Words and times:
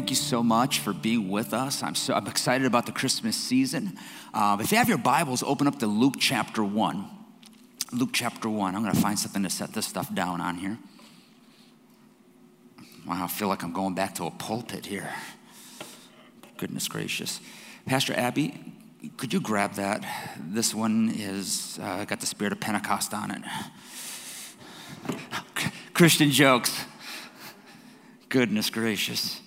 thank 0.00 0.08
you 0.08 0.16
so 0.16 0.42
much 0.42 0.78
for 0.78 0.94
being 0.94 1.28
with 1.28 1.52
us. 1.52 1.82
I'm 1.82 1.94
so 1.94 2.14
I'm 2.14 2.26
excited 2.26 2.66
about 2.66 2.86
the 2.86 2.92
Christmas 2.92 3.36
season. 3.36 3.98
Uh, 4.32 4.56
if 4.58 4.72
you 4.72 4.78
have 4.78 4.88
your 4.88 4.96
Bibles, 4.96 5.42
open 5.42 5.66
up 5.66 5.78
to 5.80 5.86
Luke 5.86 6.14
chapter 6.18 6.64
one. 6.64 7.04
Luke 7.92 8.08
chapter 8.10 8.48
one. 8.48 8.74
I'm 8.74 8.82
going 8.82 8.94
to 8.94 9.00
find 9.00 9.18
something 9.18 9.42
to 9.42 9.50
set 9.50 9.74
this 9.74 9.84
stuff 9.84 10.14
down 10.14 10.40
on 10.40 10.56
here. 10.56 10.78
Wow, 13.06 13.24
I 13.24 13.26
feel 13.26 13.48
like 13.48 13.62
I'm 13.62 13.74
going 13.74 13.94
back 13.94 14.14
to 14.14 14.24
a 14.24 14.30
pulpit 14.30 14.86
here. 14.86 15.12
Goodness 16.56 16.88
gracious, 16.88 17.38
Pastor 17.84 18.14
Abby, 18.14 18.58
could 19.18 19.34
you 19.34 19.40
grab 19.42 19.74
that? 19.74 20.06
This 20.38 20.74
one 20.74 21.12
is 21.14 21.78
uh, 21.82 22.06
got 22.06 22.20
the 22.20 22.26
spirit 22.26 22.54
of 22.54 22.60
Pentecost 22.60 23.12
on 23.12 23.32
it. 23.32 23.42
Christian 25.92 26.30
jokes. 26.30 26.86
Goodness 28.30 28.70
gracious. 28.70 29.42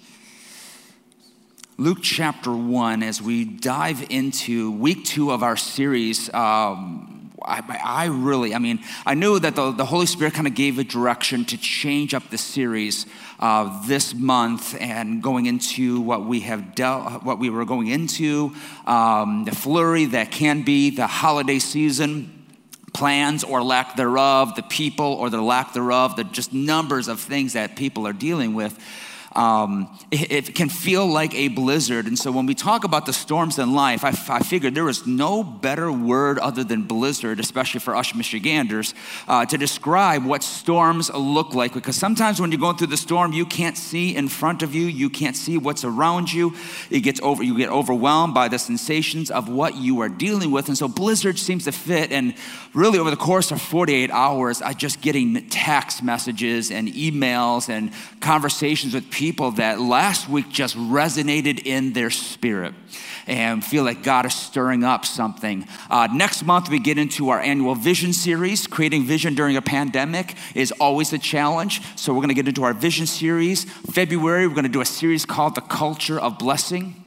Luke 1.84 2.00
chapter 2.02 2.56
1, 2.56 3.04
as 3.04 3.22
we 3.22 3.44
dive 3.44 4.08
into 4.10 4.72
week 4.72 5.04
two 5.04 5.32
of 5.32 5.44
our 5.44 5.58
series, 5.58 6.34
um, 6.34 7.30
I, 7.44 7.82
I, 7.84 8.06
really, 8.06 8.56
I 8.56 8.60
mean, 8.60 8.80
I 9.06 9.16
knew 9.16 9.38
that 9.38 9.58
the, 9.58 9.72
the 9.72 9.84
Holy 9.84 10.06
Spirit 10.06 10.34
kind 10.34 10.48
of 10.48 10.56
gave 10.56 10.80
a 10.80 10.86
direction 10.86 11.44
to 11.44 11.58
change 11.58 12.14
up 12.14 12.30
the 12.30 12.38
series 12.38 13.06
uh, 13.38 13.86
this 13.86 14.14
month 14.14 14.80
and 14.80 15.22
going 15.22 15.46
into 15.46 16.00
what 16.00 16.24
we 16.24 16.40
have 16.40 16.74
dealt, 16.74 17.22
what 17.22 17.38
we 17.38 17.50
were 17.50 17.66
going 17.66 17.88
into, 17.88 18.56
um, 18.88 19.44
the 19.44 19.54
flurry 19.54 20.06
that 20.06 20.32
can 20.32 20.62
be 20.62 20.90
the 20.90 21.06
holiday 21.06 21.60
season 21.60 22.46
plans 22.94 23.44
or 23.44 23.62
lack 23.62 23.98
thereof, 23.98 24.56
the 24.56 24.64
people 24.64 25.18
or 25.20 25.30
the 25.30 25.42
lack 25.42 25.74
thereof, 25.74 26.16
the 26.16 26.24
just 26.24 26.54
numbers 26.54 27.10
of 27.10 27.20
things 27.20 27.52
that 27.52 27.76
people 27.76 28.08
are 28.08 28.14
dealing 28.14 28.54
with 28.54 28.80
um, 29.36 29.90
it, 30.12 30.32
it, 30.50 30.56
can 30.56 30.70
feel 30.70 31.08
like 31.08 31.34
a 31.34 31.48
blizzard. 31.48 32.06
And 32.06 32.18
so 32.18 32.32
when 32.32 32.46
we 32.46 32.54
talk 32.54 32.84
about 32.84 33.06
the 33.06 33.14
storms 33.14 33.58
in 33.58 33.74
life, 33.74 34.04
I, 34.04 34.10
I 34.30 34.40
figured 34.40 34.76
there 34.76 34.84
was 34.84 35.08
no 35.08 35.44
better 35.44 35.92
word 35.92 36.38
other 36.38 36.64
than 36.64 36.84
blizzard, 36.84 37.40
especially 37.40 37.80
for 37.80 37.96
us 37.96 38.14
Michiganders, 38.14 38.94
uh, 39.28 39.46
to 39.46 39.58
describe 39.58 40.24
what 40.24 40.44
storms 40.44 41.12
look 41.12 41.56
like. 41.56 41.74
Because 41.74 41.96
sometimes 41.96 42.40
when 42.40 42.52
you're 42.52 42.60
going 42.60 42.78
through 42.78 42.88
the 42.88 42.98
storm, 42.98 43.34
you 43.34 43.46
can't 43.46 43.78
see 43.78 44.16
in 44.16 44.28
front 44.28 44.62
of 44.62 44.76
you, 44.76 44.86
you 44.86 45.10
can't 45.10 45.36
see 45.36 45.58
what's 45.58 45.84
around 45.84 46.32
you. 46.32 46.56
It 46.92 47.00
gets 47.00 47.20
over, 47.22 47.42
you 47.42 47.58
get 47.58 47.70
overwhelmed 47.70 48.36
by 48.36 48.50
the 48.50 48.60
sensations 48.60 49.32
of 49.32 49.50
what 49.50 49.76
you 49.76 50.02
are 50.02 50.10
dealing 50.10 50.52
with. 50.52 50.68
And 50.68 50.78
so 50.78 50.88
blizzard 50.88 51.40
seems 51.40 51.66
to 51.66 51.72
fit. 51.72 52.12
And 52.12 52.36
really, 52.74 53.00
over 53.00 53.10
the 53.10 53.18
course 53.18 53.52
of 53.52 53.62
48 53.62 54.12
hours, 54.12 54.62
I 54.62 54.74
just 54.74 55.02
getting 55.02 55.50
text 55.50 56.04
messages 56.04 56.70
and 56.70 56.88
emails 56.90 57.68
and 57.68 57.92
conversations 58.20 58.94
with 58.94 59.10
people 59.10 59.23
people 59.24 59.52
that 59.52 59.80
last 59.80 60.28
week 60.28 60.50
just 60.50 60.76
resonated 60.76 61.66
in 61.66 61.94
their 61.94 62.10
spirit 62.10 62.74
and 63.26 63.64
feel 63.64 63.82
like 63.82 64.04
God 64.04 64.26
is 64.26 64.34
stirring 64.34 64.84
up 64.84 65.06
something. 65.06 65.66
Uh, 65.90 66.10
next 66.14 66.44
month, 66.44 66.68
we 66.68 66.78
get 66.78 66.98
into 66.98 67.30
our 67.30 67.40
annual 67.40 67.74
vision 67.74 68.12
series. 68.12 68.68
Creating 68.68 69.06
vision 69.06 69.34
during 69.34 69.56
a 69.56 69.62
pandemic 69.62 70.36
is 70.56 70.74
always 70.74 71.14
a 71.14 71.18
challenge. 71.18 71.82
So, 71.96 72.12
we're 72.12 72.20
going 72.20 72.36
to 72.36 72.36
get 72.36 72.50
into 72.50 72.66
our 72.66 72.74
vision 72.74 73.06
series. 73.06 73.64
February, 73.64 74.46
we're 74.46 74.56
going 74.56 74.66
to 74.66 74.70
do 74.70 74.82
a 74.82 74.86
series 75.02 75.26
called 75.26 75.56
The 75.56 75.62
Culture 75.62 76.20
of 76.20 76.38
Blessing. 76.38 77.06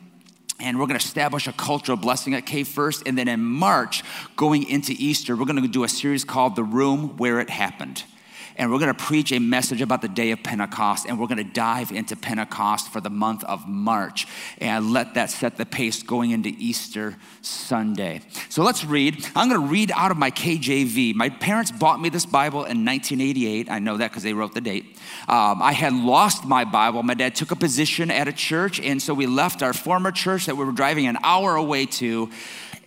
And 0.58 0.78
we're 0.78 0.86
going 0.86 0.98
to 0.98 1.04
establish 1.04 1.46
a 1.46 1.52
culture 1.52 1.92
of 1.92 2.00
blessing 2.00 2.32
at 2.32 2.46
K 2.46 2.64
First. 2.64 3.02
And 3.06 3.18
then 3.18 3.28
in 3.28 3.44
March, 3.44 4.02
going 4.36 4.66
into 4.66 4.94
Easter, 4.96 5.36
we're 5.36 5.44
going 5.44 5.60
to 5.60 5.68
do 5.68 5.84
a 5.84 5.88
series 5.88 6.24
called 6.24 6.56
The 6.56 6.64
Room 6.64 7.18
Where 7.18 7.40
It 7.40 7.50
Happened 7.50 8.04
and 8.56 8.72
we're 8.72 8.78
going 8.78 8.94
to 8.94 9.04
preach 9.04 9.32
a 9.32 9.38
message 9.38 9.80
about 9.80 10.02
the 10.02 10.08
day 10.08 10.30
of 10.30 10.42
Pentecost, 10.42 11.06
and 11.06 11.18
we're 11.18 11.26
going 11.26 11.38
to 11.38 11.44
dive 11.44 11.92
into 11.92 12.16
Pentecost 12.16 12.92
for 12.92 13.00
the 13.00 13.10
month 13.10 13.44
of 13.44 13.68
March 13.68 14.26
and 14.58 14.92
let 14.92 15.14
that 15.14 15.30
set 15.30 15.56
the 15.56 15.66
pace 15.66 16.02
going 16.02 16.30
into 16.30 16.50
Easter 16.58 17.16
Sunday. 17.42 18.22
So 18.48 18.62
let's 18.62 18.84
read. 18.84 19.24
I'm 19.34 19.48
going 19.48 19.60
to 19.60 19.66
read 19.66 19.92
out 19.94 20.10
of 20.10 20.16
my 20.16 20.30
KJV. 20.30 21.14
My 21.14 21.28
parents 21.28 21.70
bought 21.70 22.00
me 22.00 22.08
this 22.08 22.26
Bible 22.26 22.60
in 22.60 22.84
1988. 22.84 23.70
I 23.70 23.78
know 23.78 23.96
that 23.98 24.10
because 24.10 24.22
they 24.22 24.32
wrote 24.32 24.54
the 24.54 24.60
date. 24.60 24.98
Um, 25.28 25.62
I 25.62 25.72
had 25.72 25.92
lost 25.92 26.44
my 26.44 26.64
Bible. 26.64 27.02
My 27.02 27.14
dad 27.14 27.34
took 27.34 27.50
a 27.50 27.56
position 27.56 28.10
at 28.10 28.28
a 28.28 28.32
church, 28.32 28.80
and 28.80 29.00
so 29.00 29.14
we 29.14 29.26
left 29.26 29.62
our 29.62 29.72
former 29.72 30.10
church 30.10 30.46
that 30.46 30.56
we 30.56 30.64
were 30.64 30.72
driving 30.72 31.06
an 31.06 31.18
hour 31.22 31.56
away 31.56 31.86
to 31.86 32.30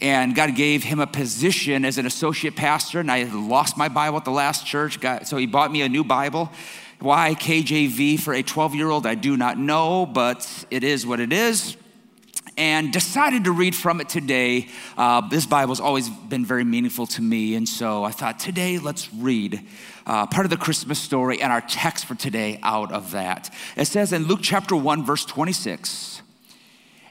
and 0.02 0.34
God 0.34 0.56
gave 0.56 0.84
him 0.84 1.00
a 1.00 1.08
position 1.08 1.84
as 1.84 1.98
an 1.98 2.06
associate 2.06 2.56
pastor. 2.56 3.00
And 3.00 3.12
I 3.12 3.24
lost 3.24 3.78
my 3.78 3.90
Bible 3.90 4.18
at 4.18 4.26
the 4.26 4.32
last 4.32 4.66
church, 4.66 5.00
so 5.24 5.38
he 5.38 5.46
bought 5.46 5.72
me 5.72 5.82
a 5.82 5.90
new 5.90 6.04
Bible. 6.04 6.52
Why 7.00 7.36
KJV 7.36 8.20
for 8.20 8.34
a 8.34 8.44
12 8.44 8.76
year 8.76 8.90
old, 8.90 9.06
I 9.06 9.16
do 9.16 9.38
not 9.38 9.58
know, 9.58 10.06
but 10.06 10.66
it 10.70 10.84
is 10.84 11.06
what 11.06 11.20
it 11.20 11.32
is. 11.32 11.78
And 12.58 12.92
decided 12.92 13.46
to 13.46 13.54
read 13.54 13.74
from 13.74 14.02
it 14.02 14.10
today. 14.10 14.68
Uh, 14.98 15.22
this 15.30 15.46
Bible's 15.46 15.80
always 15.80 16.10
been 16.10 16.46
very 16.46 16.66
meaningful 16.66 17.08
to 17.08 17.22
me, 17.22 17.56
and 17.56 17.68
so 17.68 18.04
I 18.04 18.12
thought 18.12 18.38
today 18.38 18.80
let's 18.80 19.14
read 19.14 19.66
uh, 20.06 20.26
part 20.26 20.46
of 20.46 20.50
the 20.50 20.58
Christmas 20.58 21.00
story 21.00 21.42
and 21.42 21.54
our 21.54 21.62
text 21.62 22.06
for 22.06 22.16
today 22.16 22.60
out 22.64 22.92
of 22.92 23.12
that. 23.12 23.54
It 23.78 23.86
says 23.86 24.12
in 24.12 24.26
Luke 24.26 24.40
chapter 24.42 24.76
1, 24.76 25.06
verse 25.06 25.24
26. 25.24 26.22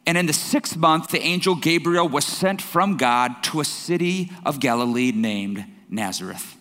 And 0.09 0.17
in 0.17 0.25
the 0.25 0.33
sixth 0.33 0.75
month, 0.75 1.11
the 1.11 1.21
angel 1.21 1.55
Gabriel 1.55 2.09
was 2.09 2.25
sent 2.25 2.63
from 2.63 2.97
God 2.97 3.43
to 3.43 3.61
a 3.61 3.65
city 3.65 4.33
of 4.43 4.59
Galilee 4.59 5.13
named 5.13 5.67
Nazareth, 5.91 6.57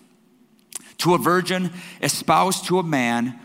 to 0.97 1.13
a 1.13 1.17
virgin 1.17 1.71
espoused 2.01 2.65
to 2.65 2.77
a 2.77 2.83
man 2.83 3.39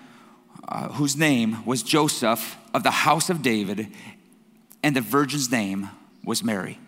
uh, 0.66 0.88
whose 0.88 1.16
name 1.16 1.64
was 1.64 1.84
Joseph 1.84 2.56
of 2.74 2.82
the 2.82 2.90
house 2.90 3.30
of 3.30 3.42
David, 3.42 3.92
and 4.82 4.96
the 4.96 5.00
virgin's 5.00 5.52
name 5.52 5.88
was 6.24 6.42
Mary. 6.42 6.80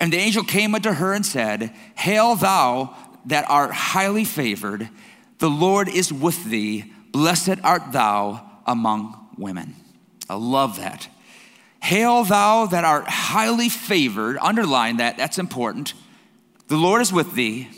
And 0.00 0.12
the 0.12 0.18
angel 0.18 0.42
came 0.42 0.74
unto 0.74 0.90
her 0.90 1.12
and 1.12 1.24
said, 1.24 1.72
Hail, 1.94 2.34
thou 2.34 2.96
that 3.26 3.48
art 3.48 3.70
highly 3.70 4.24
favored, 4.24 4.88
the 5.38 5.50
Lord 5.50 5.88
is 5.88 6.12
with 6.12 6.46
thee, 6.46 6.92
blessed 7.12 7.62
art 7.62 7.92
thou 7.92 8.44
among 8.66 9.28
women. 9.38 9.76
I 10.28 10.34
love 10.34 10.76
that. 10.78 11.08
Hail, 11.82 12.24
thou 12.24 12.66
that 12.66 12.84
art 12.84 13.08
highly 13.08 13.68
favored. 13.68 14.38
Underline 14.38 14.98
that, 14.98 15.16
that's 15.16 15.38
important. 15.38 15.94
The 16.68 16.76
Lord 16.76 17.02
is 17.02 17.12
with 17.12 17.34
thee. 17.34 17.68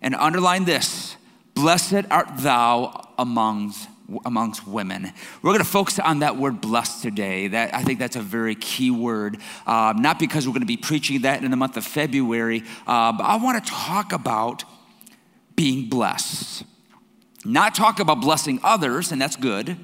And 0.00 0.14
underline 0.14 0.64
this 0.64 1.16
Blessed 1.54 2.06
art 2.10 2.28
thou 2.36 3.08
amongst 3.18 3.88
amongst 4.24 4.66
women. 4.66 5.12
We're 5.42 5.50
going 5.50 5.64
to 5.64 5.70
focus 5.70 5.98
on 5.98 6.20
that 6.20 6.36
word 6.36 6.60
blessed 6.60 7.02
today. 7.02 7.48
That 7.48 7.74
I 7.74 7.82
think 7.82 7.98
that's 7.98 8.14
a 8.14 8.22
very 8.22 8.54
key 8.54 8.92
word. 8.92 9.38
Um, 9.66 10.00
not 10.00 10.20
because 10.20 10.46
we're 10.46 10.52
going 10.52 10.62
to 10.62 10.66
be 10.66 10.76
preaching 10.76 11.22
that 11.22 11.42
in 11.42 11.50
the 11.50 11.56
month 11.56 11.76
of 11.76 11.84
February, 11.84 12.62
uh, 12.86 13.12
but 13.12 13.24
I 13.24 13.36
want 13.36 13.62
to 13.62 13.70
talk 13.70 14.12
about 14.12 14.62
being 15.56 15.88
blessed. 15.88 16.62
Not 17.44 17.74
talk 17.74 17.98
about 17.98 18.20
blessing 18.20 18.60
others, 18.62 19.10
and 19.10 19.20
that's 19.20 19.36
good 19.36 19.76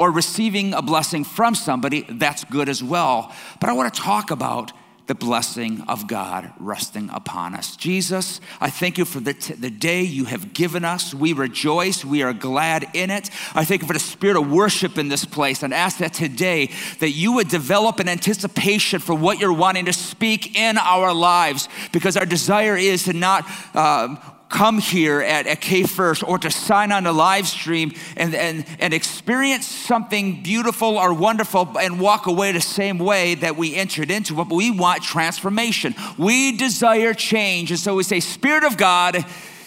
or 0.00 0.10
receiving 0.10 0.72
a 0.72 0.80
blessing 0.80 1.24
from 1.24 1.54
somebody, 1.54 2.06
that's 2.08 2.42
good 2.44 2.70
as 2.70 2.82
well. 2.82 3.30
But 3.60 3.68
I 3.68 3.74
want 3.74 3.92
to 3.92 4.00
talk 4.00 4.30
about 4.30 4.72
the 5.08 5.14
blessing 5.14 5.82
of 5.88 6.06
God 6.06 6.52
resting 6.58 7.10
upon 7.10 7.54
us. 7.54 7.76
Jesus, 7.76 8.40
I 8.60 8.70
thank 8.70 8.96
you 8.96 9.04
for 9.04 9.20
the, 9.20 9.34
t- 9.34 9.54
the 9.54 9.68
day 9.68 10.02
you 10.02 10.24
have 10.24 10.54
given 10.54 10.86
us. 10.86 11.12
We 11.12 11.32
rejoice. 11.32 12.02
We 12.02 12.22
are 12.22 12.32
glad 12.32 12.86
in 12.94 13.10
it. 13.10 13.28
I 13.54 13.64
thank 13.64 13.82
you 13.82 13.88
for 13.88 13.92
the 13.92 13.98
spirit 13.98 14.36
of 14.36 14.50
worship 14.50 14.96
in 14.96 15.08
this 15.08 15.24
place 15.26 15.62
and 15.62 15.74
ask 15.74 15.98
that 15.98 16.14
today 16.14 16.70
that 17.00 17.10
you 17.10 17.32
would 17.32 17.48
develop 17.48 17.98
an 17.98 18.08
anticipation 18.08 19.00
for 19.00 19.14
what 19.14 19.38
you're 19.38 19.52
wanting 19.52 19.84
to 19.86 19.92
speak 19.92 20.56
in 20.56 20.78
our 20.78 21.12
lives 21.12 21.68
because 21.92 22.16
our 22.16 22.24
desire 22.24 22.76
is 22.76 23.02
to 23.02 23.12
not 23.12 23.44
um, 23.74 24.18
come 24.50 24.78
here 24.78 25.20
at, 25.20 25.46
at 25.46 25.60
K 25.60 25.84
First 25.84 26.22
or 26.22 26.36
to 26.38 26.50
sign 26.50 26.92
on 26.92 27.06
a 27.06 27.12
live 27.12 27.46
stream 27.46 27.92
and, 28.16 28.34
and, 28.34 28.66
and 28.78 28.92
experience 28.92 29.66
something 29.66 30.42
beautiful 30.42 30.98
or 30.98 31.14
wonderful 31.14 31.78
and 31.78 32.00
walk 32.00 32.26
away 32.26 32.52
the 32.52 32.60
same 32.60 32.98
way 32.98 33.36
that 33.36 33.56
we 33.56 33.74
entered 33.74 34.10
into 34.10 34.34
it. 34.34 34.48
But 34.48 34.54
we 34.54 34.70
want 34.70 35.02
transformation. 35.02 35.94
We 36.18 36.56
desire 36.56 37.14
change. 37.14 37.70
And 37.70 37.80
so 37.80 37.94
we 37.94 38.02
say, 38.02 38.20
Spirit 38.20 38.64
of 38.64 38.76
God, 38.76 39.24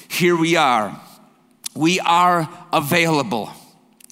here 0.10 0.36
we 0.36 0.56
are. 0.58 1.00
We 1.76 2.00
are 2.02 2.48
available, 2.72 3.50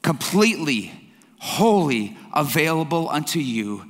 completely, 0.01 0.91
wholly 1.37 2.17
available 2.33 3.09
unto 3.09 3.39
you. 3.39 3.85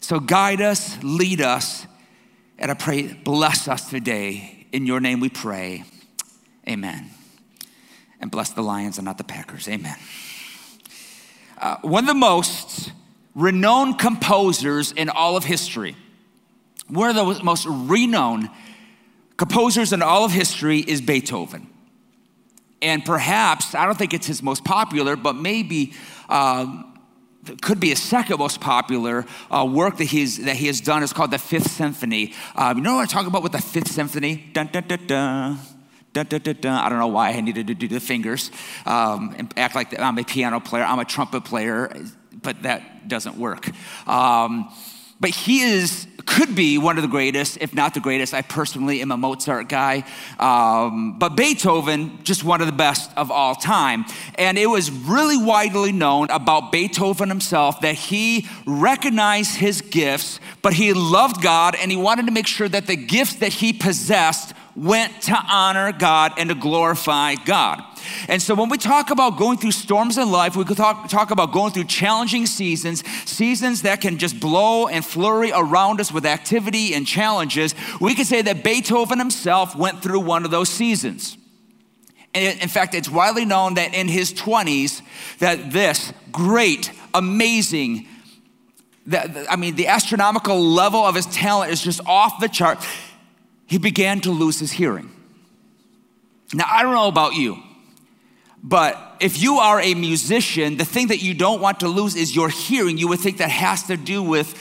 So 0.00 0.20
guide 0.20 0.60
us, 0.60 1.02
lead 1.02 1.40
us, 1.40 1.86
and 2.58 2.70
I 2.70 2.74
pray, 2.74 3.14
bless 3.14 3.68
us 3.68 3.88
today. 3.88 4.66
In 4.72 4.84
your 4.84 5.00
name 5.00 5.20
we 5.20 5.30
pray. 5.30 5.84
Amen. 6.68 7.10
And 8.20 8.30
bless 8.30 8.50
the 8.50 8.62
Lions 8.62 8.98
and 8.98 9.04
not 9.04 9.18
the 9.18 9.24
Packers. 9.24 9.68
Amen. 9.68 9.96
Uh, 11.58 11.76
one 11.82 12.04
of 12.04 12.08
the 12.08 12.14
most 12.14 12.92
renowned 13.34 13.98
composers 13.98 14.92
in 14.92 15.08
all 15.08 15.36
of 15.36 15.44
history, 15.44 15.96
one 16.88 17.10
of 17.10 17.16
the 17.16 17.44
most 17.44 17.66
renowned 17.68 18.48
composers 19.36 19.92
in 19.92 20.02
all 20.02 20.24
of 20.24 20.30
history 20.30 20.78
is 20.78 21.00
Beethoven. 21.00 21.68
And 22.80 23.04
perhaps, 23.04 23.74
I 23.74 23.86
don't 23.86 23.96
think 23.96 24.14
it's 24.14 24.26
his 24.26 24.42
most 24.42 24.64
popular, 24.64 25.16
but 25.16 25.36
maybe 25.36 25.94
um, 26.28 26.98
could 27.62 27.80
be 27.80 27.88
his 27.88 28.02
second 28.02 28.38
most 28.38 28.60
popular 28.60 29.24
uh, 29.50 29.66
work 29.70 29.96
that, 29.98 30.04
he's, 30.04 30.44
that 30.44 30.56
he 30.56 30.66
has 30.66 30.80
done 30.80 31.02
is 31.02 31.12
called 31.12 31.30
the 31.30 31.38
Fifth 31.38 31.70
Symphony. 31.70 32.34
Um, 32.54 32.78
you 32.78 32.82
know 32.82 32.96
what 32.96 33.02
I'm 33.02 33.06
talking 33.08 33.28
about 33.28 33.42
with 33.42 33.52
the 33.52 33.62
Fifth 33.62 33.90
Symphony? 33.90 34.50
Dun 34.52 34.66
dun, 34.66 34.84
dun, 34.86 35.06
dun, 35.06 35.58
dun. 36.14 36.26
Dun, 36.26 36.56
dun, 36.60 36.72
I 36.72 36.88
don't 36.88 36.98
know 36.98 37.08
why 37.08 37.30
I 37.30 37.40
needed 37.40 37.66
to 37.66 37.74
do 37.74 37.88
the 37.88 38.00
fingers 38.00 38.50
um, 38.86 39.34
and 39.36 39.52
act 39.56 39.74
like 39.74 39.98
I'm 39.98 40.18
a 40.18 40.24
piano 40.24 40.60
player, 40.60 40.84
I'm 40.84 40.98
a 40.98 41.04
trumpet 41.04 41.44
player, 41.44 41.94
but 42.42 42.62
that 42.62 43.08
doesn't 43.08 43.36
work. 43.36 43.68
Um, 44.08 44.72
but 45.20 45.30
he 45.30 45.60
is 45.60 46.06
could 46.26 46.54
be 46.54 46.78
one 46.78 46.96
of 46.96 47.02
the 47.02 47.08
greatest, 47.08 47.58
if 47.60 47.74
not 47.74 47.94
the 47.94 48.00
greatest. 48.00 48.34
I 48.34 48.42
personally 48.42 49.00
am 49.02 49.10
a 49.10 49.16
Mozart 49.16 49.68
guy, 49.68 50.04
um, 50.38 51.18
but 51.18 51.36
Beethoven, 51.36 52.18
just 52.22 52.44
one 52.44 52.60
of 52.60 52.66
the 52.66 52.72
best 52.72 53.10
of 53.16 53.30
all 53.30 53.54
time. 53.54 54.04
And 54.36 54.58
it 54.58 54.66
was 54.66 54.90
really 54.90 55.36
widely 55.36 55.92
known 55.92 56.30
about 56.30 56.72
Beethoven 56.72 57.28
himself 57.28 57.80
that 57.80 57.94
he 57.94 58.48
recognized 58.66 59.56
his 59.56 59.80
gifts, 59.80 60.40
but 60.62 60.72
he 60.72 60.92
loved 60.92 61.42
God 61.42 61.74
and 61.74 61.90
he 61.90 61.96
wanted 61.96 62.26
to 62.26 62.32
make 62.32 62.46
sure 62.46 62.68
that 62.68 62.86
the 62.86 62.96
gifts 62.96 63.36
that 63.36 63.52
he 63.52 63.72
possessed 63.72 64.54
went 64.76 65.22
to 65.22 65.36
honor 65.50 65.92
God 65.92 66.32
and 66.36 66.48
to 66.48 66.54
glorify 66.54 67.34
God. 67.36 67.82
And 68.28 68.42
so 68.42 68.54
when 68.54 68.68
we 68.68 68.78
talk 68.78 69.10
about 69.10 69.38
going 69.38 69.58
through 69.58 69.70
storms 69.70 70.18
in 70.18 70.30
life, 70.30 70.56
we 70.56 70.64
could 70.64 70.76
talk, 70.76 71.08
talk 71.08 71.30
about 71.30 71.52
going 71.52 71.72
through 71.72 71.84
challenging 71.84 72.46
seasons, 72.46 73.06
seasons 73.24 73.82
that 73.82 74.00
can 74.00 74.18
just 74.18 74.40
blow 74.40 74.88
and 74.88 75.04
flurry 75.04 75.52
around 75.54 76.00
us 76.00 76.12
with 76.12 76.26
activity 76.26 76.94
and 76.94 77.06
challenges. 77.06 77.74
We 78.00 78.14
could 78.14 78.26
say 78.26 78.42
that 78.42 78.64
Beethoven 78.64 79.18
himself 79.18 79.76
went 79.76 80.02
through 80.02 80.20
one 80.20 80.44
of 80.44 80.50
those 80.50 80.68
seasons. 80.68 81.38
In 82.34 82.68
fact, 82.68 82.94
it's 82.94 83.08
widely 83.08 83.44
known 83.44 83.74
that 83.74 83.94
in 83.94 84.08
his 84.08 84.32
20s, 84.32 85.02
that 85.38 85.70
this 85.70 86.12
great, 86.32 86.90
amazing, 87.14 88.08
I 89.12 89.54
mean, 89.56 89.76
the 89.76 89.86
astronomical 89.86 90.60
level 90.60 91.00
of 91.00 91.14
his 91.14 91.26
talent 91.26 91.70
is 91.70 91.80
just 91.80 92.00
off 92.06 92.40
the 92.40 92.48
chart 92.48 92.84
he 93.66 93.78
began 93.78 94.20
to 94.20 94.30
lose 94.30 94.58
his 94.58 94.72
hearing. 94.72 95.10
Now, 96.52 96.66
I 96.68 96.82
don't 96.82 96.94
know 96.94 97.08
about 97.08 97.34
you, 97.34 97.62
but 98.62 99.16
if 99.20 99.42
you 99.42 99.56
are 99.56 99.80
a 99.80 99.94
musician, 99.94 100.76
the 100.76 100.84
thing 100.84 101.08
that 101.08 101.22
you 101.22 101.34
don't 101.34 101.60
want 101.60 101.80
to 101.80 101.88
lose 101.88 102.16
is 102.16 102.34
your 102.34 102.48
hearing. 102.48 102.98
You 102.98 103.08
would 103.08 103.20
think 103.20 103.38
that 103.38 103.50
has 103.50 103.84
to 103.84 103.96
do 103.96 104.22
with 104.22 104.54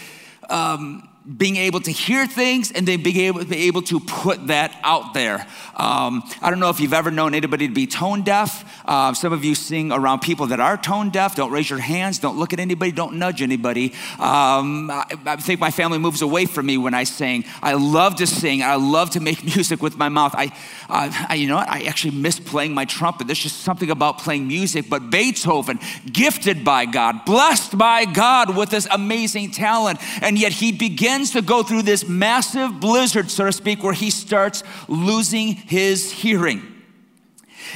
um, 0.50 1.08
being 1.26 1.56
able 1.56 1.80
to 1.80 1.92
hear 1.92 2.28
things 2.28 2.72
and 2.72 2.86
then 2.86 3.02
being 3.02 3.18
able, 3.18 3.46
be 3.46 3.68
able 3.68 3.82
to 3.82 4.00
put 4.02 4.48
that 4.48 4.78
out 4.84 5.14
there. 5.14 5.48
Um, 5.76 6.22
I 6.42 6.50
don't 6.50 6.60
know 6.60 6.70
if 6.70 6.82
you've 6.82 6.94
ever 6.94 7.12
known 7.12 7.34
anybody 7.34 7.68
to 7.68 7.74
be 7.74 7.88
tone 7.88 8.24
deaf. 8.24 8.84
Uh, 8.86 9.14
some 9.14 9.32
of 9.32 9.46
you 9.46 9.56
sing 9.56 9.92
around 9.94 10.20
people 10.20 10.48
that 10.48 10.60
are 10.60 10.76
tone 10.76 11.12
deaf. 11.12 11.36
Don't 11.36 11.52
raise 11.52 11.70
your 11.70 11.80
hands. 11.80 12.20
Don't 12.20 12.38
look 12.38 12.52
at 12.52 12.60
anybody. 12.60 12.92
Don't 12.92 13.16
nudge 13.16 13.42
anybody. 13.42 13.94
Um, 14.20 14.92
I, 14.92 15.06
I, 15.26 15.36
think 15.38 15.62
my 15.62 15.72
family 15.72 15.98
moves 15.98 16.22
away 16.22 16.46
from 16.46 16.66
me 16.66 16.78
when 16.78 16.94
I 16.94 17.06
sing. 17.06 17.46
I 17.62 17.74
love 17.74 18.18
to 18.18 18.28
sing. 18.28 18.62
I 18.62 18.76
love 18.76 19.12
to 19.12 19.22
make 19.22 19.44
music 19.56 19.82
with 19.82 19.98
my 19.98 20.10
mouth. 20.10 20.36
I, 20.36 20.48
uh, 20.90 21.26
I, 21.30 21.36
you 21.36 21.48
know 21.48 21.56
what? 21.56 21.70
I 21.70 21.84
actually 21.84 22.18
miss 22.18 22.40
playing 22.40 22.74
my 22.74 22.84
trumpet. 22.84 23.28
There's 23.28 23.40
just 23.40 23.62
something 23.62 23.90
about 23.90 24.20
playing 24.20 24.48
music. 24.48 24.90
But 24.90 25.10
Beethoven, 25.10 25.80
gifted 26.12 26.66
by 26.66 26.86
God, 26.86 27.24
blessed 27.24 27.78
by 27.78 28.04
God 28.04 28.56
with 28.58 28.70
this 28.70 28.88
amazing 28.92 29.52
talent, 29.52 30.00
and 30.22 30.38
yet 30.38 30.52
he 30.52 30.74
began 30.74 31.13
begins 31.14 31.32
to 31.32 31.44
go 31.44 31.62
through 31.62 31.84
this 31.84 32.08
massive 32.08 32.80
blizzard, 32.80 33.30
so 33.30 33.46
to 33.46 33.52
speak, 33.52 33.84
where 33.84 33.94
he 33.94 34.10
starts 34.10 34.64
losing 34.88 35.54
his 35.54 36.12
hearing. 36.12 36.64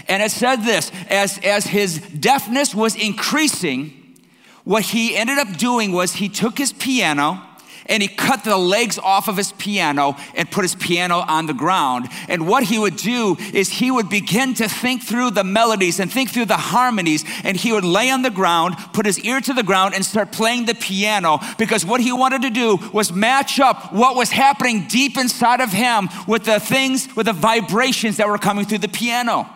And 0.08 0.24
it 0.24 0.32
said 0.32 0.58
this 0.58 0.92
as, 1.08 1.38
as 1.44 1.66
his 1.66 2.00
deafness 2.00 2.74
was 2.74 2.96
increasing, 2.96 4.18
what 4.64 4.86
he 4.86 5.16
ended 5.16 5.38
up 5.38 5.56
doing 5.56 5.92
was 5.92 6.14
he 6.14 6.30
took 6.30 6.58
his 6.58 6.74
piano 6.74 7.47
and 7.90 8.02
he 8.02 8.08
cut 8.08 8.44
the 8.44 8.58
legs 8.58 8.98
off 8.98 9.28
of 9.28 9.38
his 9.38 9.52
piano 9.54 10.16
and 10.36 10.50
put 10.50 10.64
his 10.64 10.76
piano 10.76 11.18
on 11.28 11.46
the 11.46 11.54
ground. 11.54 12.08
And 12.30 12.48
what 12.48 12.64
he 12.64 12.78
would 12.78 12.98
do 12.98 13.38
is 13.54 13.70
he 13.70 13.92
would 13.92 14.10
begin 14.10 14.54
to 14.56 14.68
think 14.68 15.04
through 15.04 15.32
the 15.32 15.44
melodies 15.44 16.00
and 16.00 16.12
think 16.12 16.30
through 16.30 16.46
the 16.46 16.58
harmonies, 16.58 17.24
and 17.44 17.58
he 17.58 17.72
would 17.72 17.86
lay 17.86 18.10
on 18.10 18.22
the 18.22 18.30
ground, 18.30 18.76
put 18.94 19.06
his 19.06 19.20
ear 19.20 19.42
to 19.42 19.54
the 19.54 19.64
ground, 19.64 19.96
and 19.96 20.06
start 20.06 20.32
playing 20.32 20.66
the 20.66 20.76
piano 20.76 21.40
because 21.58 21.86
what 21.86 22.02
he 22.02 22.12
wanted 22.12 22.42
to 22.44 22.50
do 22.50 22.78
was 22.94 23.12
match 23.12 23.60
up 23.60 23.94
what 23.94 24.16
was 24.16 24.30
happening 24.30 24.88
deep 24.88 25.18
inside 25.18 25.62
of 25.62 25.72
him 25.72 26.10
with 26.28 26.46
the 26.46 26.60
things, 26.60 27.14
with 27.16 27.26
the 27.26 27.34
vibrations 27.34 28.18
that 28.18 28.28
were 28.28 28.38
coming 28.38 28.66
through 28.66 28.80
the 28.80 28.88
piano. 28.88 29.50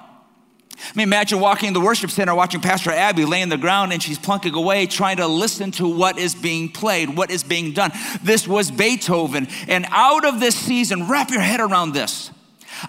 I 0.84 0.92
mean, 0.96 1.04
imagine 1.04 1.40
walking 1.40 1.68
in 1.68 1.74
the 1.74 1.80
worship 1.80 2.10
center, 2.10 2.34
watching 2.34 2.60
Pastor 2.60 2.92
Abby 2.92 3.26
lay 3.26 3.44
on 3.44 3.50
the 3.50 3.58
ground 3.58 3.94
and 3.94 4.02
she's 4.02 4.18
plunking 4.18 4.56
away, 4.56 4.88
trying 4.88 5.18
to 5.18 5.28
listen 5.28 5.72
to 5.74 5.88
what 5.88 6.18
is 6.18 6.34
being 6.34 6.70
played, 6.70 7.16
what 7.16 7.30
is 7.30 7.44
being 7.44 7.72
done. 7.72 7.92
This 8.24 8.48
was 8.48 8.72
Beethoven. 8.72 9.48
And 9.68 9.86
out 9.90 10.26
of 10.26 10.40
this 10.40 10.56
season, 10.56 11.08
wrap 11.08 11.30
your 11.30 11.42
head 11.42 11.60
around 11.60 11.94
this. 11.94 12.32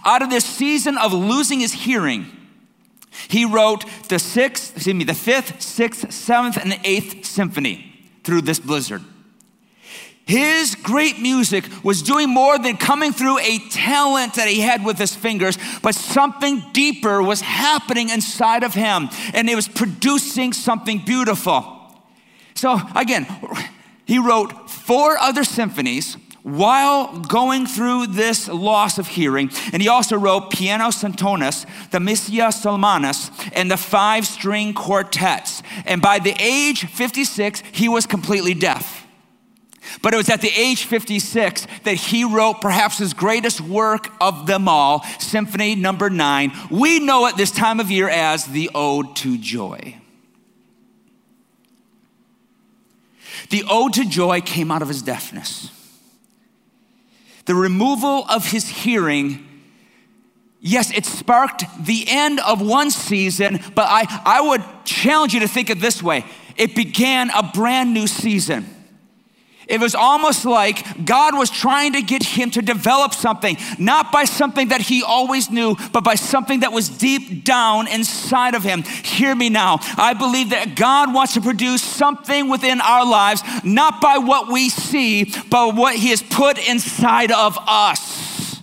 Out 0.04 0.22
of 0.22 0.30
this 0.30 0.44
season 0.44 0.96
of 0.96 1.12
losing 1.12 1.60
his 1.60 1.72
hearing, 1.72 2.26
he 3.28 3.44
wrote 3.44 3.84
the 4.08 4.18
sixth, 4.18 4.74
excuse 4.76 4.94
me, 4.94 5.04
the 5.04 5.14
fifth, 5.14 5.60
sixth, 5.60 6.10
seventh, 6.12 6.56
and 6.56 6.78
eighth 6.84 7.26
symphony 7.26 7.92
through 8.24 8.42
this 8.42 8.58
blizzard. 8.58 9.02
His 10.24 10.76
great 10.76 11.18
music 11.18 11.64
was 11.84 12.00
doing 12.00 12.30
more 12.30 12.58
than 12.58 12.76
coming 12.76 13.12
through 13.12 13.38
a 13.40 13.58
talent 13.72 14.34
that 14.34 14.48
he 14.48 14.60
had 14.60 14.84
with 14.84 14.98
his 14.98 15.14
fingers, 15.14 15.58
but 15.82 15.94
something 15.94 16.62
deeper 16.72 17.22
was 17.22 17.40
happening 17.40 18.10
inside 18.10 18.62
of 18.62 18.74
him, 18.74 19.08
and 19.34 19.48
it 19.48 19.54
was 19.54 19.68
producing 19.68 20.52
something 20.52 20.98
beautiful. 21.04 21.78
So, 22.54 22.80
again, 22.94 23.26
he 24.04 24.18
wrote 24.18 24.70
four 24.70 25.16
other 25.18 25.44
symphonies 25.44 26.16
while 26.42 27.20
going 27.20 27.66
through 27.66 28.08
this 28.08 28.48
loss 28.48 28.98
of 28.98 29.06
hearing, 29.06 29.50
and 29.72 29.80
he 29.80 29.88
also 29.88 30.16
wrote 30.16 30.50
Piano 30.50 30.90
Cantones, 30.90 31.66
the 31.90 32.00
Missa 32.00 32.32
Solemnis, 32.32 33.30
and 33.54 33.70
the 33.70 33.76
five 33.76 34.26
string 34.26 34.74
quartets. 34.74 35.62
And 35.86 36.02
by 36.02 36.18
the 36.18 36.34
age 36.40 36.86
56, 36.86 37.62
he 37.72 37.88
was 37.88 38.06
completely 38.06 38.54
deaf. 38.54 39.01
But 40.00 40.14
it 40.14 40.16
was 40.16 40.30
at 40.30 40.40
the 40.40 40.50
age 40.50 40.84
56 40.84 41.66
that 41.84 41.94
he 41.94 42.24
wrote 42.24 42.60
perhaps 42.60 42.98
his 42.98 43.14
greatest 43.14 43.60
work 43.60 44.08
of 44.20 44.46
them 44.46 44.68
all, 44.68 45.04
Symphony 45.18 45.74
Number 45.74 46.10
Nine. 46.10 46.52
We 46.70 47.00
know 47.00 47.26
it 47.26 47.36
this 47.36 47.50
time 47.50 47.80
of 47.80 47.90
year 47.90 48.08
as 48.08 48.46
the 48.46 48.70
Ode 48.74 49.14
to 49.16 49.38
Joy. 49.38 49.96
The 53.50 53.64
Ode 53.68 53.92
to 53.94 54.08
Joy 54.08 54.40
came 54.40 54.70
out 54.70 54.82
of 54.82 54.88
his 54.88 55.02
deafness. 55.02 55.70
The 57.44 57.54
removal 57.54 58.24
of 58.28 58.50
his 58.50 58.68
hearing 58.68 59.48
yes, 60.62 60.92
it 60.92 61.04
sparked 61.04 61.64
the 61.84 62.04
end 62.08 62.40
of 62.40 62.62
one 62.62 62.90
season, 62.90 63.60
but 63.74 63.86
I, 63.88 64.06
I 64.24 64.40
would 64.40 64.62
challenge 64.84 65.34
you 65.34 65.40
to 65.40 65.48
think 65.48 65.68
it 65.68 65.80
this 65.80 66.02
way 66.02 66.24
it 66.56 66.74
began 66.74 67.30
a 67.30 67.42
brand 67.42 67.92
new 67.92 68.06
season. 68.06 68.66
It 69.72 69.80
was 69.80 69.94
almost 69.94 70.44
like 70.44 71.06
God 71.06 71.34
was 71.34 71.48
trying 71.48 71.94
to 71.94 72.02
get 72.02 72.22
him 72.22 72.50
to 72.50 72.60
develop 72.60 73.14
something, 73.14 73.56
not 73.78 74.12
by 74.12 74.24
something 74.24 74.68
that 74.68 74.82
he 74.82 75.02
always 75.02 75.50
knew, 75.50 75.76
but 75.94 76.04
by 76.04 76.14
something 76.14 76.60
that 76.60 76.72
was 76.72 76.90
deep 76.90 77.42
down 77.42 77.88
inside 77.88 78.54
of 78.54 78.62
him. 78.62 78.82
Hear 78.82 79.34
me 79.34 79.48
now. 79.48 79.78
I 79.96 80.12
believe 80.12 80.50
that 80.50 80.76
God 80.76 81.14
wants 81.14 81.32
to 81.34 81.40
produce 81.40 81.82
something 81.82 82.50
within 82.50 82.82
our 82.82 83.06
lives, 83.06 83.42
not 83.64 84.02
by 84.02 84.18
what 84.18 84.52
we 84.52 84.68
see, 84.68 85.32
but 85.48 85.74
what 85.74 85.94
he 85.94 86.10
has 86.10 86.22
put 86.22 86.58
inside 86.68 87.32
of 87.32 87.56
us. 87.66 88.60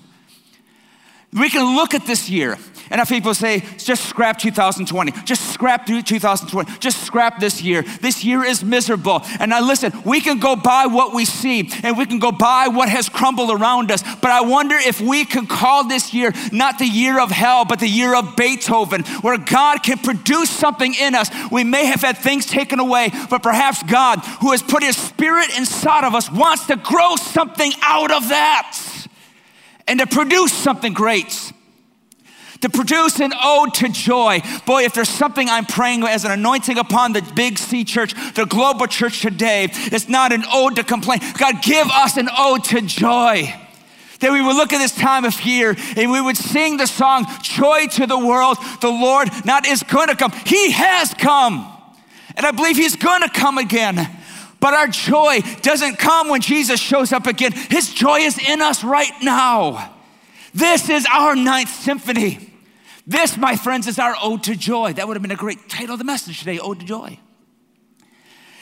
We 1.34 1.50
can 1.50 1.76
look 1.76 1.96
at 1.96 2.06
this 2.06 2.30
year 2.30 2.60
and 2.90 3.00
if 3.00 3.10
people 3.10 3.34
say, 3.36 3.64
just 3.78 4.06
scrap 4.06 4.40
2020, 4.40 5.12
just 5.24 5.54
scrap 5.54 5.86
2020, 5.86 6.80
just 6.80 7.04
scrap 7.04 7.40
this 7.40 7.62
year. 7.62 7.84
This 8.02 8.24
year 8.24 8.44
is 8.44 8.64
miserable. 8.64 9.22
And 9.40 9.52
now 9.52 9.62
listen, 9.62 9.94
we 10.04 10.22
can 10.22 10.40
go 10.40 10.56
by 10.56 10.88
what 10.88 11.14
we 11.14 11.26
see 11.26 11.72
and 11.84 11.98
we 11.98 12.08
can 12.08 12.18
go 12.18 12.32
by 12.32 12.68
what 12.68 12.90
has 12.90 13.08
crumbled 13.08 13.52
around 13.52 13.92
us. 13.92 14.02
But 14.02 14.32
I 14.32 14.42
wonder 14.42 14.76
if 14.76 15.00
we 15.00 15.24
can 15.24 15.46
call 15.46 15.88
this 15.88 16.14
year 16.14 16.34
not 16.52 16.80
the 16.80 16.88
year 16.88 17.20
of 17.20 17.30
hell, 17.30 17.64
but 17.64 17.80
the 17.80 17.88
year 17.88 18.16
of 18.16 18.36
Beethoven, 18.36 19.04
where 19.22 19.38
God 19.38 19.84
can 19.84 20.00
produce 20.00 20.50
something 20.50 20.96
in 20.96 21.14
us. 21.14 21.30
We 21.52 21.64
may 21.64 21.86
have 21.86 22.02
had 22.02 22.18
things 22.18 22.48
taken 22.48 22.80
away, 22.80 23.12
but 23.30 23.44
perhaps 23.44 23.84
God, 23.84 24.20
who 24.42 24.52
has 24.52 24.64
put 24.64 24.82
his 24.82 24.98
spirit 24.98 25.56
inside 25.58 26.06
of 26.06 26.16
us, 26.16 26.32
wants 26.32 26.66
to 26.68 26.76
grow 26.76 27.16
something 27.18 27.72
out 27.84 28.12
of 28.12 28.30
that 28.30 28.78
and 29.88 30.00
to 30.00 30.08
produce 30.08 30.54
something 30.54 30.94
great 30.94 31.54
to 32.62 32.70
produce 32.70 33.20
an 33.20 33.32
ode 33.42 33.74
to 33.76 33.90
joy. 33.90 34.42
Boy, 34.66 34.84
if 34.84 34.94
there's 34.94 35.10
something 35.10 35.50
I'm 35.50 35.66
praying 35.66 36.04
as 36.04 36.26
an 36.26 36.32
anointing 36.32 36.78
upon 36.78 37.14
the 37.14 37.22
big 37.36 37.58
C 37.58 37.84
church, 37.84 38.14
the 38.34 38.46
global 38.46 38.88
church 38.88 39.22
today, 39.22 39.70
it's 39.72 40.10
not 40.10 40.34
an 40.34 40.44
ode 40.52 40.76
to 40.76 40.84
complain. 40.84 41.20
God, 41.38 41.62
give 41.62 41.88
us 41.88 42.18
an 42.18 42.30
ode 42.38 42.64
to 42.66 42.82
joy. 42.82 43.54
That 44.20 44.34
we 44.34 44.42
would 44.42 44.58
look 44.58 44.74
at 44.74 44.80
this 44.80 44.96
time 44.96 45.24
of 45.24 45.42
year 45.42 45.78
and 45.96 46.12
we 46.12 46.20
would 46.20 46.36
sing 46.36 46.76
the 46.76 46.88
song, 46.88 47.26
Joy 47.42 47.88
to 47.94 48.06
the 48.06 48.20
World, 48.20 48.58
the 48.82 48.90
Lord 48.90 49.30
not 49.46 49.66
is 49.66 49.80
to 49.80 50.16
come, 50.18 50.32
He 50.46 50.72
has 50.72 51.14
come. 51.14 51.76
And 52.36 52.46
I 52.46 52.52
believe 52.52 52.78
he's 52.78 52.96
going 52.96 53.22
to 53.22 53.30
come 53.30 53.58
again. 53.58 54.10
But 54.60 54.74
our 54.74 54.88
joy 54.88 55.40
doesn't 55.62 55.98
come 56.00 56.30
when 56.30 56.42
Jesus 56.42 56.80
shows 56.80 57.12
up 57.12 57.28
again. 57.28 57.52
His 57.52 57.94
joy 57.94 58.20
is 58.20 58.38
in 58.38 58.62
us 58.62 58.84
right 58.84 59.12
now. 59.22 59.94
This 60.54 60.90
is 60.90 61.06
our 61.12 61.36
ninth 61.36 61.70
symphony. 61.70 62.49
This, 63.10 63.38
my 63.38 63.56
friends, 63.56 63.88
is 63.88 63.98
our 63.98 64.16
ode 64.22 64.44
to 64.44 64.56
joy. 64.56 64.94
That 64.94 65.08
would 65.08 65.16
have 65.16 65.24
been 65.24 65.32
a 65.32 65.36
great 65.36 65.68
title 65.68 65.94
of 65.94 65.98
the 65.98 66.06
message 66.06 66.38
today 66.38 66.60
Ode 66.60 66.82
to 66.82 66.86
Joy. 66.86 67.18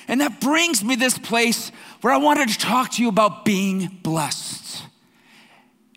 And 0.08 0.22
that 0.22 0.40
brings 0.40 0.86
me 0.86 0.96
this 0.96 1.18
place 1.18 1.70
where 2.00 2.14
I 2.14 2.18
wanted 2.18 2.48
to 2.48 2.58
talk 2.58 2.92
to 2.92 3.02
you 3.02 3.10
about 3.10 3.44
being 3.44 4.00
blessed. 4.04 4.57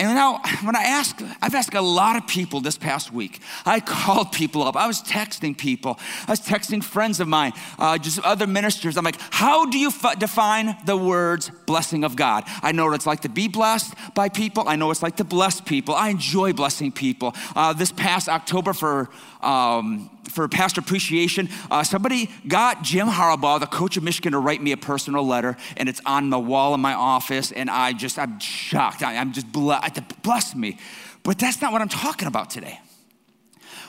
And 0.00 0.14
now, 0.14 0.40
when 0.64 0.75
I 0.75 0.83
ask, 0.83 1.23
I've 1.42 1.54
asked 1.54 1.75
a 1.75 1.80
lot 1.80 2.16
of 2.16 2.26
people 2.26 2.61
this 2.61 2.76
past 2.76 3.12
week. 3.12 3.40
I 3.64 3.80
called 3.95 4.33
people 4.33 4.62
up. 4.62 4.75
I 4.75 4.87
was 4.87 5.02
texting 5.02 5.57
people. 5.57 6.00
I 6.26 6.33
was 6.33 6.40
texting 6.40 6.83
friends 6.83 7.21
of 7.21 7.28
mine, 7.28 7.52
uh, 7.78 7.99
just 7.99 8.19
other 8.21 8.47
ministers. 8.47 8.97
I'm 8.97 9.04
like, 9.04 9.21
how 9.30 9.66
do 9.66 9.78
you 9.78 9.88
f- 9.88 10.19
define 10.19 10.76
the 10.87 10.97
words 10.97 11.50
blessing 11.66 12.02
of 12.02 12.16
God? 12.16 12.45
I 12.62 12.73
know 12.73 12.87
what 12.87 12.95
it's 12.95 13.07
like 13.07 13.21
to 13.21 13.28
be 13.28 13.47
blessed 13.47 13.95
by 14.14 14.30
people. 14.30 14.66
I 14.66 14.76
know 14.76 14.87
what 14.87 14.92
it's 14.92 15.02
like 15.02 15.16
to 15.16 15.25
bless 15.25 15.61
people. 15.61 15.95
I 15.95 16.09
enjoy 16.09 16.54
blessing 16.54 16.90
people. 16.90 17.35
Uh, 17.54 17.75
this 17.75 17.92
past 17.92 18.28
October 18.28 18.73
for 18.73 19.11
um, 19.42 20.11
for 20.30 20.49
pastor 20.49 20.80
appreciation, 20.80 21.49
uh, 21.70 21.82
somebody 21.82 22.30
got 22.46 22.82
Jim 22.82 23.08
Harbaugh, 23.08 23.60
the 23.60 23.66
coach 23.66 23.96
of 23.96 24.02
Michigan, 24.02 24.32
to 24.32 24.38
write 24.38 24.62
me 24.62 24.72
a 24.72 24.76
personal 24.76 25.26
letter, 25.26 25.56
and 25.76 25.88
it's 25.88 26.00
on 26.06 26.30
the 26.30 26.38
wall 26.38 26.75
in 26.75 26.80
my 26.80 26.94
office, 26.94 27.52
and 27.52 27.68
I 27.68 27.92
just, 27.92 28.18
I'm 28.18 28.38
shocked. 28.38 29.02
I, 29.02 29.14
am 29.14 29.32
just 29.32 29.50
blessed, 29.52 30.22
bless 30.22 30.54
me. 30.54 30.78
But 31.22 31.38
that's 31.38 31.60
not 31.60 31.72
what 31.72 31.82
I'm 31.82 31.88
talking 31.88 32.28
about 32.28 32.50
today. 32.50 32.80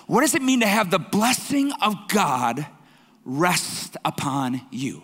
What 0.08 0.22
does 0.22 0.36
it 0.36 0.42
mean 0.42 0.60
to 0.60 0.68
have 0.68 0.92
the 0.92 1.00
blessing 1.00 1.72
of 1.82 1.96
God 2.10 2.66
rest 3.24 3.96
upon 4.04 4.62
you? 4.72 5.04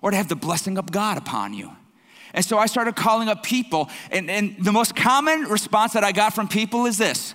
Or 0.00 0.10
to 0.10 0.16
have 0.16 0.28
the 0.28 0.36
blessing 0.36 0.78
of 0.78 0.90
God 0.90 1.18
upon 1.18 1.52
you? 1.52 1.70
And 2.32 2.44
so 2.44 2.58
I 2.58 2.66
started 2.66 2.96
calling 2.96 3.28
up 3.28 3.42
people, 3.42 3.90
and, 4.10 4.30
and 4.30 4.56
the 4.58 4.72
most 4.72 4.96
common 4.96 5.42
response 5.42 5.92
that 5.92 6.04
I 6.04 6.12
got 6.12 6.34
from 6.34 6.48
people 6.48 6.86
is 6.86 6.98
this 6.98 7.34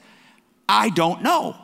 I 0.68 0.90
don't 0.90 1.24
know. 1.24 1.56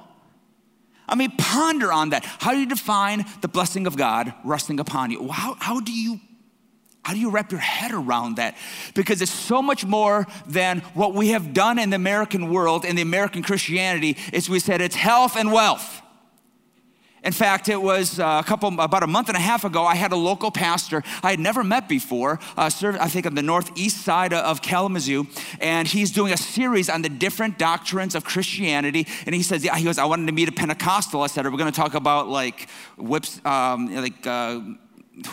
I 1.07 1.15
mean, 1.15 1.31
ponder 1.37 1.91
on 1.91 2.09
that. 2.09 2.25
How 2.25 2.51
do 2.51 2.59
you 2.59 2.65
define 2.65 3.25
the 3.41 3.47
blessing 3.47 3.87
of 3.87 3.95
God 3.95 4.33
resting 4.43 4.79
upon 4.79 5.11
you? 5.11 5.29
How, 5.29 5.55
how 5.59 5.79
do 5.79 5.91
you 5.91 6.19
how 7.03 7.13
do 7.13 7.19
you 7.19 7.29
wrap 7.29 7.51
your 7.51 7.61
head 7.61 7.91
around 7.91 8.37
that? 8.37 8.57
Because 8.95 9.21
it's 9.21 9.31
so 9.31 9.61
much 9.61 9.85
more 9.85 10.25
than 10.47 10.79
what 10.95 11.13
we 11.13 11.29
have 11.29 11.53
done 11.53 11.77
in 11.77 11.91
the 11.91 11.97
American 11.97 12.51
world 12.51 12.83
in 12.83 12.95
the 12.95 13.03
American 13.03 13.43
Christianity. 13.43 14.17
Is 14.33 14.49
we 14.49 14.59
said 14.59 14.81
it's 14.81 14.95
health 14.95 15.35
and 15.37 15.51
wealth. 15.51 16.01
In 17.25 17.31
fact, 17.31 17.69
it 17.69 17.81
was 17.81 18.19
uh, 18.19 18.41
a 18.43 18.47
couple, 18.47 18.79
about 18.79 19.01
a 19.01 19.07
month 19.07 19.29
and 19.29 19.35
a 19.35 19.41
half 19.41 19.63
ago, 19.63 19.83
I 19.83 19.95
had 19.95 20.11
a 20.11 20.15
local 20.15 20.51
pastor 20.51 21.01
I 21.23 21.31
had 21.31 21.39
never 21.39 21.63
met 21.63 21.89
before, 21.89 22.39
uh, 22.55 22.69
served, 22.69 22.99
I 22.99 23.07
think, 23.07 23.25
on 23.25 23.33
the 23.33 23.41
northeast 23.41 24.05
side 24.05 24.31
of 24.31 24.61
Kalamazoo, 24.61 25.25
and 25.59 25.87
he's 25.87 26.11
doing 26.11 26.31
a 26.33 26.37
series 26.37 26.87
on 26.87 27.01
the 27.01 27.09
different 27.09 27.57
doctrines 27.57 28.13
of 28.13 28.23
Christianity. 28.23 29.07
And 29.25 29.33
he 29.33 29.41
says, 29.41 29.65
yeah, 29.65 29.75
he 29.75 29.83
goes, 29.83 29.97
I 29.97 30.05
wanted 30.05 30.27
to 30.27 30.33
meet 30.33 30.49
a 30.49 30.51
Pentecostal. 30.51 31.23
I 31.23 31.27
said, 31.27 31.47
are 31.47 31.51
we 31.51 31.57
going 31.57 31.71
to 31.71 31.75
talk 31.75 31.95
about 31.95 32.27
like 32.27 32.69
whips, 32.95 33.43
um, 33.43 33.93
like, 33.95 34.27
uh, 34.27 34.59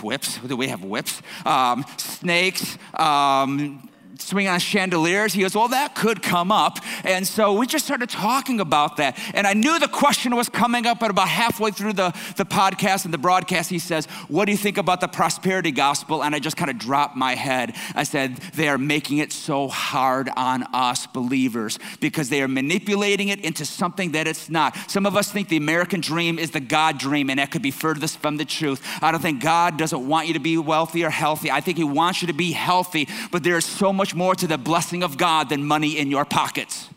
whips? 0.02 0.38
Do 0.38 0.56
we 0.56 0.68
have 0.68 0.82
whips? 0.84 1.20
Um, 1.44 1.84
snakes, 1.98 2.78
um, 2.94 3.86
swinging 4.22 4.50
on 4.50 4.60
chandeliers. 4.60 5.32
He 5.32 5.42
goes, 5.42 5.54
Well, 5.54 5.68
that 5.68 5.94
could 5.94 6.22
come 6.22 6.52
up. 6.52 6.78
And 7.04 7.26
so 7.26 7.52
we 7.54 7.66
just 7.66 7.84
started 7.84 8.08
talking 8.08 8.60
about 8.60 8.96
that. 8.96 9.18
And 9.34 9.46
I 9.46 9.54
knew 9.54 9.78
the 9.78 9.88
question 9.88 10.34
was 10.36 10.48
coming 10.48 10.86
up, 10.86 11.00
but 11.00 11.10
about 11.10 11.28
halfway 11.28 11.70
through 11.70 11.94
the, 11.94 12.10
the 12.36 12.44
podcast 12.44 13.04
and 13.04 13.12
the 13.12 13.18
broadcast, 13.18 13.70
he 13.70 13.78
says, 13.78 14.06
What 14.28 14.46
do 14.46 14.52
you 14.52 14.58
think 14.58 14.78
about 14.78 15.00
the 15.00 15.08
prosperity 15.08 15.70
gospel? 15.70 16.22
And 16.22 16.34
I 16.34 16.38
just 16.38 16.56
kind 16.56 16.70
of 16.70 16.78
dropped 16.78 17.16
my 17.16 17.34
head. 17.34 17.74
I 17.94 18.04
said, 18.04 18.36
They 18.54 18.68
are 18.68 18.78
making 18.78 19.18
it 19.18 19.32
so 19.32 19.68
hard 19.68 20.30
on 20.36 20.64
us 20.74 21.06
believers 21.06 21.78
because 22.00 22.28
they 22.28 22.42
are 22.42 22.48
manipulating 22.48 23.28
it 23.28 23.40
into 23.40 23.64
something 23.64 24.12
that 24.12 24.26
it's 24.26 24.48
not. 24.48 24.76
Some 24.90 25.06
of 25.06 25.16
us 25.16 25.30
think 25.30 25.48
the 25.48 25.56
American 25.56 26.00
dream 26.00 26.38
is 26.38 26.50
the 26.50 26.60
God 26.60 26.98
dream, 26.98 27.30
and 27.30 27.38
that 27.38 27.50
could 27.50 27.62
be 27.62 27.70
furthest 27.70 28.18
from 28.18 28.36
the 28.36 28.44
truth. 28.44 28.80
I 29.02 29.10
don't 29.10 29.20
think 29.20 29.42
God 29.42 29.76
doesn't 29.76 30.06
want 30.06 30.28
you 30.28 30.34
to 30.34 30.40
be 30.40 30.58
wealthy 30.58 31.04
or 31.04 31.10
healthy. 31.10 31.50
I 31.50 31.60
think 31.60 31.78
He 31.78 31.84
wants 31.84 32.22
you 32.22 32.28
to 32.28 32.32
be 32.32 32.52
healthy, 32.52 33.08
but 33.30 33.42
there 33.42 33.56
is 33.56 33.64
so 33.64 33.92
much 33.92 34.11
more 34.14 34.34
to 34.34 34.46
the 34.46 34.58
blessing 34.58 35.02
of 35.02 35.16
God 35.16 35.48
than 35.48 35.64
money 35.64 35.98
in 35.98 36.10
your 36.10 36.24
pockets. 36.24 36.88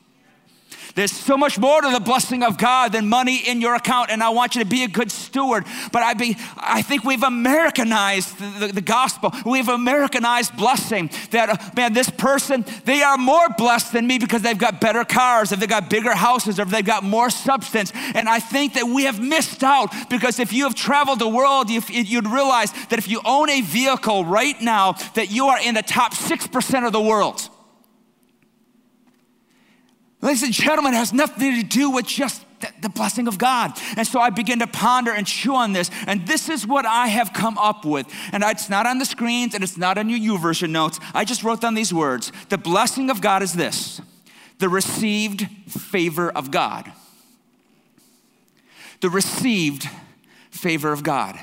There's 0.96 1.12
so 1.12 1.36
much 1.36 1.60
more 1.60 1.82
to 1.82 1.92
the 1.92 2.00
blessing 2.00 2.42
of 2.42 2.58
God 2.58 2.94
than 2.94 3.10
money 3.10 3.36
in 3.46 3.60
your 3.60 3.76
account, 3.76 4.10
and 4.10 4.24
I 4.24 4.30
want 4.30 4.56
you 4.56 4.64
to 4.64 4.70
be 4.70 4.86
a 4.86 4.88
good 4.88 5.12
steward. 5.12 5.66
But 5.92 6.04
I, 6.04 6.14
be, 6.14 6.38
I 6.56 6.82
think 6.82 7.04
we've 7.04 7.22
Americanized 7.22 8.40
the, 8.40 8.68
the, 8.68 8.74
the 8.76 8.82
gospel. 8.82 9.34
We've 9.46 9.68
Americanized 9.68 10.56
blessing. 10.56 11.10
That, 11.32 11.50
uh, 11.50 11.58
man, 11.76 11.92
this 11.92 12.10
person, 12.10 12.64
they 12.86 13.04
are 13.04 13.18
more 13.18 13.50
blessed 13.58 13.92
than 13.92 14.08
me 14.08 14.20
because 14.20 14.42
they've 14.42 14.58
got 14.58 14.80
better 14.80 15.04
cars, 15.04 15.52
if 15.52 15.60
they've 15.60 15.68
got 15.68 15.90
bigger 15.90 16.16
houses, 16.16 16.60
or 16.60 16.62
if 16.62 16.70
they've 16.70 16.86
got 16.86 17.04
more 17.04 17.30
substance. 17.30 17.92
And 18.14 18.30
I 18.30 18.40
think 18.40 18.76
that 18.76 18.86
we 18.86 19.04
have 19.04 19.20
missed 19.20 19.66
out 19.66 19.94
because 20.10 20.40
if 20.40 20.54
you 20.54 20.64
have 20.64 20.76
traveled 20.76 21.20
the 21.20 21.28
world, 21.28 21.70
you, 21.70 21.82
you'd 21.90 22.28
realize 22.28 22.72
that 22.88 23.00
if 23.00 23.10
you 23.10 23.20
own 23.26 23.50
a 23.50 23.60
vehicle 23.60 24.24
right 24.24 24.60
now, 24.62 24.94
that 25.16 25.30
you 25.30 25.48
are 25.48 25.60
in 25.60 25.76
the 25.76 25.84
top 25.84 26.14
6% 26.14 26.88
of 26.88 26.94
the 26.94 27.02
world. 27.02 27.50
Ladies 30.26 30.42
and 30.42 30.54
gentlemen, 30.54 30.96
it 30.96 30.98
has 30.98 31.14
nothing 31.14 31.62
to 31.62 31.62
do 31.62 31.92
with 31.92 32.08
just 32.08 32.44
the 32.82 32.90
blessing 32.90 33.28
of 33.28 33.38
God. 33.38 33.80
And 33.96 34.08
so 34.08 34.20
I 34.20 34.32
begin 34.32 34.58
to 34.58 34.66
ponder 34.66 35.12
and 35.12 35.28
chew 35.28 35.54
on 35.54 35.72
this. 35.72 35.92
And 36.08 36.26
this 36.26 36.50
is 36.50 36.66
what 36.66 36.84
I 36.84 37.10
have 37.10 37.32
come 37.32 37.60
up 37.60 37.86
with. 37.86 38.12
And 38.32 38.44
it's 38.44 38.68
not 38.68 38.88
on 38.88 38.98
the 38.98 39.06
screens 39.06 39.54
and 39.54 39.64
it's 39.64 39.78
not 39.78 40.00
on 40.00 40.10
your 40.10 40.40
YouVersion 40.40 40.72
notes. 40.72 41.00
I 41.14 41.26
just 41.26 41.44
wrote 41.44 41.62
down 41.62 41.76
these 41.76 41.94
words. 41.94 42.32
The 42.50 42.58
blessing 42.58 43.12
of 43.12 43.22
God 43.22 43.44
is 43.44 43.54
this 43.54 44.02
the 44.58 44.68
received 44.68 45.48
favor 45.70 46.32
of 46.32 46.50
God. 46.50 46.92
The 49.02 49.12
received 49.12 49.88
favor 50.50 50.92
of 50.92 51.04
God. 51.04 51.40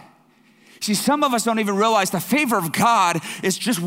See, 0.83 0.95
some 0.95 1.23
of 1.23 1.33
us 1.33 1.45
don't 1.45 1.61
even 1.61 1.77
realize 1.77 2.11
the 2.11 2.19
favor 2.19 2.59
of 2.59 2.73
God 2.73 3.21
is 3.45 3.57
just 3.57 3.81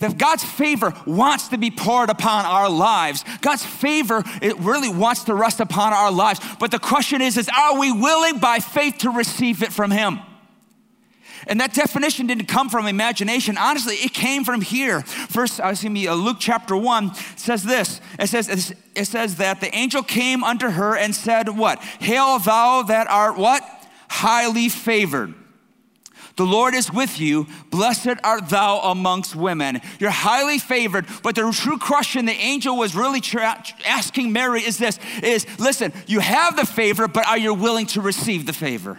that 0.00 0.16
God's 0.18 0.42
favor 0.42 0.92
wants 1.06 1.46
to 1.48 1.58
be 1.58 1.70
poured 1.70 2.10
upon 2.10 2.44
our 2.44 2.68
lives. 2.68 3.24
God's 3.40 3.64
favor, 3.64 4.24
it 4.42 4.58
really 4.58 4.88
wants 4.88 5.22
to 5.24 5.34
rest 5.34 5.60
upon 5.60 5.92
our 5.92 6.10
lives. 6.10 6.40
But 6.58 6.72
the 6.72 6.80
question 6.80 7.22
is, 7.22 7.38
is 7.38 7.48
are 7.56 7.78
we 7.78 7.92
willing 7.92 8.40
by 8.40 8.58
faith 8.58 8.98
to 8.98 9.10
receive 9.10 9.62
it 9.62 9.72
from 9.72 9.92
Him? 9.92 10.18
And 11.46 11.60
that 11.60 11.72
definition 11.72 12.26
didn't 12.26 12.46
come 12.46 12.68
from 12.68 12.88
imagination. 12.88 13.56
Honestly, 13.56 13.94
it 13.94 14.12
came 14.12 14.42
from 14.42 14.60
here. 14.60 15.02
First, 15.02 15.60
uh, 15.60 15.68
excuse 15.68 15.92
me, 15.92 16.08
uh, 16.08 16.14
Luke 16.14 16.38
chapter 16.40 16.76
1 16.76 17.14
says 17.36 17.62
this. 17.62 18.00
It 18.18 18.26
says, 18.26 18.74
it 18.96 19.04
says 19.04 19.36
that 19.36 19.60
the 19.60 19.72
angel 19.72 20.02
came 20.02 20.42
unto 20.42 20.68
her 20.68 20.96
and 20.96 21.14
said, 21.14 21.48
What? 21.48 21.80
Hail 22.00 22.40
thou 22.40 22.82
that 22.82 23.06
art 23.06 23.36
what? 23.36 23.62
Highly 24.08 24.68
favored. 24.68 25.34
The 26.36 26.44
Lord 26.44 26.74
is 26.74 26.92
with 26.92 27.20
you. 27.20 27.46
Blessed 27.70 28.16
art 28.24 28.48
thou 28.48 28.80
amongst 28.80 29.36
women. 29.36 29.80
You're 30.00 30.10
highly 30.10 30.58
favored. 30.58 31.06
But 31.22 31.36
the 31.36 31.50
true 31.52 31.78
question 31.78 32.26
the 32.26 32.32
angel 32.32 32.76
was 32.76 32.96
really 32.96 33.20
tra- 33.20 33.62
asking 33.86 34.32
Mary 34.32 34.62
is 34.62 34.76
this 34.78 34.98
is 35.22 35.46
listen, 35.60 35.92
you 36.06 36.20
have 36.20 36.56
the 36.56 36.66
favor, 36.66 37.06
but 37.06 37.26
are 37.26 37.38
you 37.38 37.54
willing 37.54 37.86
to 37.86 38.00
receive 38.00 38.46
the 38.46 38.52
favor? 38.52 38.98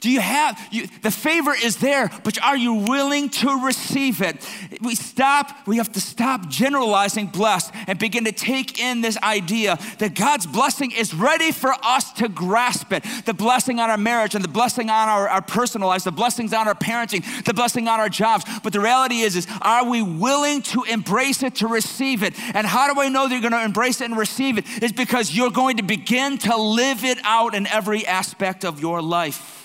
Do 0.00 0.10
you 0.10 0.20
have, 0.20 0.56
you, 0.70 0.86
the 1.02 1.10
favor 1.10 1.52
is 1.52 1.78
there, 1.78 2.08
but 2.22 2.40
are 2.40 2.56
you 2.56 2.74
willing 2.74 3.30
to 3.30 3.64
receive 3.64 4.22
it? 4.22 4.48
We 4.80 4.94
stop, 4.94 5.66
we 5.66 5.78
have 5.78 5.90
to 5.92 6.00
stop 6.00 6.48
generalizing 6.48 7.26
blessed 7.26 7.72
and 7.88 7.98
begin 7.98 8.24
to 8.26 8.30
take 8.30 8.80
in 8.80 9.00
this 9.00 9.18
idea 9.18 9.76
that 9.98 10.14
God's 10.14 10.46
blessing 10.46 10.92
is 10.92 11.12
ready 11.12 11.50
for 11.50 11.74
us 11.82 12.12
to 12.12 12.28
grasp 12.28 12.92
it. 12.92 13.04
The 13.24 13.34
blessing 13.34 13.80
on 13.80 13.90
our 13.90 13.96
marriage 13.96 14.36
and 14.36 14.44
the 14.44 14.48
blessing 14.48 14.88
on 14.88 15.08
our, 15.08 15.28
our 15.28 15.42
personal 15.42 15.88
lives, 15.88 16.04
the 16.04 16.12
blessings 16.12 16.52
on 16.52 16.68
our 16.68 16.76
parenting, 16.76 17.24
the 17.44 17.54
blessing 17.54 17.88
on 17.88 17.98
our 17.98 18.08
jobs. 18.08 18.44
But 18.62 18.72
the 18.72 18.80
reality 18.80 19.22
is, 19.22 19.34
is 19.34 19.48
are 19.62 19.84
we 19.84 20.00
willing 20.00 20.62
to 20.62 20.84
embrace 20.84 21.42
it, 21.42 21.56
to 21.56 21.66
receive 21.66 22.22
it? 22.22 22.34
And 22.54 22.68
how 22.68 22.92
do 22.92 23.00
I 23.00 23.08
know 23.08 23.26
that 23.26 23.32
you're 23.34 23.50
going 23.50 23.60
to 23.60 23.64
embrace 23.64 24.00
it 24.00 24.04
and 24.04 24.16
receive 24.16 24.58
it? 24.58 24.64
Is 24.80 24.92
because 24.92 25.36
you're 25.36 25.50
going 25.50 25.78
to 25.78 25.82
begin 25.82 26.38
to 26.38 26.56
live 26.56 27.04
it 27.04 27.18
out 27.24 27.56
in 27.56 27.66
every 27.66 28.06
aspect 28.06 28.64
of 28.64 28.80
your 28.80 29.02
life. 29.02 29.57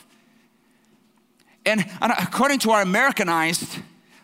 And, 1.66 1.86
according 2.02 2.60
to 2.60 2.72
our 2.72 2.82
Americanized 2.82 3.78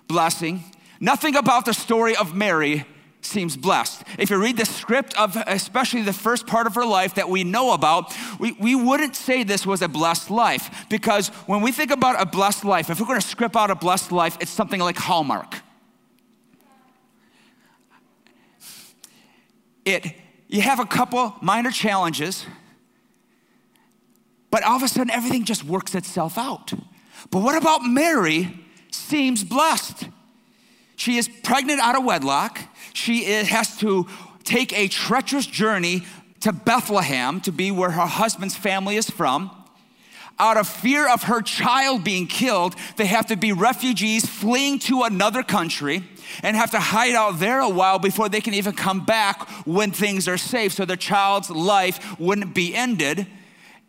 blessing, 0.08 0.64
nothing 1.00 1.36
about 1.36 1.66
the 1.66 1.74
story 1.74 2.16
of 2.16 2.36
Mary 2.36 2.86
seems 3.22 3.58
blessed. 3.58 4.04
If 4.18 4.30
you 4.30 4.42
read 4.42 4.58
the 4.58 4.66
script 4.66 5.18
of 5.18 5.38
especially 5.48 6.02
the 6.02 6.14
first 6.14 6.48
part 6.48 6.68
of 6.68 6.76
her 6.76 6.86
life 6.86 7.16
that 7.16 7.30
we 7.30 7.44
know 7.44 7.74
about, 7.74 8.14
we, 8.40 8.54
we 8.54 8.76
wouldn't 8.76 9.16
say 9.16 9.44
this 9.44 9.66
was 9.66 9.82
a 9.82 9.88
blessed 9.88 10.30
life 10.32 10.86
because 10.90 11.28
when 11.46 11.62
we 11.62 11.72
think 11.72 11.92
about 11.92 12.22
a 12.22 12.26
blessed 12.26 12.64
life, 12.64 12.90
if 12.90 13.00
we're 13.00 13.06
going 13.06 13.20
to 13.20 13.28
script 13.28 13.56
out 13.56 13.70
a 13.70 13.76
blessed 13.76 14.12
life, 14.12 14.38
it's 14.40 14.52
something 14.52 14.80
like 14.80 14.98
Hallmark. 14.98 15.56
It, 19.86 20.16
you 20.48 20.62
have 20.62 20.80
a 20.80 20.86
couple 20.86 21.36
minor 21.42 21.72
challenges 21.72 22.46
But 24.52 24.64
all 24.64 24.76
of 24.76 24.84
a 24.84 24.88
sudden, 24.88 25.12
everything 25.12 25.46
just 25.46 25.64
works 25.64 25.96
itself 25.96 26.38
out. 26.38 26.74
But 27.32 27.42
what 27.42 27.58
about 27.58 27.84
Mary? 27.84 28.66
Seems 28.92 29.44
blessed. 29.44 30.08
She 30.96 31.18
is 31.18 31.30
pregnant 31.30 31.80
out 31.80 31.98
of 31.98 32.04
wedlock. 32.04 32.60
She 32.94 33.26
is, 33.26 33.48
has 33.50 33.78
to 33.78 34.08
take 34.44 34.74
a 34.74 34.88
treacherous 34.88 35.46
journey 35.46 36.04
to 36.42 36.52
Bethlehem 36.52 37.42
to 37.42 37.52
be 37.52 37.72
where 37.72 37.92
her 37.92 38.06
husband's 38.06 38.56
family 38.56 38.96
is 38.96 39.10
from. 39.10 39.52
Out 40.40 40.56
of 40.56 40.68
fear 40.68 41.12
of 41.12 41.24
her 41.24 41.42
child 41.42 42.04
being 42.04 42.26
killed, 42.26 42.76
they 42.96 43.06
have 43.06 43.26
to 43.28 43.36
be 43.36 43.52
refugees 43.52 44.26
fleeing 44.26 44.80
to 44.80 45.04
another 45.04 45.44
country 45.44 46.04
and 46.44 46.56
have 46.56 46.72
to 46.72 46.80
hide 46.80 47.14
out 47.14 47.40
there 47.40 47.60
a 47.60 47.70
while 47.70 48.00
before 48.00 48.30
they 48.30 48.40
can 48.40 48.54
even 48.54 48.74
come 48.74 49.04
back 49.04 49.48
when 49.66 49.92
things 49.92 50.28
are 50.28 50.38
safe 50.38 50.72
so 50.74 50.86
their 50.86 50.96
child's 50.96 51.50
life 51.50 52.18
wouldn't 52.20 52.56
be 52.56 52.74
ended. 52.74 53.28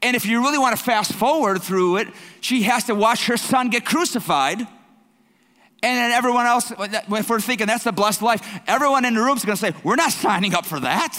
And 0.02 0.16
if 0.16 0.24
you 0.24 0.40
really 0.42 0.58
want 0.58 0.76
to 0.76 0.82
fast 0.82 1.12
forward 1.12 1.62
through 1.62 1.98
it, 1.98 2.08
she 2.40 2.62
has 2.62 2.84
to 2.84 2.94
watch 2.94 3.26
her 3.26 3.36
son 3.36 3.68
get 3.68 3.84
crucified. 3.84 4.60
And 4.60 5.96
then 5.96 6.10
everyone 6.10 6.46
else, 6.46 6.72
if 6.78 7.30
we're 7.30 7.40
thinking 7.40 7.66
that's 7.66 7.84
the 7.84 7.92
blessed 7.92 8.22
life, 8.22 8.60
everyone 8.66 9.04
in 9.04 9.14
the 9.14 9.20
room 9.20 9.36
is 9.36 9.44
going 9.44 9.56
to 9.56 9.60
say, 9.60 9.74
We're 9.82 9.96
not 9.96 10.12
signing 10.12 10.54
up 10.54 10.66
for 10.66 10.80
that. 10.80 11.18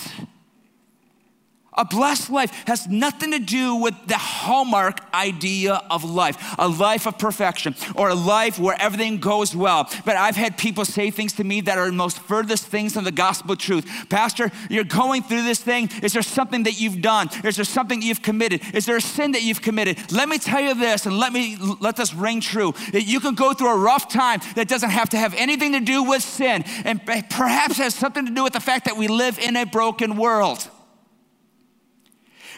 A 1.78 1.86
blessed 1.86 2.30
life 2.30 2.52
has 2.68 2.90
nothing 2.90 3.32
to 3.32 3.40
do 3.40 3.76
with 3.76 3.96
the 4.06 4.18
hallmark 4.18 5.00
idea 5.14 5.82
of 5.90 6.04
life, 6.04 6.56
a 6.60 6.68
life 6.68 7.08
of 7.08 7.18
perfection, 7.18 7.76
or 7.96 8.10
a 8.10 8.16
life 8.16 8.60
where 8.60 8.76
everything 8.78 9.20
goes 9.20 9.56
well. 9.56 9.90
But 10.04 10.18
I've 10.18 10.36
had 10.36 10.58
people 10.58 10.84
say 10.84 11.12
things 11.12 11.32
to 11.34 11.46
me 11.46 11.62
that 11.62 11.78
are 11.78 11.86
the 11.86 11.94
most 11.94 12.20
furthest 12.20 12.68
things 12.68 12.94
from 12.94 13.06
the 13.06 13.12
gospel 13.12 13.56
truth. 13.56 13.90
Pastor, 14.10 14.52
you're 14.70 14.84
going 14.84 15.24
through 15.24 15.44
this 15.44 15.62
thing. 15.62 15.90
Is 16.04 16.12
there 16.12 16.22
something 16.24 16.64
that 16.64 16.82
you've 16.82 17.02
done? 17.02 17.30
Is 17.46 17.56
there 17.56 17.64
something 17.64 18.02
you've 18.02 18.22
committed? 18.22 18.62
Is 18.74 18.86
there 18.86 18.98
a 18.98 19.02
sin 19.02 19.32
that 19.32 19.44
you've 19.44 19.62
committed? 19.62 20.12
Let 20.12 20.28
me 20.28 20.40
tell 20.40 20.60
you 20.60 20.76
this, 20.76 21.06
and 21.06 21.18
let 21.18 21.32
me 21.32 21.56
let 21.80 21.96
this 21.96 22.14
ring 22.14 22.42
true. 22.42 22.74
That 22.92 23.04
you 23.04 23.22
can 23.22 23.34
go 23.34 23.54
through 23.54 23.72
a 23.72 23.78
rough 23.78 24.10
time 24.10 24.42
that 24.56 24.68
doesn't 24.68 24.90
have 24.90 25.08
to 25.12 25.18
have 25.18 25.34
anything 25.36 25.72
to 25.72 25.80
do 25.80 26.04
with 26.04 26.22
sin, 26.22 26.66
and 26.84 27.00
perhaps 27.06 27.78
has 27.78 27.96
something 27.96 28.26
to 28.26 28.32
do 28.34 28.44
with 28.44 28.52
the 28.52 28.60
fact 28.60 28.86
that 28.86 28.98
we 28.98 29.08
live 29.08 29.40
in 29.40 29.56
a 29.56 29.66
broken 29.66 30.18
world. 30.18 30.70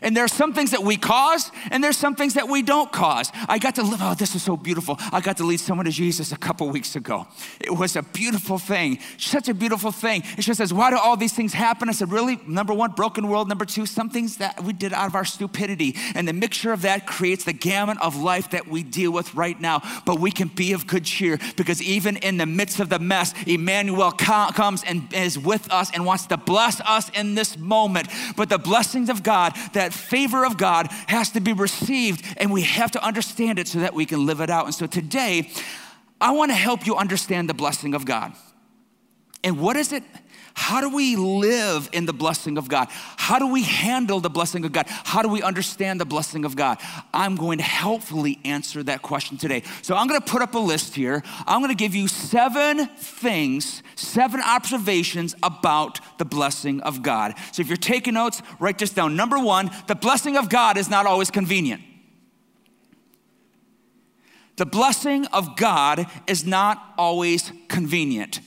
And 0.03 0.15
there 0.15 0.23
are 0.23 0.29
some 0.29 0.53
things 0.53 0.71
that 0.71 0.83
we 0.83 0.97
cause, 0.97 1.51
and 1.71 1.83
there's 1.83 1.97
some 1.97 2.15
things 2.15 2.35
that 2.35 2.47
we 2.47 2.61
don't 2.61 2.91
cause. 2.91 3.31
I 3.47 3.57
got 3.57 3.75
to 3.75 3.83
live, 3.83 3.99
oh, 4.01 4.13
this 4.13 4.35
is 4.35 4.43
so 4.43 4.57
beautiful. 4.57 4.97
I 5.11 5.21
got 5.21 5.37
to 5.37 5.45
lead 5.45 5.59
someone 5.61 5.85
to 5.85 5.91
Jesus 5.91 6.31
a 6.31 6.37
couple 6.37 6.69
weeks 6.69 6.95
ago. 6.95 7.25
It 7.59 7.71
was 7.71 7.95
a 7.95 8.03
beautiful 8.03 8.57
thing, 8.57 8.99
such 9.17 9.47
a 9.47 9.53
beautiful 9.53 9.91
thing. 9.91 10.23
And 10.35 10.43
she 10.43 10.53
says, 10.53 10.73
Why 10.73 10.91
do 10.91 10.97
all 10.97 11.15
these 11.15 11.33
things 11.33 11.53
happen? 11.53 11.89
I 11.89 11.93
said, 11.93 12.11
Really? 12.11 12.39
Number 12.45 12.73
one, 12.73 12.91
broken 12.91 13.27
world. 13.27 13.47
Number 13.47 13.65
two, 13.65 13.85
some 13.85 14.09
things 14.09 14.37
that 14.37 14.61
we 14.63 14.73
did 14.73 14.91
out 14.93 15.07
of 15.07 15.15
our 15.15 15.25
stupidity. 15.25 15.95
And 16.15 16.27
the 16.27 16.33
mixture 16.33 16.73
of 16.73 16.81
that 16.81 17.07
creates 17.07 17.45
the 17.45 17.53
gamut 17.53 17.97
of 18.01 18.15
life 18.15 18.51
that 18.51 18.67
we 18.67 18.83
deal 18.83 19.11
with 19.11 19.33
right 19.33 19.59
now. 19.59 19.81
But 20.05 20.19
we 20.19 20.31
can 20.31 20.49
be 20.49 20.73
of 20.73 20.85
good 20.85 21.05
cheer 21.05 21.39
because 21.55 21.81
even 21.81 22.17
in 22.17 22.37
the 22.37 22.45
midst 22.45 22.81
of 22.81 22.89
the 22.89 22.99
mess, 22.99 23.33
Emmanuel 23.47 24.11
comes 24.11 24.83
and 24.83 25.11
is 25.13 25.39
with 25.39 25.71
us 25.71 25.91
and 25.93 26.05
wants 26.05 26.27
to 26.27 26.37
bless 26.37 26.81
us 26.81 27.09
in 27.09 27.35
this 27.35 27.57
moment. 27.57 28.09
But 28.35 28.49
the 28.49 28.57
blessings 28.57 29.09
of 29.09 29.23
God 29.23 29.55
that 29.73 29.92
favor 29.93 30.45
of 30.45 30.57
God 30.57 30.87
has 31.07 31.31
to 31.31 31.39
be 31.39 31.53
received, 31.53 32.25
and 32.37 32.51
we 32.51 32.63
have 32.63 32.91
to 32.91 33.03
understand 33.03 33.59
it 33.59 33.67
so 33.67 33.79
that 33.79 33.93
we 33.93 34.05
can 34.05 34.25
live 34.25 34.41
it 34.41 34.49
out. 34.49 34.65
And 34.65 34.75
so 34.75 34.87
today, 34.87 35.51
I 36.19 36.31
want 36.31 36.51
to 36.51 36.55
help 36.55 36.85
you 36.85 36.95
understand 36.95 37.49
the 37.49 37.53
blessing 37.53 37.93
of 37.93 38.05
God. 38.05 38.33
And 39.43 39.59
what 39.59 39.75
is 39.75 39.91
it? 39.91 40.03
How 40.55 40.81
do 40.81 40.95
we 40.95 41.15
live 41.15 41.89
in 41.93 42.05
the 42.05 42.13
blessing 42.13 42.57
of 42.57 42.67
God? 42.67 42.87
How 42.91 43.39
do 43.39 43.47
we 43.47 43.63
handle 43.63 44.19
the 44.19 44.29
blessing 44.29 44.63
of 44.65 44.71
God? 44.71 44.85
How 44.87 45.23
do 45.23 45.27
we 45.27 45.41
understand 45.41 45.99
the 45.99 46.05
blessing 46.05 46.45
of 46.45 46.55
God? 46.55 46.77
I'm 47.13 47.35
going 47.35 47.57
to 47.57 47.63
helpfully 47.63 48.39
answer 48.45 48.83
that 48.83 49.01
question 49.01 49.37
today. 49.37 49.63
So 49.81 49.95
I'm 49.95 50.07
going 50.07 50.21
to 50.21 50.25
put 50.25 50.41
up 50.43 50.53
a 50.53 50.59
list 50.59 50.95
here. 50.95 51.23
I'm 51.47 51.59
going 51.59 51.71
to 51.71 51.75
give 51.75 51.95
you 51.95 52.07
seven 52.07 52.85
things, 52.97 53.81
seven 53.95 54.41
observations 54.41 55.35
about 55.41 55.99
the 56.19 56.25
blessing 56.25 56.81
of 56.81 57.01
God. 57.01 57.33
So 57.51 57.61
if 57.61 57.67
you're 57.67 57.75
taking 57.75 58.13
notes, 58.13 58.41
write 58.59 58.77
this 58.77 58.91
down. 58.91 59.15
Number 59.15 59.39
one, 59.39 59.71
the 59.87 59.95
blessing 59.95 60.37
of 60.37 60.49
God 60.49 60.77
is 60.77 60.89
not 60.89 61.07
always 61.07 61.31
convenient. 61.31 61.81
The 64.55 64.67
blessing 64.67 65.25
of 65.27 65.55
God 65.55 66.05
is 66.27 66.45
not 66.45 66.93
always 66.95 67.51
convenient. 67.69 68.39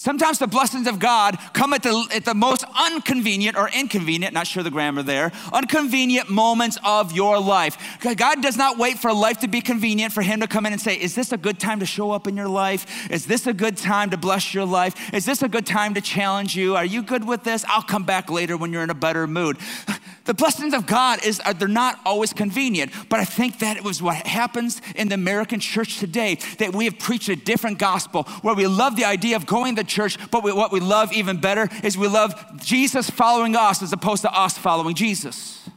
Sometimes 0.00 0.38
the 0.38 0.46
blessings 0.46 0.86
of 0.86 1.00
God 1.00 1.36
come 1.54 1.72
at 1.72 1.82
the, 1.82 2.06
at 2.14 2.24
the 2.24 2.32
most 2.32 2.64
inconvenient 2.86 3.56
or 3.56 3.68
inconvenient, 3.68 4.32
not 4.32 4.46
sure 4.46 4.62
the 4.62 4.70
grammar 4.70 5.02
there, 5.02 5.32
inconvenient 5.52 6.30
moments 6.30 6.78
of 6.84 7.10
your 7.10 7.40
life. 7.40 7.98
God 8.16 8.40
does 8.40 8.56
not 8.56 8.78
wait 8.78 9.00
for 9.00 9.12
life 9.12 9.40
to 9.40 9.48
be 9.48 9.60
convenient 9.60 10.12
for 10.12 10.22
Him 10.22 10.38
to 10.38 10.46
come 10.46 10.66
in 10.66 10.72
and 10.72 10.80
say, 10.80 10.94
Is 10.94 11.16
this 11.16 11.32
a 11.32 11.36
good 11.36 11.58
time 11.58 11.80
to 11.80 11.86
show 11.86 12.12
up 12.12 12.28
in 12.28 12.36
your 12.36 12.46
life? 12.46 13.10
Is 13.10 13.26
this 13.26 13.48
a 13.48 13.52
good 13.52 13.76
time 13.76 14.10
to 14.10 14.16
bless 14.16 14.54
your 14.54 14.64
life? 14.64 15.12
Is 15.12 15.24
this 15.24 15.42
a 15.42 15.48
good 15.48 15.66
time 15.66 15.94
to 15.94 16.00
challenge 16.00 16.54
you? 16.54 16.76
Are 16.76 16.84
you 16.84 17.02
good 17.02 17.26
with 17.26 17.42
this? 17.42 17.64
I'll 17.66 17.82
come 17.82 18.04
back 18.04 18.30
later 18.30 18.56
when 18.56 18.72
you're 18.72 18.84
in 18.84 18.90
a 18.90 18.94
better 18.94 19.26
mood. 19.26 19.58
The 20.28 20.34
blessings 20.34 20.74
of 20.74 20.84
God 20.86 21.24
is 21.24 21.40
they're 21.56 21.66
not 21.66 22.00
always 22.04 22.34
convenient, 22.34 22.92
but 23.08 23.18
I 23.18 23.24
think 23.24 23.60
that 23.60 23.78
it 23.78 23.82
was 23.82 24.02
what 24.02 24.26
happens 24.26 24.82
in 24.94 25.08
the 25.08 25.14
American 25.14 25.58
church 25.58 25.98
today 25.98 26.36
that 26.58 26.74
we 26.74 26.84
have 26.84 26.98
preached 26.98 27.30
a 27.30 27.34
different 27.34 27.78
gospel 27.78 28.24
where 28.42 28.54
we 28.54 28.66
love 28.66 28.94
the 28.94 29.06
idea 29.06 29.36
of 29.36 29.46
going 29.46 29.76
to 29.76 29.84
church, 29.88 30.18
but 30.30 30.42
we, 30.42 30.52
what 30.52 30.72
we 30.72 30.80
love 30.80 31.12
even 31.12 31.40
better 31.40 31.68
is 31.82 31.96
we 31.96 32.08
love 32.08 32.34
Jesus 32.64 33.10
following 33.10 33.56
us 33.56 33.82
as 33.82 33.92
opposed 33.92 34.22
to 34.22 34.32
us 34.32 34.56
following 34.56 34.94
Jesus. 34.94 35.68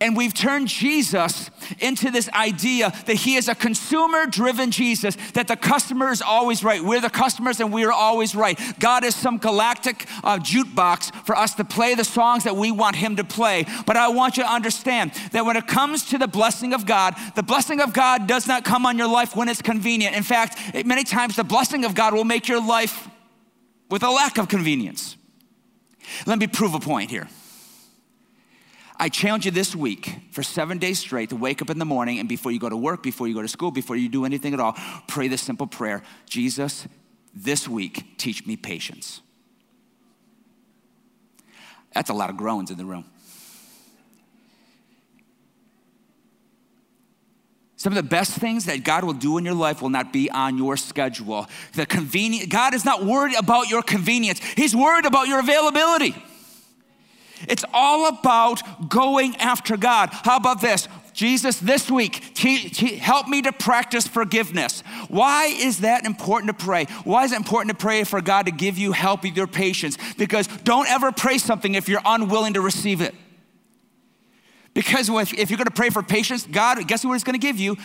And 0.00 0.16
we've 0.16 0.34
turned 0.34 0.66
Jesus 0.66 1.48
into 1.80 2.10
this 2.10 2.28
idea 2.30 2.90
that 3.06 3.16
he 3.16 3.36
is 3.36 3.48
a 3.48 3.54
consumer 3.54 4.26
driven 4.26 4.70
Jesus, 4.70 5.16
that 5.34 5.48
the 5.48 5.56
customer 5.56 6.10
is 6.10 6.22
always 6.22 6.64
right. 6.64 6.82
We're 6.82 7.00
the 7.00 7.10
customers 7.10 7.60
and 7.60 7.72
we 7.72 7.84
are 7.84 7.92
always 7.92 8.34
right. 8.34 8.58
God 8.78 9.04
is 9.04 9.14
some 9.14 9.38
galactic 9.38 10.06
uh, 10.24 10.38
jukebox 10.38 11.14
for 11.24 11.36
us 11.36 11.54
to 11.54 11.64
play 11.64 11.94
the 11.94 12.04
songs 12.04 12.44
that 12.44 12.56
we 12.56 12.70
want 12.70 12.96
him 12.96 13.16
to 13.16 13.24
play. 13.24 13.66
But 13.86 13.96
I 13.96 14.08
want 14.08 14.36
you 14.36 14.42
to 14.42 14.50
understand 14.50 15.12
that 15.32 15.44
when 15.44 15.56
it 15.56 15.66
comes 15.66 16.04
to 16.06 16.18
the 16.18 16.28
blessing 16.28 16.72
of 16.74 16.86
God, 16.86 17.14
the 17.34 17.42
blessing 17.42 17.80
of 17.80 17.92
God 17.92 18.26
does 18.26 18.46
not 18.46 18.64
come 18.64 18.86
on 18.86 18.98
your 18.98 19.08
life 19.08 19.36
when 19.36 19.48
it's 19.48 19.62
convenient. 19.62 20.16
In 20.16 20.22
fact, 20.22 20.84
many 20.86 21.04
times 21.04 21.36
the 21.36 21.44
blessing 21.44 21.84
of 21.84 21.94
God 21.94 22.14
will 22.14 22.24
make 22.24 22.48
your 22.48 22.64
life 22.64 23.08
with 23.90 24.02
a 24.02 24.10
lack 24.10 24.38
of 24.38 24.48
convenience. 24.48 25.16
Let 26.26 26.38
me 26.38 26.46
prove 26.46 26.74
a 26.74 26.80
point 26.80 27.10
here. 27.10 27.28
I 29.02 29.08
challenge 29.08 29.46
you 29.46 29.50
this 29.50 29.74
week 29.74 30.14
for 30.30 30.44
seven 30.44 30.78
days 30.78 31.00
straight 31.00 31.30
to 31.30 31.36
wake 31.36 31.60
up 31.60 31.70
in 31.70 31.80
the 31.80 31.84
morning 31.84 32.20
and 32.20 32.28
before 32.28 32.52
you 32.52 32.60
go 32.60 32.68
to 32.68 32.76
work, 32.76 33.02
before 33.02 33.26
you 33.26 33.34
go 33.34 33.42
to 33.42 33.48
school, 33.48 33.72
before 33.72 33.96
you 33.96 34.08
do 34.08 34.24
anything 34.24 34.54
at 34.54 34.60
all, 34.60 34.76
pray 35.08 35.26
this 35.26 35.42
simple 35.42 35.66
prayer 35.66 36.04
Jesus, 36.28 36.86
this 37.34 37.66
week, 37.66 38.16
teach 38.16 38.46
me 38.46 38.56
patience. 38.56 39.20
That's 41.92 42.10
a 42.10 42.14
lot 42.14 42.30
of 42.30 42.36
groans 42.36 42.70
in 42.70 42.78
the 42.78 42.84
room. 42.84 43.04
Some 47.74 47.92
of 47.92 47.96
the 47.96 48.04
best 48.04 48.38
things 48.38 48.66
that 48.66 48.84
God 48.84 49.02
will 49.02 49.14
do 49.14 49.36
in 49.36 49.44
your 49.44 49.54
life 49.54 49.82
will 49.82 49.90
not 49.90 50.12
be 50.12 50.30
on 50.30 50.56
your 50.56 50.76
schedule. 50.76 51.48
The 51.72 51.86
convenient 51.86 52.50
God 52.50 52.72
is 52.72 52.84
not 52.84 53.04
worried 53.04 53.34
about 53.36 53.68
your 53.68 53.82
convenience. 53.82 54.38
He's 54.56 54.76
worried 54.76 55.06
about 55.06 55.26
your 55.26 55.40
availability. 55.40 56.14
It's 57.48 57.64
all 57.72 58.08
about 58.08 58.88
going 58.88 59.36
after 59.36 59.76
God. 59.76 60.10
How 60.12 60.36
about 60.36 60.60
this? 60.60 60.88
Jesus, 61.12 61.58
this 61.58 61.90
week, 61.90 62.34
te- 62.34 62.70
te- 62.70 62.96
help 62.96 63.28
me 63.28 63.42
to 63.42 63.52
practice 63.52 64.06
forgiveness. 64.06 64.82
Why 65.08 65.46
is 65.46 65.80
that 65.80 66.06
important 66.06 66.58
to 66.58 66.64
pray? 66.64 66.86
Why 67.04 67.24
is 67.24 67.32
it 67.32 67.36
important 67.36 67.76
to 67.76 67.80
pray 67.80 68.04
for 68.04 68.20
God 68.22 68.46
to 68.46 68.52
give 68.52 68.78
you 68.78 68.92
help 68.92 69.22
with 69.22 69.36
your 69.36 69.46
patience? 69.46 69.98
Because 70.16 70.46
don't 70.46 70.88
ever 70.88 71.12
pray 71.12 71.38
something 71.38 71.74
if 71.74 71.88
you're 71.88 72.00
unwilling 72.04 72.54
to 72.54 72.60
receive 72.60 73.00
it. 73.00 73.14
Because 74.74 75.10
if 75.10 75.50
you're 75.50 75.58
gonna 75.58 75.70
pray 75.70 75.90
for 75.90 76.02
patience, 76.02 76.46
God, 76.50 76.86
guess 76.88 77.04
what 77.04 77.12
He's 77.12 77.24
gonna 77.24 77.38
give 77.38 77.58
you? 77.58 77.76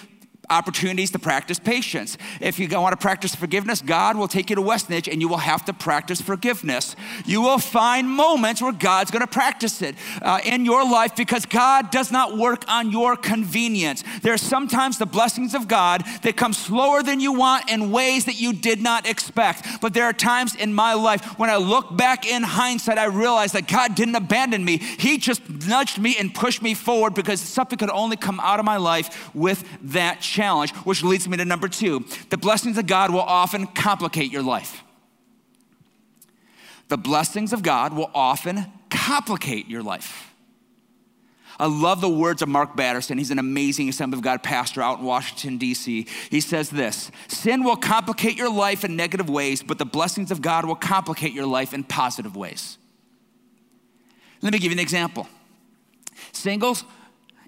Opportunities 0.50 1.12
to 1.12 1.20
practice 1.20 1.60
patience. 1.60 2.18
If 2.40 2.60
you 2.60 2.68
want 2.70 2.94
to 2.94 2.98
practice 2.98 3.36
forgiveness, 3.36 3.82
God 3.82 4.16
will 4.16 4.28
take 4.28 4.50
you 4.50 4.56
to 4.56 4.62
Westnedge 4.62 5.12
and 5.12 5.22
you 5.22 5.28
will 5.28 5.38
have 5.38 5.66
to 5.66 5.74
practice 5.74 6.22
forgiveness. 6.22 6.96
You 7.26 7.42
will 7.42 7.58
find 7.58 8.10
moments 8.10 8.62
where 8.62 8.72
God's 8.72 9.12
going 9.12 9.22
to 9.22 9.28
practice 9.28 9.82
it 9.82 9.96
uh, 10.22 10.40
in 10.44 10.66
your 10.66 10.90
life 10.90 11.16
because 11.16 11.46
God 11.46 11.92
does 11.92 12.12
not 12.12 12.38
work 12.38 12.64
on 12.68 12.92
your 12.92 13.16
convenience. 13.16 14.04
There 14.22 14.34
are 14.34 14.38
sometimes 14.38 14.98
the 14.98 15.06
blessings 15.06 15.54
of 15.54 15.68
God 15.68 16.04
that 16.22 16.38
come 16.38 16.54
slower 16.54 17.04
than 17.04 17.20
you 17.20 17.34
want 17.34 17.70
in 17.70 17.92
ways 17.92 18.26
that 18.26 18.40
you 18.40 18.54
did 18.54 18.82
not 18.82 19.08
expect. 19.08 19.82
But 19.82 19.94
there 19.94 20.06
are 20.06 20.14
times 20.14 20.56
in 20.56 20.74
my 20.74 20.94
life 20.94 21.38
when 21.38 21.50
I 21.50 21.58
look 21.58 21.96
back 21.96 22.26
in 22.26 22.44
hindsight, 22.44 22.98
I 22.98 23.06
realize 23.06 23.52
that 23.52 23.68
God 23.68 23.96
didn't 23.96 24.16
abandon 24.16 24.64
me. 24.64 24.78
He 24.78 25.18
just 25.18 25.42
nudged 25.68 26.00
me 26.00 26.16
and 26.18 26.34
pushed 26.34 26.62
me 26.62 26.74
forward 26.74 27.14
because 27.14 27.42
something 27.42 27.78
could 27.78 27.90
only 27.90 28.16
come 28.16 28.40
out 28.40 28.60
of 28.60 28.66
my 28.66 28.78
life 28.78 29.34
with 29.36 29.64
that 29.84 30.22
challenge, 30.38 30.72
which 30.86 31.04
leads 31.04 31.28
me 31.28 31.38
to 31.38 31.46
number 31.46 31.68
two. 31.68 32.06
The 32.30 32.38
blessings 32.38 32.78
of 32.78 32.86
God 32.86 33.12
will 33.12 33.20
often 33.20 33.66
complicate 33.68 34.32
your 34.32 34.44
life. 34.44 34.84
The 36.90 36.98
blessings 36.98 37.54
of 37.54 37.64
God 37.64 37.94
will 37.94 38.12
often 38.14 38.66
complicate 38.90 39.68
your 39.68 39.84
life. 39.84 40.34
I 41.60 41.66
love 41.66 42.02
the 42.02 42.10
words 42.10 42.44
of 42.44 42.50
Mark 42.50 42.76
Batterson. 42.76 43.18
He's 43.18 43.32
an 43.32 43.40
amazing 43.40 43.90
Assembly 43.90 44.20
of 44.20 44.24
God 44.24 44.44
pastor 44.44 44.82
out 44.82 45.00
in 45.00 45.06
Washington, 45.06 45.58
D.C. 45.58 46.06
He 46.30 46.40
says 46.40 46.70
this 46.70 47.12
Sin 47.28 47.64
will 47.64 47.76
complicate 47.76 48.38
your 48.38 48.52
life 48.52 48.86
in 48.86 48.96
negative 48.96 49.28
ways, 49.28 49.64
but 49.64 49.80
the 49.80 49.86
blessings 49.86 50.30
of 50.30 50.42
God 50.42 50.66
will 50.66 50.76
complicate 50.76 51.34
your 51.34 51.48
life 51.48 51.74
in 51.74 51.84
positive 51.84 52.36
ways. 52.36 52.78
Let 54.42 54.54
me 54.54 54.60
give 54.60 54.72
you 54.72 54.76
an 54.76 54.80
example. 54.80 55.28
Singles, 56.32 56.84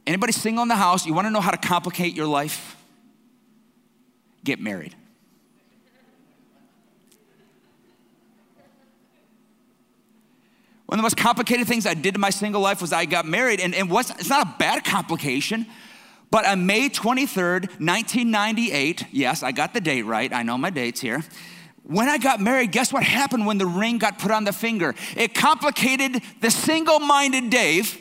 anybody 0.07 0.33
single 0.33 0.63
in 0.63 0.69
the 0.69 0.75
house, 0.75 1.05
you 1.05 1.13
want 1.13 1.27
to 1.27 1.31
know 1.31 1.41
how 1.41 1.51
to 1.51 1.67
complicate 1.67 2.15
your 2.15 2.25
life? 2.25 2.78
Get 4.43 4.59
married. 4.59 4.95
One 10.85 10.97
of 10.97 11.01
the 11.01 11.03
most 11.03 11.17
complicated 11.17 11.67
things 11.67 11.85
I 11.85 11.93
did 11.93 12.15
in 12.15 12.21
my 12.21 12.31
single 12.31 12.61
life 12.61 12.81
was 12.81 12.91
I 12.91 13.05
got 13.05 13.27
married, 13.27 13.59
and, 13.59 13.75
and 13.75 13.91
it's 13.91 14.29
not 14.29 14.47
a 14.47 14.55
bad 14.57 14.83
complication. 14.83 15.67
But 16.31 16.47
on 16.47 16.65
May 16.65 16.89
23rd, 16.89 17.69
1998, 17.79 19.05
yes, 19.11 19.43
I 19.43 19.51
got 19.51 19.75
the 19.75 19.81
date 19.81 20.03
right. 20.03 20.33
I 20.33 20.41
know 20.41 20.57
my 20.57 20.71
dates 20.71 20.99
here. 20.99 21.23
When 21.83 22.07
I 22.07 22.17
got 22.17 22.39
married, 22.39 22.71
guess 22.71 22.91
what 22.91 23.03
happened 23.03 23.45
when 23.45 23.59
the 23.59 23.67
ring 23.67 23.99
got 23.99 24.17
put 24.19 24.31
on 24.31 24.45
the 24.45 24.51
finger? 24.51 24.95
It 25.15 25.35
complicated 25.35 26.23
the 26.41 26.49
single 26.49 26.99
minded 26.99 27.51
Dave 27.51 27.99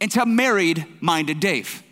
into 0.00 0.26
married 0.26 0.84
minded 1.00 1.38
Dave. 1.38 1.82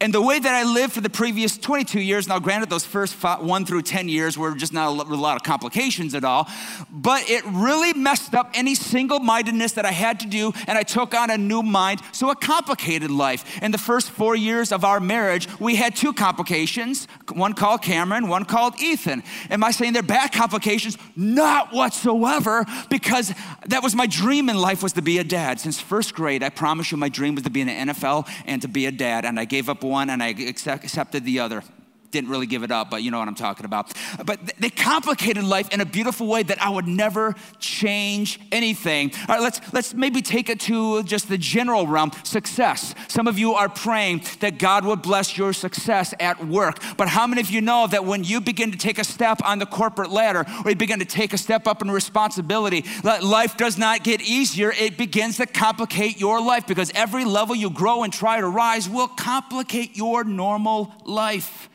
And 0.00 0.14
the 0.14 0.22
way 0.22 0.38
that 0.38 0.54
I 0.54 0.62
lived 0.62 0.92
for 0.92 1.00
the 1.00 1.10
previous 1.10 1.58
22 1.58 2.00
years, 2.00 2.28
now 2.28 2.38
granted, 2.38 2.70
those 2.70 2.84
first 2.84 3.14
five, 3.14 3.40
one 3.40 3.66
through 3.66 3.82
10 3.82 4.08
years 4.08 4.38
were 4.38 4.54
just 4.54 4.72
not 4.72 4.86
a 4.86 4.90
lot 4.90 5.34
of 5.34 5.42
complications 5.42 6.14
at 6.14 6.22
all, 6.22 6.48
but 6.88 7.28
it 7.28 7.44
really 7.46 7.92
messed 7.94 8.32
up 8.32 8.50
any 8.54 8.76
single 8.76 9.18
mindedness 9.18 9.72
that 9.72 9.84
I 9.84 9.90
had 9.90 10.20
to 10.20 10.28
do, 10.28 10.52
and 10.68 10.78
I 10.78 10.84
took 10.84 11.14
on 11.14 11.30
a 11.30 11.38
new 11.38 11.64
mind, 11.64 12.00
so 12.12 12.30
a 12.30 12.36
complicated 12.36 13.10
life. 13.10 13.60
In 13.60 13.72
the 13.72 13.78
first 13.78 14.10
four 14.10 14.36
years 14.36 14.70
of 14.70 14.84
our 14.84 15.00
marriage, 15.00 15.48
we 15.58 15.74
had 15.74 15.96
two 15.96 16.12
complications 16.12 17.08
one 17.34 17.54
called 17.54 17.82
Cameron, 17.82 18.28
one 18.28 18.44
called 18.44 18.80
Ethan. 18.80 19.22
Am 19.50 19.64
I 19.64 19.70
saying 19.70 19.92
they're 19.92 20.02
bad 20.02 20.32
complications? 20.32 20.98
Not 21.16 21.72
whatsoever, 21.72 22.64
because 22.90 23.32
that 23.66 23.82
was 23.82 23.94
my 23.94 24.06
dream 24.06 24.48
in 24.48 24.56
life 24.56 24.82
was 24.82 24.92
to 24.94 25.02
be 25.02 25.18
a 25.18 25.24
dad. 25.24 25.60
Since 25.60 25.80
first 25.80 26.14
grade, 26.14 26.42
I 26.42 26.50
promise 26.50 26.90
you 26.90 26.98
my 26.98 27.08
dream 27.08 27.34
was 27.34 27.44
to 27.44 27.50
be 27.50 27.60
in 27.60 27.66
the 27.66 27.92
NFL 27.92 28.28
and 28.46 28.62
to 28.62 28.68
be 28.68 28.86
a 28.86 28.92
dad, 28.92 29.24
and 29.24 29.38
I 29.38 29.44
gave 29.44 29.68
up 29.68 29.82
one 29.82 30.10
and 30.10 30.22
I 30.22 30.28
accepted 30.28 31.24
the 31.24 31.40
other 31.40 31.62
didn't 32.10 32.30
really 32.30 32.46
give 32.46 32.62
it 32.62 32.70
up, 32.70 32.90
but 32.90 33.02
you 33.02 33.10
know 33.10 33.18
what 33.18 33.28
I'm 33.28 33.34
talking 33.34 33.66
about. 33.66 33.92
But 34.24 34.40
they 34.58 34.70
complicated 34.70 35.44
life 35.44 35.72
in 35.72 35.80
a 35.80 35.84
beautiful 35.84 36.26
way 36.26 36.42
that 36.42 36.62
I 36.62 36.70
would 36.70 36.88
never 36.88 37.34
change 37.58 38.40
anything. 38.50 39.12
All 39.28 39.36
right, 39.36 39.42
let's, 39.42 39.60
let's 39.72 39.94
maybe 39.94 40.22
take 40.22 40.48
it 40.48 40.60
to 40.60 41.02
just 41.02 41.28
the 41.28 41.38
general 41.38 41.86
realm 41.86 42.12
success. 42.22 42.94
Some 43.08 43.26
of 43.26 43.38
you 43.38 43.54
are 43.54 43.68
praying 43.68 44.22
that 44.40 44.58
God 44.58 44.84
would 44.84 45.02
bless 45.02 45.36
your 45.36 45.52
success 45.52 46.14
at 46.20 46.46
work. 46.46 46.82
But 46.96 47.08
how 47.08 47.26
many 47.26 47.40
of 47.40 47.50
you 47.50 47.60
know 47.60 47.86
that 47.86 48.04
when 48.04 48.24
you 48.24 48.40
begin 48.40 48.72
to 48.72 48.78
take 48.78 48.98
a 48.98 49.04
step 49.04 49.40
on 49.44 49.58
the 49.58 49.66
corporate 49.66 50.10
ladder 50.10 50.46
or 50.64 50.70
you 50.70 50.76
begin 50.76 50.98
to 51.00 51.04
take 51.04 51.32
a 51.32 51.38
step 51.38 51.66
up 51.66 51.82
in 51.82 51.90
responsibility, 51.90 52.84
life 53.02 53.56
does 53.56 53.76
not 53.76 54.02
get 54.04 54.20
easier, 54.22 54.72
it 54.72 54.96
begins 54.96 55.36
to 55.36 55.46
complicate 55.46 56.18
your 56.18 56.40
life 56.40 56.66
because 56.66 56.90
every 56.94 57.24
level 57.24 57.54
you 57.54 57.70
grow 57.70 58.02
and 58.02 58.12
try 58.12 58.40
to 58.40 58.48
rise 58.48 58.88
will 58.88 59.08
complicate 59.08 59.96
your 59.96 60.24
normal 60.24 60.94
life. 61.04 61.68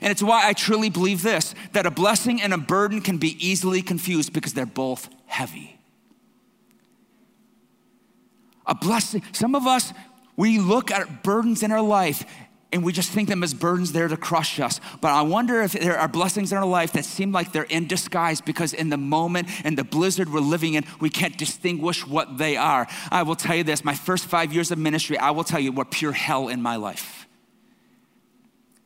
And 0.00 0.10
it's 0.10 0.22
why 0.22 0.46
I 0.46 0.52
truly 0.52 0.90
believe 0.90 1.22
this 1.22 1.54
that 1.72 1.86
a 1.86 1.90
blessing 1.90 2.40
and 2.40 2.52
a 2.52 2.58
burden 2.58 3.00
can 3.00 3.18
be 3.18 3.36
easily 3.44 3.82
confused 3.82 4.32
because 4.32 4.54
they're 4.54 4.66
both 4.66 5.08
heavy. 5.26 5.78
A 8.66 8.74
blessing, 8.74 9.22
some 9.32 9.54
of 9.54 9.66
us, 9.66 9.92
we 10.36 10.58
look 10.58 10.90
at 10.90 11.22
burdens 11.22 11.62
in 11.62 11.72
our 11.72 11.82
life 11.82 12.24
and 12.72 12.84
we 12.84 12.92
just 12.92 13.10
think 13.10 13.28
them 13.28 13.42
as 13.42 13.52
burdens 13.52 13.92
there 13.92 14.06
to 14.06 14.16
crush 14.16 14.60
us. 14.60 14.80
But 15.00 15.08
I 15.08 15.22
wonder 15.22 15.60
if 15.60 15.72
there 15.72 15.98
are 15.98 16.06
blessings 16.06 16.52
in 16.52 16.58
our 16.58 16.66
life 16.66 16.92
that 16.92 17.04
seem 17.04 17.32
like 17.32 17.52
they're 17.52 17.64
in 17.64 17.88
disguise 17.88 18.40
because 18.40 18.72
in 18.72 18.90
the 18.90 18.96
moment 18.96 19.48
and 19.64 19.76
the 19.76 19.82
blizzard 19.82 20.32
we're 20.32 20.40
living 20.40 20.74
in, 20.74 20.84
we 21.00 21.10
can't 21.10 21.36
distinguish 21.36 22.06
what 22.06 22.38
they 22.38 22.56
are. 22.56 22.86
I 23.10 23.24
will 23.24 23.34
tell 23.34 23.56
you 23.56 23.64
this 23.64 23.84
my 23.84 23.94
first 23.94 24.26
five 24.26 24.52
years 24.52 24.70
of 24.70 24.78
ministry, 24.78 25.18
I 25.18 25.30
will 25.32 25.44
tell 25.44 25.60
you, 25.60 25.72
were 25.72 25.84
pure 25.84 26.12
hell 26.12 26.48
in 26.48 26.62
my 26.62 26.76
life 26.76 27.26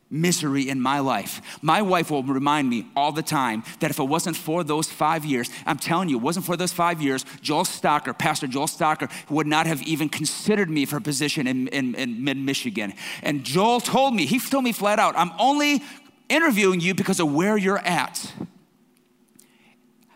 misery 0.09 0.69
in 0.69 0.79
my 0.79 0.99
life. 0.99 1.41
My 1.61 1.81
wife 1.81 2.11
will 2.11 2.23
remind 2.23 2.69
me 2.69 2.87
all 2.95 3.11
the 3.11 3.23
time 3.23 3.63
that 3.79 3.89
if 3.89 3.99
it 3.99 4.03
wasn't 4.03 4.37
for 4.37 4.63
those 4.63 4.89
five 4.89 5.25
years, 5.25 5.49
I'm 5.65 5.77
telling 5.77 6.09
you, 6.09 6.17
it 6.17 6.21
wasn't 6.21 6.45
for 6.45 6.55
those 6.55 6.71
five 6.71 7.01
years, 7.01 7.25
Joel 7.41 7.63
Stocker, 7.63 8.17
Pastor 8.17 8.47
Joel 8.47 8.67
Stocker, 8.67 9.11
would 9.29 9.47
not 9.47 9.65
have 9.65 9.81
even 9.83 10.09
considered 10.09 10.69
me 10.69 10.85
for 10.85 10.97
a 10.97 11.01
position 11.01 11.47
in, 11.47 11.67
in, 11.69 11.95
in 11.95 12.23
mid 12.23 12.37
Michigan. 12.37 12.93
And 13.23 13.43
Joel 13.43 13.79
told 13.79 14.15
me, 14.15 14.25
he 14.25 14.39
told 14.39 14.63
me 14.63 14.71
flat 14.71 14.99
out, 14.99 15.15
I'm 15.17 15.31
only 15.39 15.81
interviewing 16.29 16.79
you 16.79 16.93
because 16.93 17.19
of 17.19 17.33
where 17.33 17.57
you're 17.57 17.79
at. 17.79 18.31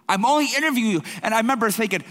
I'm 0.08 0.26
only 0.26 0.48
interviewing 0.58 0.92
you. 0.92 1.02
And 1.22 1.34
I 1.34 1.38
remember 1.38 1.70
thinking, 1.70 2.04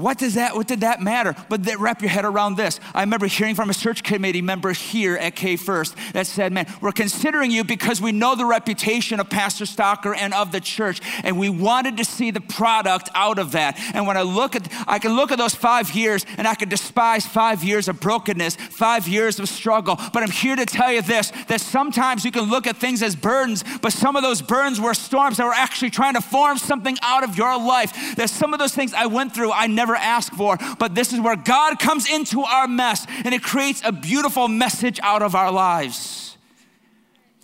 what 0.00 0.18
does 0.18 0.34
that, 0.34 0.54
what 0.54 0.66
did 0.66 0.80
that 0.80 1.00
matter? 1.00 1.34
But 1.48 1.66
wrap 1.78 2.02
your 2.02 2.10
head 2.10 2.24
around 2.24 2.56
this. 2.56 2.80
I 2.94 3.00
remember 3.00 3.26
hearing 3.26 3.54
from 3.54 3.70
a 3.70 3.74
search 3.74 4.02
committee 4.02 4.42
member 4.42 4.72
here 4.72 5.16
at 5.16 5.36
K 5.36 5.56
First 5.56 5.96
that 6.12 6.26
said, 6.26 6.52
man, 6.52 6.66
we're 6.80 6.92
considering 6.92 7.50
you 7.50 7.64
because 7.64 8.00
we 8.00 8.12
know 8.12 8.34
the 8.34 8.44
reputation 8.44 9.20
of 9.20 9.30
Pastor 9.30 9.64
Stocker 9.64 10.14
and 10.16 10.34
of 10.34 10.52
the 10.52 10.60
church, 10.60 11.00
and 11.24 11.38
we 11.38 11.48
wanted 11.48 11.96
to 11.96 12.04
see 12.04 12.30
the 12.30 12.40
product 12.40 13.08
out 13.14 13.38
of 13.38 13.52
that. 13.52 13.78
And 13.94 14.06
when 14.06 14.16
I 14.16 14.22
look 14.22 14.56
at, 14.56 14.68
I 14.86 14.98
can 14.98 15.16
look 15.16 15.32
at 15.32 15.38
those 15.38 15.54
five 15.54 15.92
years 15.94 16.24
and 16.36 16.46
I 16.46 16.54
can 16.54 16.68
despise 16.68 17.26
five 17.26 17.64
years 17.64 17.88
of 17.88 18.00
brokenness, 18.00 18.56
five 18.56 19.08
years 19.08 19.38
of 19.38 19.48
struggle. 19.48 19.96
But 20.12 20.22
I'm 20.22 20.30
here 20.30 20.56
to 20.56 20.66
tell 20.66 20.92
you 20.92 21.02
this, 21.02 21.32
that 21.48 21.60
sometimes 21.60 22.24
you 22.24 22.30
can 22.30 22.50
look 22.50 22.66
at 22.66 22.76
things 22.76 23.02
as 23.02 23.16
burdens, 23.16 23.64
but 23.82 23.92
some 23.92 24.16
of 24.16 24.22
those 24.22 24.42
burdens 24.42 24.80
were 24.80 24.94
storms 24.94 25.36
that 25.36 25.46
were 25.46 25.52
actually 25.52 25.90
trying 25.90 26.14
to 26.14 26.20
form 26.20 26.58
something 26.58 26.96
out 27.02 27.24
of 27.24 27.36
your 27.36 27.58
life. 27.58 28.16
That 28.16 28.30
some 28.30 28.52
of 28.52 28.58
those 28.58 28.74
things 28.74 28.92
I 28.92 29.06
went 29.06 29.34
through, 29.34 29.52
I 29.52 29.66
never 29.66 29.85
asked 29.94 30.34
for. 30.34 30.58
But 30.78 30.94
this 30.94 31.12
is 31.12 31.20
where 31.20 31.36
God 31.36 31.78
comes 31.78 32.10
into 32.10 32.42
our 32.42 32.66
mess 32.66 33.06
and 33.24 33.34
it 33.34 33.42
creates 33.42 33.82
a 33.84 33.92
beautiful 33.92 34.48
message 34.48 34.98
out 35.02 35.22
of 35.22 35.34
our 35.34 35.52
lives. 35.52 36.36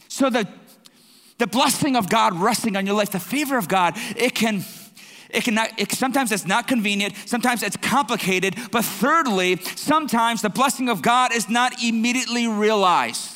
So 0.09 0.31
the, 0.31 0.49
the 1.39 1.47
blessing 1.47 1.97
of 1.97 2.09
God 2.09 2.35
resting 2.35 2.77
on 2.77 2.87
your 2.87 2.97
life, 2.97 3.11
the 3.11 3.21
favor 3.21 3.57
of 3.57 3.69
God, 3.69 3.95
it 4.17 4.35
can. 4.35 4.65
It 5.35 5.45
can 5.45 5.55
not, 5.55 5.71
it, 5.81 5.91
sometimes 5.93 6.31
it's 6.31 6.45
not 6.45 6.69
convenient, 6.69 7.15
sometimes 7.25 7.63
it's 7.63 7.79
complicated, 7.79 8.55
but 8.71 8.85
thirdly, 8.85 9.57
sometimes 9.57 10.43
the 10.43 10.51
blessing 10.51 10.91
of 10.91 11.01
God 11.01 11.33
is 11.33 11.49
not 11.49 11.83
immediately 11.83 12.47
realized. 12.47 13.32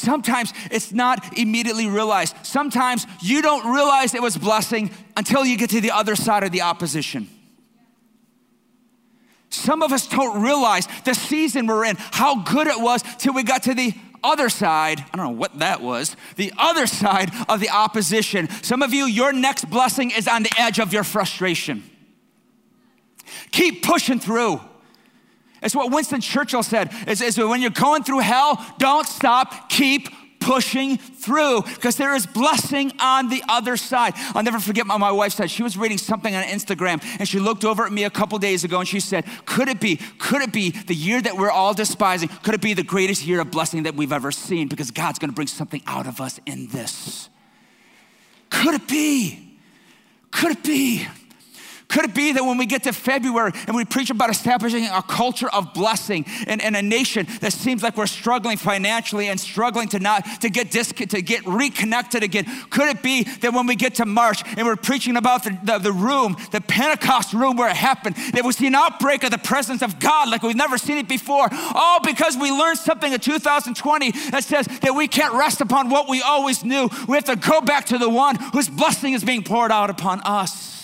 Sometimes 0.00 0.52
it's 0.70 0.92
not 0.92 1.38
immediately 1.38 1.86
realized. 1.86 2.34
Sometimes 2.42 3.06
you 3.20 3.42
don't 3.42 3.72
realize 3.72 4.14
it 4.14 4.22
was 4.22 4.36
blessing 4.36 4.90
until 5.16 5.44
you 5.44 5.56
get 5.56 5.70
to 5.70 5.80
the 5.80 5.90
other 5.90 6.16
side 6.16 6.42
of 6.42 6.52
the 6.52 6.62
opposition. 6.62 7.28
Some 9.50 9.82
of 9.82 9.92
us 9.92 10.06
don't 10.06 10.42
realize 10.42 10.88
the 11.04 11.14
season 11.14 11.66
we're 11.66 11.84
in, 11.84 11.96
how 11.98 12.42
good 12.42 12.66
it 12.66 12.80
was 12.80 13.02
till 13.18 13.34
we 13.34 13.42
got 13.42 13.64
to 13.64 13.74
the 13.74 13.92
other 14.22 14.48
side. 14.48 15.04
I 15.12 15.16
don't 15.16 15.26
know 15.26 15.38
what 15.38 15.58
that 15.58 15.82
was. 15.82 16.16
The 16.36 16.52
other 16.56 16.86
side 16.86 17.30
of 17.48 17.60
the 17.60 17.70
opposition. 17.70 18.48
Some 18.62 18.82
of 18.82 18.94
you, 18.94 19.04
your 19.06 19.32
next 19.32 19.68
blessing 19.68 20.12
is 20.12 20.28
on 20.28 20.44
the 20.44 20.52
edge 20.56 20.78
of 20.78 20.92
your 20.92 21.04
frustration. 21.04 21.82
Keep 23.50 23.82
pushing 23.82 24.20
through. 24.20 24.60
It's 25.62 25.74
what 25.74 25.92
Winston 25.92 26.20
Churchill 26.20 26.62
said 26.62 26.90
is, 27.06 27.20
is 27.20 27.38
when 27.38 27.60
you're 27.60 27.70
going 27.70 28.02
through 28.02 28.20
hell, 28.20 28.64
don't 28.78 29.06
stop, 29.06 29.68
keep 29.68 30.08
pushing 30.40 30.96
through 30.96 31.62
because 31.62 31.96
there 31.96 32.14
is 32.14 32.26
blessing 32.26 32.92
on 32.98 33.28
the 33.28 33.42
other 33.48 33.76
side. 33.76 34.14
I'll 34.34 34.42
never 34.42 34.58
forget 34.58 34.86
what 34.88 34.98
my 34.98 35.12
wife 35.12 35.34
said. 35.34 35.50
She 35.50 35.62
was 35.62 35.76
reading 35.76 35.98
something 35.98 36.34
on 36.34 36.42
Instagram 36.44 37.04
and 37.18 37.28
she 37.28 37.38
looked 37.38 37.64
over 37.64 37.84
at 37.84 37.92
me 37.92 38.04
a 38.04 38.10
couple 38.10 38.38
days 38.38 38.64
ago 38.64 38.80
and 38.80 38.88
she 38.88 39.00
said, 39.00 39.24
Could 39.44 39.68
it 39.68 39.80
be, 39.80 40.00
could 40.18 40.42
it 40.42 40.52
be 40.52 40.70
the 40.70 40.94
year 40.94 41.20
that 41.20 41.36
we're 41.36 41.50
all 41.50 41.74
despising? 41.74 42.28
Could 42.42 42.54
it 42.54 42.62
be 42.62 42.74
the 42.74 42.82
greatest 42.82 43.24
year 43.24 43.40
of 43.40 43.50
blessing 43.50 43.84
that 43.84 43.94
we've 43.94 44.12
ever 44.12 44.32
seen? 44.32 44.66
Because 44.68 44.90
God's 44.90 45.18
gonna 45.18 45.32
bring 45.32 45.46
something 45.46 45.82
out 45.86 46.06
of 46.06 46.20
us 46.20 46.40
in 46.46 46.68
this. 46.68 47.28
Could 48.48 48.74
it 48.74 48.88
be? 48.88 49.58
Could 50.30 50.52
it 50.52 50.62
be? 50.62 51.06
Could 51.90 52.04
it 52.04 52.14
be 52.14 52.32
that 52.32 52.44
when 52.44 52.56
we 52.56 52.66
get 52.66 52.84
to 52.84 52.92
February 52.92 53.50
and 53.66 53.74
we 53.74 53.84
preach 53.84 54.10
about 54.10 54.30
establishing 54.30 54.86
a 54.86 55.02
culture 55.02 55.50
of 55.50 55.74
blessing 55.74 56.24
in, 56.46 56.60
in 56.60 56.76
a 56.76 56.82
nation 56.82 57.26
that 57.40 57.52
seems 57.52 57.82
like 57.82 57.96
we're 57.96 58.06
struggling 58.06 58.56
financially 58.56 59.26
and 59.26 59.40
struggling 59.40 59.88
to 59.88 59.98
not 59.98 60.24
to 60.40 60.50
get 60.50 60.70
dis, 60.70 60.92
to 60.92 61.20
get 61.20 61.44
reconnected 61.46 62.22
again? 62.22 62.46
Could 62.70 62.88
it 62.88 63.02
be 63.02 63.24
that 63.24 63.52
when 63.52 63.66
we 63.66 63.74
get 63.74 63.96
to 63.96 64.06
March 64.06 64.42
and 64.56 64.66
we're 64.66 64.76
preaching 64.76 65.16
about 65.16 65.42
the, 65.42 65.58
the, 65.64 65.78
the 65.78 65.92
room, 65.92 66.36
the 66.52 66.60
Pentecost 66.60 67.32
room 67.32 67.56
where 67.56 67.68
it 67.68 67.76
happened, 67.76 68.14
that 68.34 68.44
we 68.44 68.52
see 68.52 68.68
an 68.68 68.76
outbreak 68.76 69.24
of 69.24 69.32
the 69.32 69.38
presence 69.38 69.82
of 69.82 69.98
God 69.98 70.28
like 70.30 70.44
we've 70.44 70.54
never 70.54 70.78
seen 70.78 70.96
it 70.96 71.08
before? 71.08 71.48
All 71.74 72.00
because 72.00 72.36
we 72.36 72.52
learned 72.52 72.78
something 72.78 73.12
in 73.12 73.18
2020 73.18 74.12
that 74.30 74.44
says 74.44 74.66
that 74.82 74.94
we 74.94 75.08
can't 75.08 75.34
rest 75.34 75.60
upon 75.60 75.90
what 75.90 76.08
we 76.08 76.22
always 76.22 76.64
knew. 76.64 76.88
We 77.08 77.16
have 77.16 77.24
to 77.24 77.36
go 77.36 77.60
back 77.60 77.86
to 77.86 77.98
the 77.98 78.08
one 78.08 78.36
whose 78.36 78.68
blessing 78.68 79.14
is 79.14 79.24
being 79.24 79.42
poured 79.42 79.72
out 79.72 79.90
upon 79.90 80.20
us. 80.20 80.79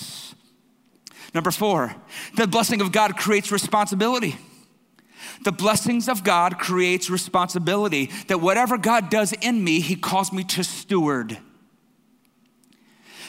Number 1.36 1.50
four, 1.50 1.94
the 2.34 2.46
blessing 2.46 2.80
of 2.80 2.92
God 2.92 3.18
creates 3.18 3.52
responsibility. 3.52 4.36
The 5.44 5.52
blessings 5.52 6.08
of 6.08 6.24
God 6.24 6.58
creates 6.58 7.10
responsibility 7.10 8.10
that 8.28 8.38
whatever 8.38 8.78
God 8.78 9.10
does 9.10 9.34
in 9.34 9.62
me, 9.62 9.80
he 9.80 9.96
calls 9.96 10.32
me 10.32 10.44
to 10.44 10.64
steward. 10.64 11.36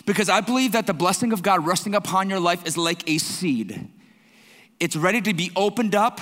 Because 0.05 0.29
I 0.29 0.39
believe 0.39 0.71
that 0.71 0.87
the 0.87 0.93
blessing 0.93 1.33
of 1.33 1.41
God 1.41 1.67
resting 1.67 1.95
upon 1.95 2.29
your 2.29 2.39
life 2.39 2.65
is 2.65 2.77
like 2.77 3.09
a 3.09 3.17
seed. 3.17 3.89
It's 4.79 4.95
ready 4.95 5.19
to 5.19 5.33
be 5.33 5.51
opened 5.53 5.93
up, 5.93 6.21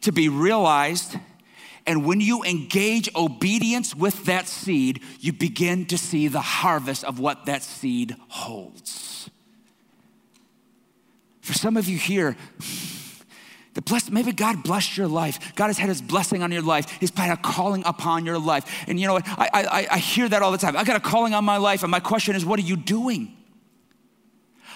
to 0.00 0.12
be 0.12 0.30
realized, 0.30 1.14
and 1.86 2.06
when 2.06 2.22
you 2.22 2.42
engage 2.42 3.14
obedience 3.14 3.94
with 3.94 4.24
that 4.24 4.48
seed, 4.48 5.02
you 5.20 5.34
begin 5.34 5.84
to 5.86 5.98
see 5.98 6.26
the 6.26 6.40
harvest 6.40 7.04
of 7.04 7.18
what 7.18 7.44
that 7.44 7.62
seed 7.62 8.16
holds. 8.28 9.07
For 11.48 11.54
some 11.54 11.78
of 11.78 11.88
you 11.88 11.96
here, 11.96 12.36
the 13.72 13.80
bless, 13.80 14.10
maybe 14.10 14.32
God 14.32 14.62
blessed 14.62 14.98
your 14.98 15.08
life. 15.08 15.54
God 15.54 15.68
has 15.68 15.78
had 15.78 15.88
his 15.88 16.02
blessing 16.02 16.42
on 16.42 16.52
your 16.52 16.60
life. 16.60 16.90
He's 17.00 17.10
had 17.16 17.30
a 17.30 17.40
calling 17.40 17.82
upon 17.86 18.26
your 18.26 18.38
life. 18.38 18.84
And 18.86 19.00
you 19.00 19.06
know 19.06 19.14
what? 19.14 19.26
I, 19.26 19.48
I, 19.54 19.86
I 19.92 19.96
hear 19.96 20.28
that 20.28 20.42
all 20.42 20.52
the 20.52 20.58
time. 20.58 20.76
I 20.76 20.84
got 20.84 20.96
a 20.96 21.00
calling 21.00 21.32
on 21.32 21.46
my 21.46 21.56
life, 21.56 21.84
and 21.84 21.90
my 21.90 22.00
question 22.00 22.36
is, 22.36 22.44
what 22.44 22.58
are 22.58 22.62
you 22.62 22.76
doing? 22.76 23.34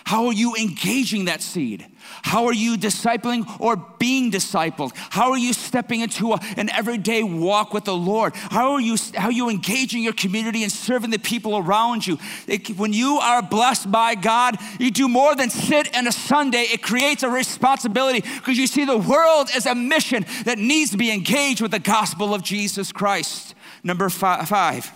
How 0.05 0.27
are 0.27 0.33
you 0.33 0.57
engaging 0.57 1.27
that 1.27 1.43
seed? 1.43 1.87
How 2.23 2.47
are 2.47 2.53
you 2.53 2.77
discipling 2.77 3.49
or 3.61 3.77
being 3.77 4.31
discipled? 4.31 4.93
How 4.95 5.31
are 5.31 5.39
you 5.39 5.53
stepping 5.53 6.01
into 6.01 6.33
a, 6.33 6.41
an 6.57 6.71
everyday 6.71 7.23
walk 7.23 7.73
with 7.73 7.85
the 7.85 7.95
Lord? 7.95 8.35
How 8.35 8.73
are 8.73 8.81
you 8.81 8.97
how 9.15 9.27
are 9.27 9.33
you 9.33 9.49
engaging 9.49 10.03
your 10.03 10.13
community 10.13 10.63
and 10.63 10.73
serving 10.73 11.11
the 11.11 11.19
people 11.19 11.57
around 11.57 12.07
you? 12.07 12.19
It, 12.47 12.77
when 12.77 12.93
you 12.93 13.19
are 13.19 13.43
blessed 13.43 13.91
by 13.91 14.15
God, 14.15 14.57
you 14.79 14.91
do 14.91 15.09
more 15.09 15.35
than 15.35 15.51
sit 15.51 15.95
in 15.97 16.07
a 16.07 16.13
Sunday. 16.13 16.63
It 16.63 16.83
creates 16.83 17.23
a 17.23 17.31
responsibility 17.31 18.21
because 18.21 18.59
you 18.59 18.67
see 18.67 18.85
the 18.85 18.99
world 18.99 19.49
as 19.55 19.67
a 19.67 19.75
mission 19.75 20.27
that 20.45 20.59
needs 20.59 20.91
to 20.91 20.97
be 20.97 21.13
engaged 21.13 21.61
with 21.61 21.71
the 21.71 21.79
gospel 21.79 22.35
of 22.35 22.43
Jesus 22.43 22.93
Christ. 22.93 23.55
Number 23.85 24.09
five, 24.09 24.93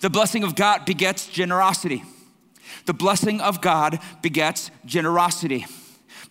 the 0.00 0.10
blessing 0.10 0.44
of 0.44 0.54
God 0.54 0.84
begets 0.84 1.26
generosity. 1.26 2.02
The 2.86 2.94
blessing 2.94 3.40
of 3.40 3.60
God 3.60 3.98
begets 4.22 4.70
generosity. 4.84 5.66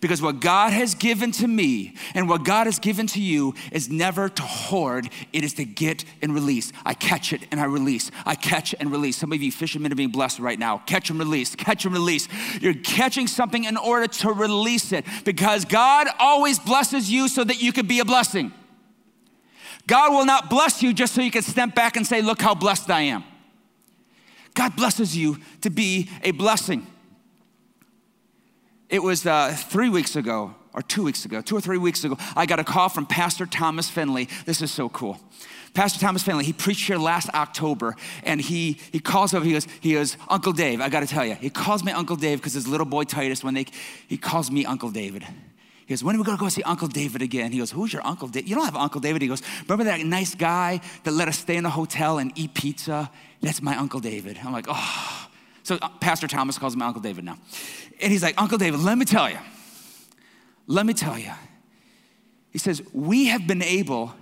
Because 0.02 0.20
what 0.20 0.40
God 0.40 0.72
has 0.72 0.96
given 0.96 1.30
to 1.32 1.46
me 1.46 1.94
and 2.12 2.28
what 2.28 2.44
God 2.44 2.66
has 2.66 2.80
given 2.80 3.06
to 3.06 3.22
you 3.22 3.54
is 3.70 3.88
never 3.88 4.28
to 4.28 4.42
hoard, 4.42 5.08
it 5.32 5.44
is 5.44 5.54
to 5.54 5.64
get 5.64 6.04
and 6.20 6.34
release. 6.34 6.72
I 6.84 6.94
catch 6.94 7.32
it 7.32 7.42
and 7.52 7.60
I 7.60 7.66
release. 7.66 8.10
I 8.26 8.34
catch 8.34 8.74
and 8.80 8.90
release. 8.90 9.16
Some 9.16 9.32
of 9.32 9.40
you 9.40 9.52
fishermen 9.52 9.92
are 9.92 9.94
being 9.94 10.10
blessed 10.10 10.40
right 10.40 10.58
now. 10.58 10.78
Catch 10.86 11.10
and 11.10 11.20
release, 11.20 11.54
catch 11.54 11.84
and 11.84 11.94
release. 11.94 12.28
You're 12.60 12.74
catching 12.74 13.28
something 13.28 13.62
in 13.62 13.76
order 13.76 14.08
to 14.08 14.32
release 14.32 14.90
it 14.90 15.06
because 15.24 15.64
God 15.64 16.08
always 16.18 16.58
blesses 16.58 17.08
you 17.08 17.28
so 17.28 17.44
that 17.44 17.62
you 17.62 17.72
can 17.72 17.86
be 17.86 18.00
a 18.00 18.04
blessing. 18.04 18.52
God 19.86 20.12
will 20.12 20.26
not 20.26 20.50
bless 20.50 20.82
you 20.82 20.92
just 20.92 21.14
so 21.14 21.22
you 21.22 21.30
can 21.30 21.42
step 21.42 21.76
back 21.76 21.96
and 21.96 22.04
say, 22.04 22.22
Look 22.22 22.42
how 22.42 22.56
blessed 22.56 22.90
I 22.90 23.02
am. 23.02 23.22
God 24.54 24.76
blesses 24.76 25.16
you 25.16 25.38
to 25.62 25.70
be 25.70 26.08
a 26.22 26.32
blessing. 26.32 26.86
It 28.88 29.02
was 29.02 29.26
uh, 29.26 29.56
three 29.56 29.88
weeks 29.88 30.16
ago, 30.16 30.54
or 30.74 30.82
two 30.82 31.02
weeks 31.02 31.24
ago, 31.24 31.40
two 31.40 31.56
or 31.56 31.60
three 31.60 31.78
weeks 31.78 32.04
ago, 32.04 32.16
I 32.36 32.46
got 32.46 32.60
a 32.60 32.64
call 32.64 32.88
from 32.88 33.06
Pastor 33.06 33.46
Thomas 33.46 33.88
Finley. 33.88 34.28
This 34.44 34.62
is 34.62 34.70
so 34.70 34.88
cool. 34.88 35.18
Pastor 35.74 35.98
Thomas 35.98 36.22
Finley, 36.22 36.44
he 36.44 36.52
preached 36.52 36.86
here 36.86 36.98
last 36.98 37.30
October, 37.30 37.96
and 38.24 38.40
he, 38.40 38.78
he 38.90 39.00
calls 39.00 39.32
over, 39.32 39.44
he 39.44 39.52
goes, 39.52 39.66
he 39.80 39.94
goes, 39.94 40.18
Uncle 40.28 40.52
Dave, 40.52 40.82
I 40.82 40.90
gotta 40.90 41.06
tell 41.06 41.24
you, 41.24 41.34
he 41.34 41.48
calls 41.48 41.82
me 41.82 41.92
Uncle 41.92 42.16
Dave 42.16 42.38
because 42.38 42.52
his 42.52 42.68
little 42.68 42.86
boy 42.86 43.04
Titus, 43.04 43.42
when 43.42 43.54
they, 43.54 43.66
he 44.06 44.18
calls 44.18 44.50
me 44.50 44.66
Uncle 44.66 44.90
David. 44.90 45.26
He 45.92 45.94
goes, 45.94 46.04
when 46.04 46.16
are 46.16 46.18
we 46.18 46.24
gonna 46.24 46.38
go 46.38 46.48
see 46.48 46.62
Uncle 46.62 46.88
David 46.88 47.20
again? 47.20 47.52
He 47.52 47.58
goes, 47.58 47.70
who's 47.70 47.92
your 47.92 48.00
Uncle 48.06 48.26
David? 48.26 48.48
You 48.48 48.54
don't 48.56 48.64
have 48.64 48.76
Uncle 48.76 48.98
David. 48.98 49.20
He 49.20 49.28
goes, 49.28 49.42
remember 49.68 49.84
that 49.84 50.00
nice 50.00 50.34
guy 50.34 50.80
that 51.04 51.10
let 51.10 51.28
us 51.28 51.38
stay 51.38 51.56
in 51.56 51.64
the 51.64 51.70
hotel 51.70 52.16
and 52.16 52.32
eat 52.34 52.54
pizza? 52.54 53.10
That's 53.42 53.60
my 53.60 53.76
Uncle 53.76 54.00
David. 54.00 54.38
I'm 54.42 54.54
like, 54.54 54.64
oh. 54.70 55.28
So 55.64 55.78
uh, 55.82 55.90
Pastor 56.00 56.26
Thomas 56.28 56.56
calls 56.56 56.72
him 56.72 56.80
Uncle 56.80 57.02
David 57.02 57.26
now. 57.26 57.36
And 58.00 58.10
he's 58.10 58.22
like, 58.22 58.40
Uncle 58.40 58.56
David, 58.56 58.80
let 58.80 58.96
me 58.96 59.04
tell 59.04 59.28
you. 59.28 59.36
Let 60.66 60.86
me 60.86 60.94
tell 60.94 61.18
you. 61.18 61.32
He 62.52 62.58
says, 62.58 62.80
we 62.94 63.26
have 63.26 63.46
been 63.46 63.62
able 63.62 64.14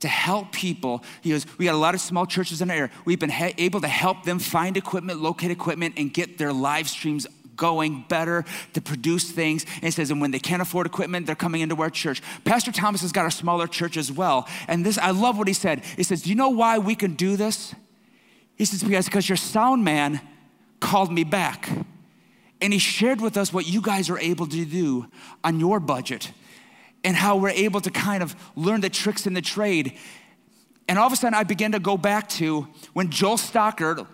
to 0.00 0.08
help 0.08 0.50
people. 0.50 1.04
He 1.20 1.28
goes, 1.28 1.44
we 1.58 1.66
got 1.66 1.74
a 1.74 1.76
lot 1.76 1.94
of 1.94 2.00
small 2.00 2.24
churches 2.24 2.62
in 2.62 2.70
our 2.70 2.76
area. 2.76 2.90
We've 3.04 3.20
been 3.20 3.28
ha- 3.28 3.52
able 3.58 3.82
to 3.82 3.88
help 3.88 4.24
them 4.24 4.38
find 4.38 4.78
equipment, 4.78 5.20
locate 5.20 5.50
equipment, 5.50 5.96
and 5.98 6.10
get 6.10 6.38
their 6.38 6.54
live 6.54 6.88
streams 6.88 7.26
going 7.62 8.04
better 8.08 8.44
to 8.72 8.80
produce 8.80 9.30
things. 9.30 9.64
And 9.76 9.84
he 9.84 9.92
says, 9.92 10.10
and 10.10 10.20
when 10.20 10.32
they 10.32 10.40
can't 10.40 10.60
afford 10.60 10.84
equipment, 10.84 11.26
they're 11.26 11.36
coming 11.36 11.60
into 11.60 11.80
our 11.80 11.90
church. 11.90 12.20
Pastor 12.44 12.72
Thomas 12.72 13.02
has 13.02 13.12
got 13.12 13.24
a 13.24 13.30
smaller 13.30 13.68
church 13.68 13.96
as 13.96 14.10
well. 14.10 14.48
And 14.66 14.84
this, 14.84 14.98
I 14.98 15.12
love 15.12 15.38
what 15.38 15.46
he 15.46 15.54
said. 15.54 15.84
He 15.84 16.02
says, 16.02 16.22
Do 16.22 16.30
you 16.30 16.34
know 16.34 16.48
why 16.48 16.78
we 16.78 16.96
can 16.96 17.14
do 17.14 17.36
this? 17.36 17.72
He 18.56 18.64
says, 18.64 18.82
Because, 18.82 19.04
because 19.04 19.28
your 19.28 19.36
sound 19.36 19.84
man 19.84 20.20
called 20.80 21.12
me 21.12 21.22
back. 21.22 21.70
And 22.60 22.72
he 22.72 22.80
shared 22.80 23.20
with 23.20 23.36
us 23.36 23.52
what 23.52 23.68
you 23.68 23.80
guys 23.80 24.10
are 24.10 24.18
able 24.18 24.48
to 24.48 24.64
do 24.64 25.06
on 25.44 25.60
your 25.60 25.78
budget 25.78 26.32
and 27.04 27.14
how 27.14 27.36
we're 27.36 27.50
able 27.50 27.80
to 27.80 27.90
kind 27.90 28.24
of 28.24 28.34
learn 28.56 28.80
the 28.80 28.90
tricks 28.90 29.24
in 29.24 29.34
the 29.34 29.40
trade. 29.40 29.96
And 30.88 30.98
all 30.98 31.06
of 31.06 31.12
a 31.12 31.16
sudden, 31.16 31.34
I 31.34 31.44
began 31.44 31.70
to 31.72 31.78
go 31.78 31.96
back 31.96 32.28
to 32.30 32.66
when 32.92 33.08
Joel 33.10 33.36
Stocker 33.36 34.08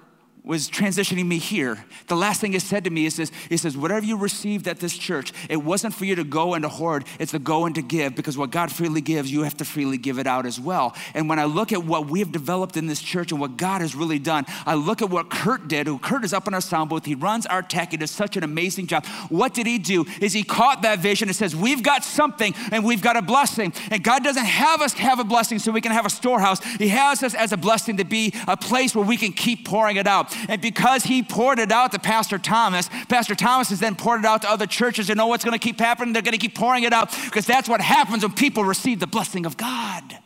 was 0.48 0.70
transitioning 0.70 1.26
me 1.26 1.36
here, 1.36 1.84
the 2.06 2.16
last 2.16 2.40
thing 2.40 2.52
he 2.52 2.58
said 2.58 2.84
to 2.84 2.90
me 2.90 3.04
is 3.04 3.16
this, 3.16 3.30
he 3.50 3.58
says, 3.58 3.76
whatever 3.76 4.06
you 4.06 4.16
received 4.16 4.66
at 4.66 4.80
this 4.80 4.96
church, 4.96 5.30
it 5.50 5.58
wasn't 5.58 5.92
for 5.92 6.06
you 6.06 6.14
to 6.14 6.24
go 6.24 6.54
and 6.54 6.62
to 6.62 6.70
hoard, 6.70 7.04
it's 7.18 7.32
to 7.32 7.38
go 7.38 7.66
and 7.66 7.74
to 7.74 7.82
give, 7.82 8.16
because 8.16 8.38
what 8.38 8.50
God 8.50 8.72
freely 8.72 9.02
gives, 9.02 9.30
you 9.30 9.42
have 9.42 9.58
to 9.58 9.66
freely 9.66 9.98
give 9.98 10.18
it 10.18 10.26
out 10.26 10.46
as 10.46 10.58
well. 10.58 10.96
And 11.12 11.28
when 11.28 11.38
I 11.38 11.44
look 11.44 11.70
at 11.70 11.84
what 11.84 12.08
we 12.08 12.20
have 12.20 12.32
developed 12.32 12.78
in 12.78 12.86
this 12.86 13.02
church 13.02 13.30
and 13.30 13.38
what 13.38 13.58
God 13.58 13.82
has 13.82 13.94
really 13.94 14.18
done, 14.18 14.46
I 14.64 14.72
look 14.72 15.02
at 15.02 15.10
what 15.10 15.28
Kurt 15.28 15.68
did, 15.68 15.86
who 15.86 15.98
Kurt 15.98 16.24
is 16.24 16.32
up 16.32 16.48
in 16.48 16.54
our 16.54 16.62
sound 16.62 16.88
booth, 16.88 17.04
he 17.04 17.14
runs 17.14 17.44
our 17.44 17.60
tech, 17.60 17.90
he 17.90 17.98
does 17.98 18.10
such 18.10 18.38
an 18.38 18.42
amazing 18.42 18.86
job. 18.86 19.04
What 19.28 19.52
did 19.52 19.66
he 19.66 19.78
do? 19.78 20.06
Is 20.18 20.32
he 20.32 20.44
caught 20.44 20.80
that 20.80 21.00
vision 21.00 21.28
and 21.28 21.36
says, 21.36 21.54
we've 21.54 21.82
got 21.82 22.04
something 22.04 22.54
and 22.72 22.86
we've 22.86 23.02
got 23.02 23.18
a 23.18 23.22
blessing. 23.22 23.74
And 23.90 24.02
God 24.02 24.24
doesn't 24.24 24.46
have 24.46 24.80
us 24.80 24.94
have 24.94 25.18
a 25.18 25.24
blessing 25.24 25.58
so 25.58 25.72
we 25.72 25.82
can 25.82 25.92
have 25.92 26.06
a 26.06 26.10
storehouse. 26.10 26.64
He 26.64 26.88
has 26.88 27.22
us 27.22 27.34
as 27.34 27.52
a 27.52 27.58
blessing 27.58 27.98
to 27.98 28.04
be 28.04 28.32
a 28.46 28.56
place 28.56 28.94
where 28.94 29.04
we 29.04 29.18
can 29.18 29.32
keep 29.32 29.66
pouring 29.66 29.98
it 29.98 30.06
out. 30.06 30.34
And 30.48 30.60
because 30.60 31.04
he 31.04 31.22
poured 31.22 31.58
it 31.58 31.72
out 31.72 31.92
to 31.92 31.98
Pastor 31.98 32.38
Thomas, 32.38 32.88
Pastor 33.08 33.34
Thomas 33.34 33.70
has 33.70 33.80
then 33.80 33.96
poured 33.96 34.20
it 34.20 34.26
out 34.26 34.42
to 34.42 34.50
other 34.50 34.66
churches. 34.66 35.08
You 35.08 35.14
know 35.14 35.26
what's 35.26 35.44
going 35.44 35.58
to 35.58 35.64
keep 35.64 35.80
happening? 35.80 36.12
They're 36.12 36.22
going 36.22 36.32
to 36.32 36.38
keep 36.38 36.54
pouring 36.54 36.84
it 36.84 36.92
out 36.92 37.10
because 37.24 37.46
that's 37.46 37.68
what 37.68 37.80
happens 37.80 38.22
when 38.22 38.32
people 38.32 38.64
receive 38.64 39.00
the 39.00 39.06
blessing 39.06 39.46
of 39.46 39.56
God. 39.56 40.18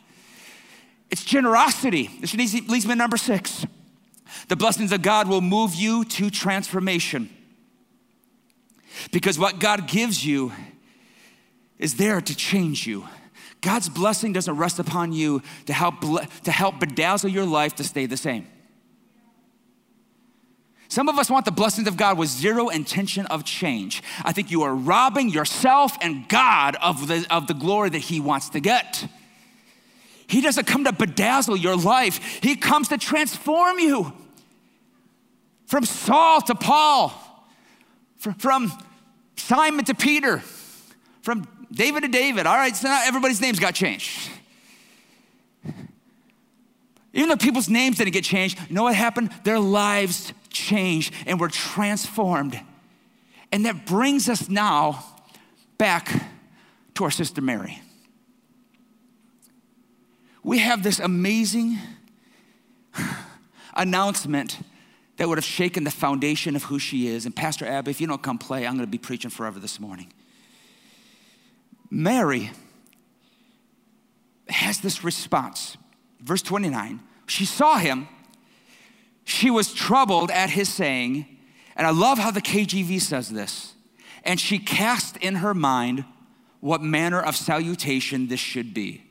It's 1.09 1.23
generosity. 1.23 2.09
This 2.19 2.33
leads 2.33 2.53
me 2.53 2.79
to 2.79 2.95
number 2.95 3.17
six. 3.17 3.65
The 4.47 4.55
blessings 4.55 4.91
of 4.91 5.01
God 5.01 5.27
will 5.27 5.41
move 5.41 5.75
you 5.75 6.03
to 6.05 6.29
transformation. 6.29 7.29
Because 9.11 9.39
what 9.39 9.59
God 9.59 9.87
gives 9.87 10.25
you 10.25 10.51
is 11.77 11.95
there 11.95 12.21
to 12.21 12.35
change 12.35 12.87
you. 12.87 13.07
God's 13.61 13.89
blessing 13.89 14.33
doesn't 14.33 14.57
rest 14.57 14.79
upon 14.79 15.13
you 15.13 15.41
to 15.67 15.73
help, 15.73 16.01
to 16.43 16.51
help 16.51 16.75
bedazzle 16.75 17.31
your 17.31 17.45
life 17.45 17.75
to 17.75 17.83
stay 17.83 18.05
the 18.05 18.17
same. 18.17 18.47
Some 20.93 21.09
of 21.09 21.17
us 21.17 21.27
want 21.27 21.45
the 21.45 21.51
blessings 21.51 21.87
of 21.87 21.97
God 21.97 22.19
with 22.19 22.29
zero 22.29 22.69
intention 22.69 23.25
of 23.25 23.43
change. 23.43 24.03
I 24.23 24.31
think 24.31 24.51
you 24.51 24.61
are 24.61 24.75
robbing 24.75 25.29
yourself 25.29 25.97
and 26.01 26.29
God 26.29 26.75
of 26.83 27.07
the, 27.07 27.25
of 27.31 27.47
the 27.47 27.55
glory 27.55 27.89
that 27.89 27.97
He 27.97 28.19
wants 28.19 28.49
to 28.49 28.59
get. 28.59 29.07
He 30.27 30.39
doesn't 30.39 30.67
come 30.67 30.83
to 30.83 30.91
bedazzle 30.91 31.59
your 31.59 31.75
life, 31.75 32.43
He 32.43 32.55
comes 32.55 32.89
to 32.89 32.99
transform 32.99 33.79
you. 33.79 34.13
From 35.65 35.83
Saul 35.83 36.41
to 36.41 36.53
Paul, 36.53 37.11
from 38.37 38.71
Simon 39.35 39.85
to 39.85 39.95
Peter, 39.95 40.43
from 41.23 41.47
David 41.71 42.03
to 42.03 42.07
David. 42.07 42.45
All 42.45 42.55
right, 42.55 42.75
so 42.75 42.87
now 42.87 43.01
everybody's 43.03 43.41
names 43.41 43.57
got 43.57 43.73
changed. 43.73 44.29
Even 47.13 47.29
though 47.29 47.35
people's 47.35 47.69
names 47.69 47.97
didn't 47.97 48.13
get 48.13 48.23
changed, 48.23 48.59
you 48.69 48.75
know 48.75 48.83
what 48.83 48.93
happened? 48.93 49.31
Their 49.43 49.59
lives 49.59 50.33
changed 50.53 51.13
and 51.25 51.39
we're 51.39 51.49
transformed. 51.49 52.59
And 53.51 53.65
that 53.65 53.85
brings 53.85 54.29
us 54.29 54.49
now 54.49 55.03
back 55.77 56.23
to 56.95 57.03
our 57.03 57.11
sister 57.11 57.41
Mary. 57.41 57.81
We 60.43 60.59
have 60.59 60.83
this 60.83 60.99
amazing 60.99 61.77
announcement 63.73 64.59
that 65.17 65.27
would 65.27 65.37
have 65.37 65.45
shaken 65.45 65.83
the 65.83 65.91
foundation 65.91 66.55
of 66.55 66.63
who 66.63 66.79
she 66.79 67.07
is. 67.07 67.25
And 67.25 67.35
Pastor 67.35 67.65
Abby, 67.65 67.91
if 67.91 68.01
you 68.01 68.07
don't 68.07 68.21
come 68.21 68.37
play, 68.37 68.65
I'm 68.65 68.73
going 68.73 68.85
to 68.85 68.91
be 68.91 68.97
preaching 68.97 69.29
forever 69.29 69.59
this 69.59 69.79
morning. 69.79 70.11
Mary 71.89 72.51
has 74.49 74.79
this 74.79 75.03
response 75.03 75.77
verse 76.23 76.41
29, 76.41 77.01
she 77.27 77.45
saw 77.45 77.77
him. 77.77 78.07
She 79.23 79.49
was 79.49 79.73
troubled 79.73 80.31
at 80.31 80.49
his 80.49 80.69
saying, 80.69 81.25
and 81.75 81.87
I 81.87 81.91
love 81.91 82.17
how 82.17 82.31
the 82.31 82.41
KJV 82.41 83.01
says 83.01 83.29
this. 83.29 83.73
and 84.23 84.39
she 84.39 84.57
cast 84.57 85.17
in 85.17 85.35
her 85.35 85.53
mind 85.53 86.05
what 86.59 86.81
manner 86.81 87.21
of 87.21 87.35
salutation 87.35 88.27
this 88.27 88.39
should 88.39 88.73
be. 88.73 89.03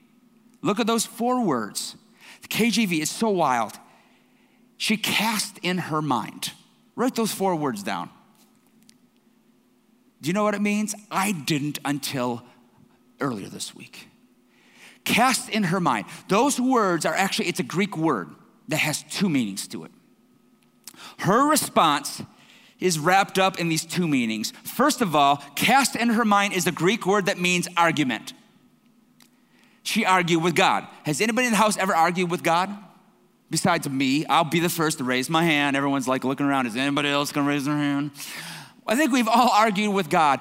Look 0.62 0.80
at 0.80 0.86
those 0.86 1.04
four 1.04 1.44
words. 1.44 1.96
The 2.40 2.48
KJV 2.48 3.00
is 3.00 3.10
so 3.10 3.28
wild. 3.28 3.72
She 4.78 4.96
cast 4.96 5.58
in 5.62 5.78
her 5.78 6.00
mind. 6.00 6.52
Write 6.96 7.14
those 7.14 7.32
four 7.32 7.54
words 7.56 7.82
down. 7.82 8.10
Do 10.20 10.28
you 10.28 10.32
know 10.32 10.44
what 10.44 10.54
it 10.54 10.62
means? 10.62 10.94
I 11.10 11.32
didn't 11.32 11.78
until 11.84 12.42
earlier 13.20 13.48
this 13.48 13.74
week. 13.74 14.08
Cast 15.04 15.48
in 15.50 15.64
her 15.64 15.80
mind. 15.80 16.06
Those 16.28 16.60
words 16.60 17.04
are 17.04 17.14
actually, 17.14 17.48
it's 17.48 17.60
a 17.60 17.64
Greek 17.64 17.96
word 17.96 18.30
that 18.68 18.78
has 18.78 19.02
two 19.10 19.28
meanings 19.28 19.66
to 19.68 19.84
it. 19.84 19.90
Her 21.18 21.48
response 21.48 22.22
is 22.80 22.98
wrapped 22.98 23.38
up 23.38 23.60
in 23.60 23.68
these 23.68 23.84
two 23.84 24.08
meanings. 24.08 24.52
First 24.64 25.00
of 25.00 25.14
all, 25.14 25.36
cast 25.54 25.94
in 25.94 26.10
her 26.10 26.24
mind 26.24 26.52
is 26.52 26.66
a 26.66 26.72
Greek 26.72 27.06
word 27.06 27.26
that 27.26 27.38
means 27.38 27.68
argument. 27.76 28.32
She 29.84 30.04
argued 30.04 30.42
with 30.42 30.54
God. 30.54 30.86
Has 31.04 31.20
anybody 31.20 31.46
in 31.46 31.52
the 31.52 31.58
house 31.58 31.76
ever 31.76 31.94
argued 31.94 32.30
with 32.30 32.42
God? 32.42 32.70
Besides 33.50 33.88
me, 33.88 34.24
I'll 34.26 34.44
be 34.44 34.60
the 34.60 34.68
first 34.68 34.98
to 34.98 35.04
raise 35.04 35.28
my 35.28 35.44
hand. 35.44 35.76
Everyone's 35.76 36.08
like 36.08 36.24
looking 36.24 36.46
around. 36.46 36.66
Is 36.66 36.76
anybody 36.76 37.08
else 37.08 37.32
gonna 37.32 37.48
raise 37.48 37.64
their 37.66 37.76
hand? 37.76 38.10
I 38.86 38.96
think 38.96 39.12
we've 39.12 39.28
all 39.28 39.50
argued 39.50 39.94
with 39.94 40.08
God. 40.08 40.40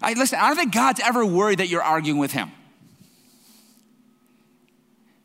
I, 0.00 0.12
listen, 0.12 0.38
I 0.38 0.48
don't 0.48 0.56
think 0.56 0.72
God's 0.72 1.00
ever 1.00 1.24
worried 1.24 1.58
that 1.58 1.68
you're 1.68 1.82
arguing 1.82 2.20
with 2.20 2.32
Him. 2.32 2.52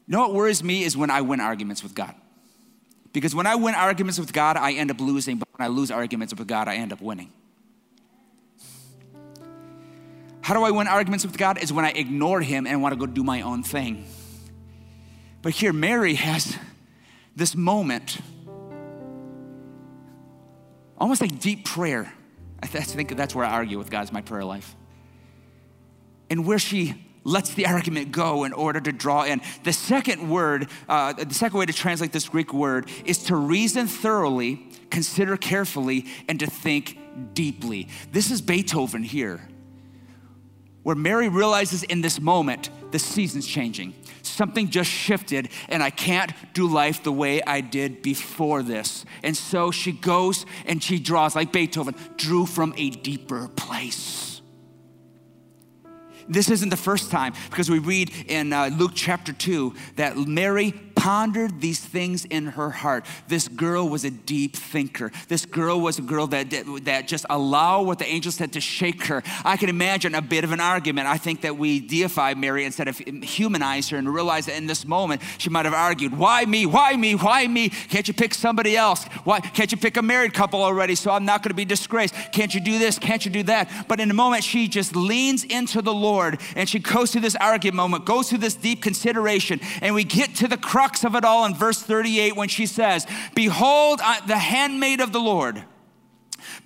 You 0.08 0.14
know 0.14 0.20
what 0.20 0.34
worries 0.34 0.64
me 0.64 0.84
is 0.84 0.96
when 0.96 1.10
I 1.10 1.22
win 1.22 1.40
arguments 1.40 1.84
with 1.84 1.94
God. 1.94 2.16
Because 3.16 3.34
when 3.34 3.48
I 3.48 3.56
win 3.56 3.76
arguments 3.76 4.20
with 4.20 4.34
God, 4.34 4.58
I 4.58 4.74
end 4.74 4.92
up 4.92 5.00
losing, 5.00 5.38
but 5.38 5.48
when 5.56 5.66
I 5.66 5.70
lose 5.70 5.90
arguments 5.90 6.36
with 6.36 6.50
God, 6.50 6.68
I 6.68 6.76
end 6.76 6.92
up 6.92 7.00
winning. 7.00 7.32
How 10.42 10.54
do 10.54 10.64
I 10.64 10.72
win 10.72 10.90
arguments 10.90 11.26
with 11.26 11.38
God? 11.38 11.58
Is 11.58 11.72
when 11.72 11.86
I 11.86 11.92
ignore 11.92 12.42
Him 12.42 12.68
and 12.68 12.82
want 12.82 12.92
to 12.92 13.00
go 13.00 13.06
do 13.06 13.24
my 13.24 13.40
own 13.40 13.64
thing. 13.64 14.06
But 15.42 15.54
here, 15.54 15.72
Mary 15.72 16.16
has 16.16 16.58
this 17.38 17.56
moment, 17.56 18.18
almost 20.98 21.22
like 21.22 21.40
deep 21.40 21.64
prayer. 21.64 22.12
I 22.62 22.68
think 22.68 23.16
that's 23.16 23.34
where 23.34 23.46
I 23.46 23.52
argue 23.52 23.78
with 23.78 23.90
God, 23.90 24.04
is 24.04 24.12
my 24.12 24.24
prayer 24.24 24.44
life. 24.44 24.76
And 26.30 26.46
where 26.46 26.60
she 26.60 27.05
lets 27.26 27.54
the 27.56 27.66
argument 27.66 28.14
go 28.14 28.46
in 28.46 28.54
order 28.54 28.80
to 28.80 28.94
draw 28.94 29.24
in. 29.24 29.42
The 29.64 29.74
second 29.74 30.30
word, 30.30 30.70
uh, 30.88 31.12
the 31.12 31.34
second 31.34 31.60
way 31.60 31.66
to 31.66 31.74
translate 31.74 32.14
this 32.14 32.30
Greek 32.30 32.54
word 32.54 32.90
is 33.04 33.24
to 33.26 33.36
reason 33.36 33.88
thoroughly, 33.88 34.68
consider 34.90 35.36
carefully, 35.36 36.06
and 36.30 36.40
to 36.40 36.46
think 36.46 36.98
deeply. 37.34 37.90
This 38.12 38.32
is 38.32 38.42
Beethoven 38.42 39.04
here, 39.04 39.42
where 40.84 40.96
Mary 40.96 41.28
realizes 41.28 41.84
in 41.84 42.02
this 42.02 42.22
moment 42.22 42.70
the 42.92 43.00
season's 43.00 43.48
changing. 43.48 43.94
Something 44.22 44.70
just 44.70 44.90
shifted, 44.90 45.50
and 45.70 45.82
I 45.82 45.90
can't 45.90 46.32
do 46.54 46.68
life 46.68 47.04
the 47.04 47.12
way 47.12 47.42
I 47.42 47.62
did 47.62 48.02
before 48.02 48.64
this. 48.64 49.06
And 49.24 49.36
so 49.36 49.72
she 49.72 49.92
goes 49.92 50.46
and 50.66 50.84
she 50.84 51.00
draws, 51.00 51.36
like 51.36 51.52
Beethoven, 51.52 51.96
drew 52.18 52.46
from 52.46 52.74
a 52.78 52.90
deeper 52.90 53.48
place. 53.48 54.35
This 56.28 56.50
isn't 56.50 56.70
the 56.70 56.78
first 56.78 57.12
time 57.12 57.34
because 57.50 57.70
we 57.70 57.80
read 57.80 58.12
in 58.28 58.52
uh, 58.52 58.70
Luke 58.74 58.92
chapter 58.96 59.34
2 59.34 59.76
that 59.98 60.18
Mary 60.18 60.74
pondered 61.06 61.62
these 61.62 61.80
things 61.80 62.26
in 62.26 62.48
her 62.48 62.72
heart. 62.72 63.06
This 63.28 63.48
girl 63.48 63.88
was 63.88 64.04
a 64.04 64.10
deep 64.10 64.56
thinker. 64.56 65.12
This 65.28 65.46
girl 65.46 65.80
was 65.80 66.00
a 66.00 66.02
girl 66.02 66.26
that, 66.26 66.50
that 66.86 67.08
just 67.08 67.28
allowed 67.30 67.84
what 67.84 68.00
the 68.00 68.08
angel 68.08 68.32
said 68.32 68.54
to 68.54 68.60
shake 68.60 69.04
her. 69.04 69.22
I 69.44 69.56
can 69.56 69.70
imagine 69.70 70.16
a 70.16 70.22
bit 70.24 70.44
of 70.44 70.52
an 70.52 70.60
argument. 70.60 71.08
I 71.08 71.20
think 71.20 71.42
that 71.42 71.58
we 71.58 71.80
deify 71.80 72.34
Mary 72.34 72.66
instead 72.66 72.88
of 72.88 72.98
humanize 72.98 73.88
her 73.90 73.98
and 73.98 74.12
realize 74.12 74.48
that 74.48 74.58
in 74.58 74.66
this 74.66 74.84
moment 74.84 75.22
she 75.38 75.52
might 75.52 75.66
have 75.66 75.76
argued, 75.76 76.18
Why 76.18 76.44
me? 76.44 76.66
Why 76.66 76.96
me? 76.96 77.14
Why 77.14 77.46
me? 77.46 77.70
Can't 77.70 78.08
you 78.08 78.16
pick 78.16 78.34
somebody 78.34 78.76
else? 78.76 79.04
Why 79.26 79.42
can't 79.42 79.72
you 79.72 79.78
pick 79.78 79.98
a 79.98 80.02
married 80.02 80.34
couple 80.34 80.64
already 80.64 80.96
so 80.96 81.12
I'm 81.12 81.24
not 81.24 81.44
going 81.44 81.52
to 81.52 81.56
be 81.56 81.66
disgraced? 81.66 82.16
Can't 82.32 82.52
you 82.56 82.62
do 82.62 82.80
this? 82.80 82.98
Can't 82.98 83.24
you 83.24 83.30
do 83.30 83.44
that? 83.44 83.70
But 83.88 84.00
in 84.00 84.10
a 84.10 84.16
moment, 84.16 84.44
she 84.44 84.68
just 84.68 84.96
leans 84.96 85.44
into 85.44 85.84
the 85.84 85.94
Lord 85.94 86.42
and 86.56 86.68
she 86.68 86.80
goes 86.80 87.12
through 87.12 87.22
this 87.22 87.36
argument 87.36 87.76
moment, 87.76 88.06
goes 88.06 88.30
through 88.30 88.40
this 88.40 88.56
deep 88.56 88.82
consideration, 88.82 89.60
and 89.84 89.94
we 89.94 90.04
get 90.04 90.34
to 90.38 90.48
the 90.48 90.58
crux 90.58 90.95
crux 90.96 91.04
of 91.04 91.16
it 91.16 91.26
all 91.26 91.46
in 91.46 91.54
verse 91.54 91.82
38 91.82 92.36
when 92.36 92.48
she 92.48 92.66
says, 92.66 93.06
Behold, 93.34 94.00
the 94.28 94.38
handmaid 94.38 95.02
of 95.02 95.12
the 95.12 95.20
Lord. 95.20 95.64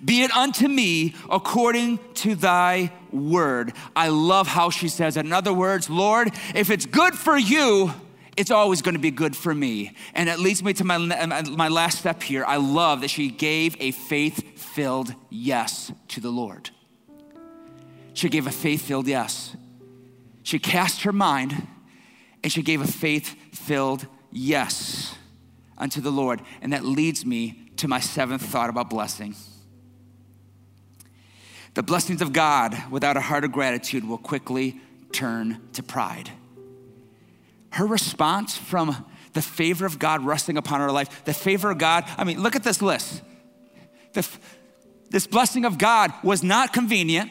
Be 0.04 0.22
it 0.22 0.30
unto 0.30 0.68
me 0.68 1.14
according 1.28 1.98
to 2.14 2.34
thy 2.34 2.92
word. 3.10 3.72
I 3.96 4.08
love 4.08 4.46
how 4.46 4.70
she 4.70 4.88
says 4.88 5.16
it. 5.16 5.26
In 5.26 5.32
other 5.32 5.52
words, 5.52 5.90
Lord, 5.90 6.28
if 6.54 6.70
it's 6.70 6.86
good 6.86 7.14
for 7.14 7.36
you, 7.36 7.92
it's 8.36 8.50
always 8.50 8.82
going 8.82 8.94
to 8.94 9.00
be 9.00 9.10
good 9.10 9.34
for 9.34 9.54
me. 9.54 9.96
And 10.14 10.28
it 10.28 10.38
leads 10.38 10.62
me 10.62 10.74
to 10.74 10.84
my, 10.84 10.98
my 10.98 11.68
last 11.68 11.98
step 11.98 12.22
here. 12.22 12.44
I 12.44 12.56
love 12.56 13.00
that 13.00 13.10
she 13.10 13.30
gave 13.30 13.76
a 13.80 13.90
faith 13.90 14.58
filled 14.58 15.14
yes 15.28 15.92
to 16.08 16.20
the 16.20 16.30
Lord. 16.30 16.70
She 18.14 18.28
gave 18.28 18.46
a 18.46 18.52
faith 18.52 18.82
filled 18.82 19.08
yes. 19.08 19.56
She 20.42 20.58
cast 20.58 21.02
her 21.02 21.12
mind 21.12 21.66
and 22.42 22.52
she 22.52 22.62
gave 22.62 22.80
a 22.80 22.86
faith 22.86 23.36
filled 23.52 24.06
yes 24.30 25.14
unto 25.78 26.00
the 26.00 26.12
Lord. 26.12 26.42
And 26.60 26.72
that 26.72 26.84
leads 26.84 27.24
me 27.24 27.70
to 27.76 27.88
my 27.88 28.00
seventh 28.00 28.42
thought 28.42 28.70
about 28.70 28.90
blessing. 28.90 29.34
The 31.74 31.82
blessings 31.82 32.20
of 32.20 32.32
God 32.32 32.76
without 32.90 33.16
a 33.16 33.20
heart 33.20 33.44
of 33.44 33.52
gratitude 33.52 34.06
will 34.06 34.18
quickly 34.18 34.80
turn 35.12 35.60
to 35.72 35.82
pride. 35.82 36.30
Her 37.70 37.86
response 37.86 38.56
from 38.56 39.06
the 39.32 39.42
favor 39.42 39.86
of 39.86 39.98
God 39.98 40.24
resting 40.24 40.56
upon 40.56 40.80
her 40.80 40.90
life, 40.90 41.24
the 41.24 41.32
favor 41.32 41.70
of 41.70 41.78
God, 41.78 42.04
I 42.18 42.24
mean, 42.24 42.42
look 42.42 42.56
at 42.56 42.64
this 42.64 42.82
list. 42.82 43.22
The, 44.12 44.28
this 45.10 45.26
blessing 45.26 45.64
of 45.64 45.78
God 45.78 46.12
was 46.22 46.42
not 46.42 46.72
convenient, 46.72 47.30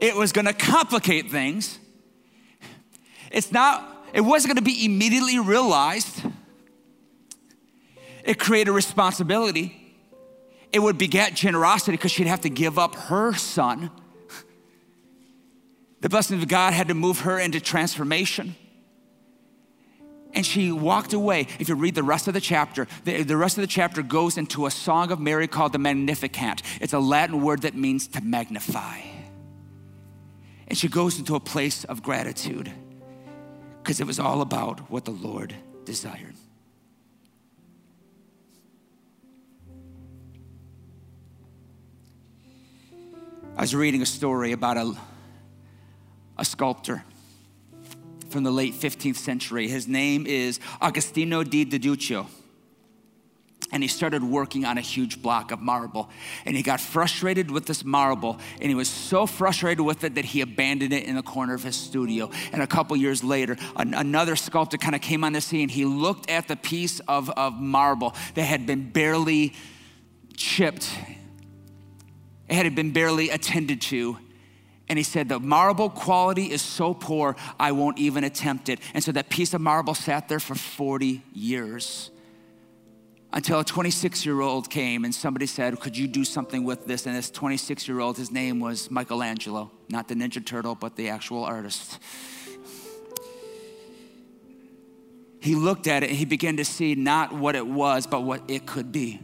it 0.00 0.14
was 0.14 0.32
gonna 0.32 0.54
complicate 0.54 1.30
things. 1.30 1.78
It's 3.30 3.52
not, 3.52 4.06
it 4.12 4.22
wasn't 4.22 4.54
gonna 4.54 4.64
be 4.64 4.84
immediately 4.84 5.38
realized. 5.38 6.22
It 8.24 8.38
created 8.38 8.72
responsibility. 8.72 9.76
It 10.72 10.80
would 10.80 10.98
beget 10.98 11.34
generosity 11.34 11.92
because 11.92 12.12
she'd 12.12 12.26
have 12.26 12.42
to 12.42 12.50
give 12.50 12.78
up 12.78 12.94
her 12.94 13.34
son. 13.34 13.90
The 16.00 16.08
blessing 16.08 16.40
of 16.40 16.48
God 16.48 16.72
had 16.72 16.88
to 16.88 16.94
move 16.94 17.20
her 17.20 17.38
into 17.38 17.60
transformation. 17.60 18.54
And 20.32 20.46
she 20.46 20.70
walked 20.70 21.12
away. 21.12 21.48
If 21.58 21.68
you 21.68 21.74
read 21.74 21.94
the 21.94 22.02
rest 22.02 22.28
of 22.28 22.34
the 22.34 22.40
chapter, 22.40 22.86
the, 23.04 23.24
the, 23.24 23.36
rest 23.36 23.58
of 23.58 23.62
the 23.62 23.66
chapter 23.66 24.00
goes 24.02 24.38
into 24.38 24.66
a 24.66 24.70
song 24.70 25.10
of 25.10 25.18
Mary 25.18 25.48
called 25.48 25.72
the 25.72 25.78
Magnificat. 25.78 26.62
It's 26.80 26.92
a 26.92 27.00
Latin 27.00 27.42
word 27.42 27.62
that 27.62 27.74
means 27.74 28.06
to 28.08 28.20
magnify. 28.20 29.00
And 30.68 30.78
she 30.78 30.88
goes 30.88 31.18
into 31.18 31.34
a 31.34 31.40
place 31.40 31.84
of 31.84 32.02
gratitude 32.02 32.70
because 33.82 34.00
it 34.00 34.06
was 34.06 34.20
all 34.20 34.40
about 34.40 34.88
what 34.88 35.04
the 35.04 35.10
Lord 35.10 35.54
desired. 35.84 36.34
I 43.60 43.62
was 43.62 43.74
reading 43.74 44.00
a 44.00 44.06
story 44.06 44.52
about 44.52 44.78
a, 44.78 44.96
a 46.38 46.46
sculptor 46.46 47.04
from 48.30 48.42
the 48.42 48.50
late 48.50 48.72
15th 48.72 49.16
century. 49.16 49.68
His 49.68 49.86
name 49.86 50.26
is 50.26 50.60
Agostino 50.80 51.42
di 51.42 51.66
Duccio. 51.66 52.26
And 53.70 53.82
he 53.82 53.86
started 53.86 54.24
working 54.24 54.64
on 54.64 54.78
a 54.78 54.80
huge 54.80 55.20
block 55.20 55.50
of 55.50 55.60
marble. 55.60 56.08
And 56.46 56.56
he 56.56 56.62
got 56.62 56.80
frustrated 56.80 57.50
with 57.50 57.66
this 57.66 57.84
marble. 57.84 58.38
And 58.62 58.70
he 58.70 58.74
was 58.74 58.88
so 58.88 59.26
frustrated 59.26 59.84
with 59.84 60.04
it 60.04 60.14
that 60.14 60.24
he 60.24 60.40
abandoned 60.40 60.94
it 60.94 61.04
in 61.04 61.14
the 61.14 61.22
corner 61.22 61.52
of 61.52 61.62
his 61.62 61.76
studio. 61.76 62.30
And 62.54 62.62
a 62.62 62.66
couple 62.66 62.96
years 62.96 63.22
later, 63.22 63.58
an, 63.76 63.92
another 63.92 64.36
sculptor 64.36 64.78
kind 64.78 64.94
of 64.94 65.02
came 65.02 65.22
on 65.22 65.34
the 65.34 65.42
scene. 65.42 65.68
He 65.68 65.84
looked 65.84 66.30
at 66.30 66.48
the 66.48 66.56
piece 66.56 67.00
of, 67.00 67.28
of 67.28 67.60
marble 67.60 68.14
that 68.36 68.44
had 68.44 68.64
been 68.64 68.88
barely 68.88 69.52
chipped 70.34 70.88
it 72.58 72.64
had 72.64 72.74
been 72.74 72.92
barely 72.92 73.30
attended 73.30 73.80
to. 73.82 74.18
And 74.88 74.98
he 74.98 75.04
said, 75.04 75.28
The 75.28 75.38
marble 75.38 75.88
quality 75.88 76.50
is 76.50 76.60
so 76.60 76.94
poor, 76.94 77.36
I 77.58 77.72
won't 77.72 77.98
even 77.98 78.24
attempt 78.24 78.68
it. 78.68 78.80
And 78.92 79.04
so 79.04 79.12
that 79.12 79.28
piece 79.28 79.54
of 79.54 79.60
marble 79.60 79.94
sat 79.94 80.28
there 80.28 80.40
for 80.40 80.56
40 80.56 81.22
years 81.32 82.10
until 83.32 83.60
a 83.60 83.64
26 83.64 84.26
year 84.26 84.40
old 84.40 84.68
came 84.68 85.04
and 85.04 85.14
somebody 85.14 85.46
said, 85.46 85.78
Could 85.78 85.96
you 85.96 86.08
do 86.08 86.24
something 86.24 86.64
with 86.64 86.86
this? 86.86 87.06
And 87.06 87.14
this 87.14 87.30
26 87.30 87.86
year 87.86 88.00
old, 88.00 88.16
his 88.16 88.32
name 88.32 88.58
was 88.58 88.90
Michelangelo, 88.90 89.70
not 89.88 90.08
the 90.08 90.14
Ninja 90.14 90.44
Turtle, 90.44 90.74
but 90.74 90.96
the 90.96 91.08
actual 91.08 91.44
artist. 91.44 92.00
He 95.40 95.54
looked 95.54 95.86
at 95.86 96.02
it 96.02 96.10
and 96.10 96.18
he 96.18 96.24
began 96.24 96.56
to 96.58 96.64
see 96.64 96.94
not 96.94 97.32
what 97.32 97.54
it 97.54 97.66
was, 97.66 98.06
but 98.06 98.22
what 98.22 98.42
it 98.48 98.66
could 98.66 98.92
be. 98.92 99.20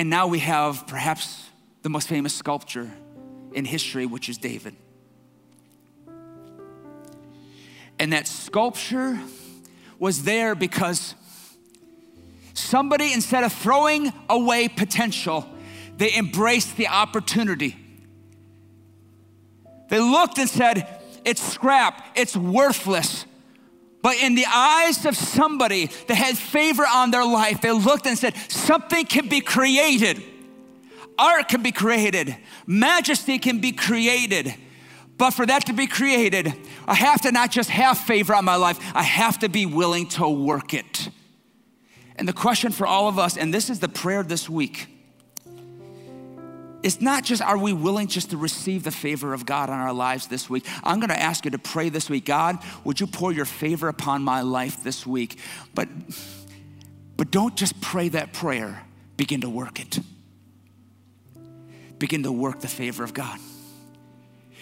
And 0.00 0.08
now 0.08 0.28
we 0.28 0.38
have 0.38 0.86
perhaps 0.86 1.44
the 1.82 1.90
most 1.90 2.08
famous 2.08 2.34
sculpture 2.34 2.90
in 3.52 3.66
history, 3.66 4.06
which 4.06 4.30
is 4.30 4.38
David. 4.38 4.74
And 7.98 8.14
that 8.14 8.26
sculpture 8.26 9.20
was 9.98 10.22
there 10.22 10.54
because 10.54 11.14
somebody, 12.54 13.12
instead 13.12 13.44
of 13.44 13.52
throwing 13.52 14.10
away 14.30 14.68
potential, 14.68 15.46
they 15.98 16.14
embraced 16.14 16.78
the 16.78 16.88
opportunity. 16.88 17.76
They 19.90 20.00
looked 20.00 20.38
and 20.38 20.48
said, 20.48 20.98
It's 21.26 21.42
scrap, 21.42 22.06
it's 22.14 22.34
worthless. 22.34 23.26
But 24.02 24.16
in 24.16 24.34
the 24.34 24.46
eyes 24.46 25.04
of 25.04 25.16
somebody 25.16 25.90
that 26.08 26.14
had 26.14 26.38
favor 26.38 26.84
on 26.84 27.10
their 27.10 27.24
life, 27.24 27.60
they 27.60 27.70
looked 27.70 28.06
and 28.06 28.18
said, 28.18 28.34
Something 28.48 29.04
can 29.04 29.28
be 29.28 29.40
created. 29.40 30.22
Art 31.18 31.48
can 31.48 31.62
be 31.62 31.72
created. 31.72 32.34
Majesty 32.66 33.38
can 33.38 33.60
be 33.60 33.72
created. 33.72 34.54
But 35.18 35.32
for 35.32 35.44
that 35.44 35.66
to 35.66 35.74
be 35.74 35.86
created, 35.86 36.54
I 36.88 36.94
have 36.94 37.20
to 37.22 37.32
not 37.32 37.50
just 37.50 37.68
have 37.68 37.98
favor 37.98 38.34
on 38.34 38.46
my 38.46 38.56
life, 38.56 38.78
I 38.94 39.02
have 39.02 39.38
to 39.40 39.50
be 39.50 39.66
willing 39.66 40.08
to 40.10 40.26
work 40.26 40.72
it. 40.72 41.10
And 42.16 42.26
the 42.26 42.32
question 42.32 42.72
for 42.72 42.86
all 42.86 43.06
of 43.06 43.18
us, 43.18 43.36
and 43.36 43.52
this 43.52 43.68
is 43.68 43.80
the 43.80 43.88
prayer 43.88 44.22
this 44.22 44.48
week, 44.48 44.88
it's 46.82 47.00
not 47.00 47.24
just 47.24 47.42
are 47.42 47.58
we 47.58 47.72
willing 47.72 48.06
just 48.08 48.30
to 48.30 48.36
receive 48.36 48.84
the 48.84 48.90
favor 48.90 49.34
of 49.34 49.44
God 49.44 49.70
on 49.70 49.78
our 49.78 49.92
lives 49.92 50.26
this 50.28 50.48
week. 50.48 50.66
I'm 50.82 50.98
going 50.98 51.10
to 51.10 51.20
ask 51.20 51.44
you 51.44 51.50
to 51.50 51.58
pray 51.58 51.88
this 51.88 52.08
week. 52.08 52.24
God, 52.24 52.58
would 52.84 53.00
you 53.00 53.06
pour 53.06 53.32
your 53.32 53.44
favor 53.44 53.88
upon 53.88 54.22
my 54.22 54.40
life 54.42 54.82
this 54.82 55.06
week? 55.06 55.38
But 55.74 55.88
but 57.16 57.30
don't 57.30 57.54
just 57.54 57.78
pray 57.82 58.08
that 58.08 58.32
prayer, 58.32 58.82
begin 59.18 59.42
to 59.42 59.50
work 59.50 59.78
it. 59.78 59.98
Begin 61.98 62.22
to 62.22 62.32
work 62.32 62.60
the 62.60 62.68
favor 62.68 63.04
of 63.04 63.12
God. 63.12 63.38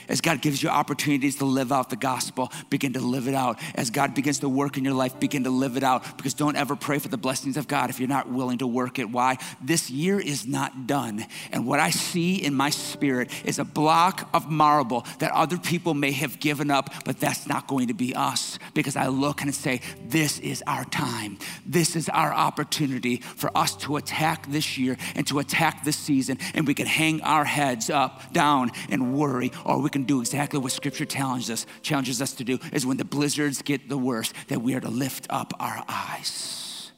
As 0.09 0.21
God 0.21 0.41
gives 0.41 0.63
you 0.63 0.69
opportunities 0.69 1.37
to 1.37 1.45
live 1.45 1.71
out 1.71 1.91
the 1.91 1.97
gospel, 1.97 2.51
begin 2.71 2.95
to 2.95 3.01
live 3.01 3.29
it 3.29 3.35
out. 3.35 3.59
As 3.75 3.91
God 3.91 4.15
begins 4.15 4.39
to 4.41 4.49
work 4.49 4.79
in 4.79 4.85
your 4.85 4.95
life, 4.95 5.19
begin 5.21 5.45
to 5.45 5.51
live 5.51 5.77
it 5.77 5.83
out. 5.83 6.17
Because 6.17 6.35
don't 6.35 6.57
ever 6.57 6.77
pray 6.77 6.99
for 6.99 7.09
the 7.09 7.19
blessings 7.19 7.57
of 7.57 7.69
God 7.69 7.91
if 7.91 8.01
you're 8.01 8.09
not 8.09 8.31
willing 8.31 8.59
to 8.59 8.67
work 8.67 8.99
it. 8.99 9.11
Why? 9.11 9.37
This 9.63 9.91
year 9.91 10.19
is 10.19 10.47
not 10.47 10.87
done. 10.87 11.27
And 11.53 11.67
what 11.67 11.81
I 11.81 11.91
see 11.91 12.37
in 12.37 12.55
my 12.55 12.71
spirit 12.71 13.31
is 13.45 13.59
a 13.59 13.65
block 13.65 14.29
of 14.33 14.51
marble 14.51 15.07
that 15.19 15.33
other 15.33 15.59
people 15.59 15.95
may 15.95 16.13
have 16.13 16.41
given 16.41 16.71
up, 16.71 16.91
but 17.05 17.21
that's 17.21 17.47
not 17.47 17.67
going 17.67 17.89
to 17.89 17.95
be 17.95 18.15
us. 18.15 18.59
Because 18.75 18.97
I 18.97 19.09
look 19.09 19.43
and 19.43 19.55
say, 19.55 19.81
this 20.05 20.39
is 20.39 20.63
our 20.67 20.85
time. 20.85 21.39
This 21.67 21.97
is 21.97 22.09
our 22.09 22.33
opportunity 22.33 23.19
for 23.19 23.51
us 23.57 23.77
to 23.77 23.97
attack 23.97 24.47
this 24.47 24.79
year 24.79 24.97
and 25.15 25.27
to 25.27 25.39
attack 25.39 25.85
this 25.85 25.97
season. 25.97 26.39
And 26.55 26.67
we 26.67 26.75
can 26.75 26.87
hang 26.87 27.21
our 27.23 27.45
heads 27.45 27.91
up, 27.91 28.33
down, 28.33 28.71
and 28.89 29.15
worry, 29.15 29.53
or 29.65 29.81
we 29.81 29.91
can 29.91 29.98
can 29.99 30.07
do 30.07 30.21
exactly 30.21 30.61
what 30.61 30.73
Scripture 30.73 31.05
challenges 31.05 31.51
us, 31.51 31.67
challenges 31.83 32.23
us 32.23 32.33
to 32.35 32.45
do 32.45 32.59
is 32.73 32.87
when 32.87 32.97
the 32.97 33.05
blizzards 33.05 33.63
get 33.63 33.89
the 33.89 33.99
worst, 33.99 34.33
that 34.49 34.63
we 34.63 34.75
are 34.75 34.81
to 34.81 34.89
lift 34.89 35.27
up 35.29 35.53
our 35.59 35.85
eyes. 35.89 36.93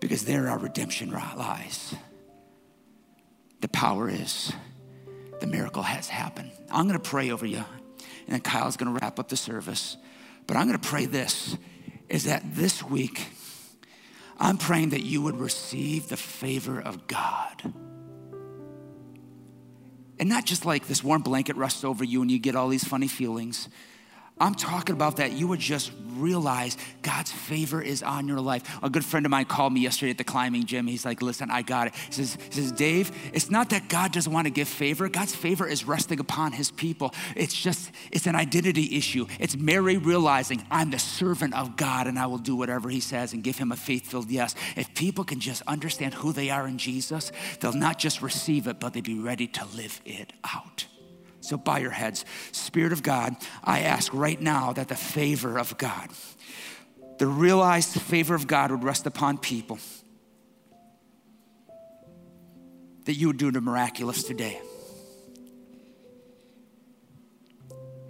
Because 0.00 0.24
there 0.24 0.48
our 0.48 0.58
redemption 0.58 1.10
lies. 1.10 1.94
The 3.60 3.68
power 3.68 4.10
is, 4.10 4.52
the 5.40 5.46
miracle 5.46 5.84
has 5.84 6.08
happened. 6.08 6.50
I'm 6.70 6.88
gonna 6.88 6.98
pray 6.98 7.30
over 7.30 7.46
you, 7.46 7.64
and 8.26 8.28
then 8.28 8.40
Kyle's 8.40 8.76
gonna 8.76 8.98
wrap 9.00 9.20
up 9.20 9.28
the 9.28 9.36
service. 9.36 9.96
But 10.48 10.56
I'm 10.56 10.66
gonna 10.66 10.78
pray 10.80 11.06
this 11.06 11.56
is 12.08 12.24
that 12.24 12.42
this 12.54 12.82
week, 12.82 13.28
I'm 14.40 14.58
praying 14.58 14.90
that 14.90 15.02
you 15.02 15.22
would 15.22 15.36
receive 15.36 16.08
the 16.08 16.16
favor 16.16 16.80
of 16.80 17.06
God 17.06 17.72
and 20.22 20.28
not 20.28 20.46
just 20.46 20.64
like 20.64 20.86
this 20.86 21.02
warm 21.02 21.20
blanket 21.20 21.56
rusts 21.56 21.82
over 21.82 22.04
you 22.04 22.22
and 22.22 22.30
you 22.30 22.38
get 22.38 22.54
all 22.54 22.68
these 22.68 22.84
funny 22.84 23.08
feelings. 23.08 23.68
I'm 24.42 24.56
talking 24.56 24.94
about 24.94 25.18
that 25.18 25.32
you 25.32 25.46
would 25.46 25.60
just 25.60 25.92
realize 26.16 26.76
God's 27.02 27.30
favor 27.30 27.80
is 27.80 28.02
on 28.02 28.26
your 28.26 28.40
life. 28.40 28.62
A 28.82 28.90
good 28.90 29.04
friend 29.04 29.24
of 29.24 29.30
mine 29.30 29.44
called 29.44 29.72
me 29.72 29.80
yesterday 29.80 30.10
at 30.10 30.18
the 30.18 30.24
climbing 30.24 30.64
gym. 30.64 30.88
He's 30.88 31.04
like, 31.04 31.22
listen, 31.22 31.48
I 31.48 31.62
got 31.62 31.86
it. 31.86 31.94
He 31.94 32.12
says, 32.12 32.38
he 32.50 32.60
says, 32.60 32.72
Dave, 32.72 33.12
it's 33.32 33.50
not 33.50 33.70
that 33.70 33.88
God 33.88 34.12
doesn't 34.12 34.32
want 34.32 34.46
to 34.46 34.50
give 34.50 34.66
favor. 34.66 35.08
God's 35.08 35.34
favor 35.34 35.66
is 35.66 35.84
resting 35.86 36.18
upon 36.18 36.52
his 36.52 36.72
people. 36.72 37.14
It's 37.36 37.54
just, 37.54 37.92
it's 38.10 38.26
an 38.26 38.34
identity 38.34 38.96
issue. 38.96 39.26
It's 39.38 39.56
Mary 39.56 39.96
realizing 39.96 40.66
I'm 40.72 40.90
the 40.90 40.98
servant 40.98 41.54
of 41.54 41.76
God 41.76 42.08
and 42.08 42.18
I 42.18 42.26
will 42.26 42.38
do 42.38 42.56
whatever 42.56 42.88
he 42.90 43.00
says 43.00 43.32
and 43.32 43.44
give 43.44 43.58
him 43.58 43.70
a 43.70 43.76
faith-filled 43.76 44.28
yes. 44.28 44.56
If 44.76 44.92
people 44.94 45.22
can 45.22 45.38
just 45.38 45.62
understand 45.68 46.14
who 46.14 46.32
they 46.32 46.50
are 46.50 46.66
in 46.66 46.78
Jesus, 46.78 47.30
they'll 47.60 47.72
not 47.72 47.98
just 47.98 48.20
receive 48.22 48.66
it, 48.66 48.80
but 48.80 48.92
they'll 48.92 49.02
be 49.04 49.20
ready 49.20 49.46
to 49.46 49.64
live 49.76 50.00
it 50.04 50.32
out. 50.52 50.86
So 51.42 51.58
bow 51.58 51.76
your 51.76 51.90
heads. 51.90 52.24
Spirit 52.52 52.92
of 52.92 53.02
God, 53.02 53.36
I 53.64 53.80
ask 53.80 54.14
right 54.14 54.40
now 54.40 54.72
that 54.72 54.88
the 54.88 54.94
favor 54.94 55.58
of 55.58 55.76
God, 55.76 56.08
the 57.18 57.26
realized 57.26 58.00
favor 58.00 58.34
of 58.34 58.46
God 58.46 58.70
would 58.70 58.84
rest 58.84 59.06
upon 59.06 59.38
people. 59.38 59.78
That 63.04 63.14
you 63.14 63.26
would 63.26 63.38
do 63.38 63.50
the 63.50 63.60
miraculous 63.60 64.22
today. 64.22 64.60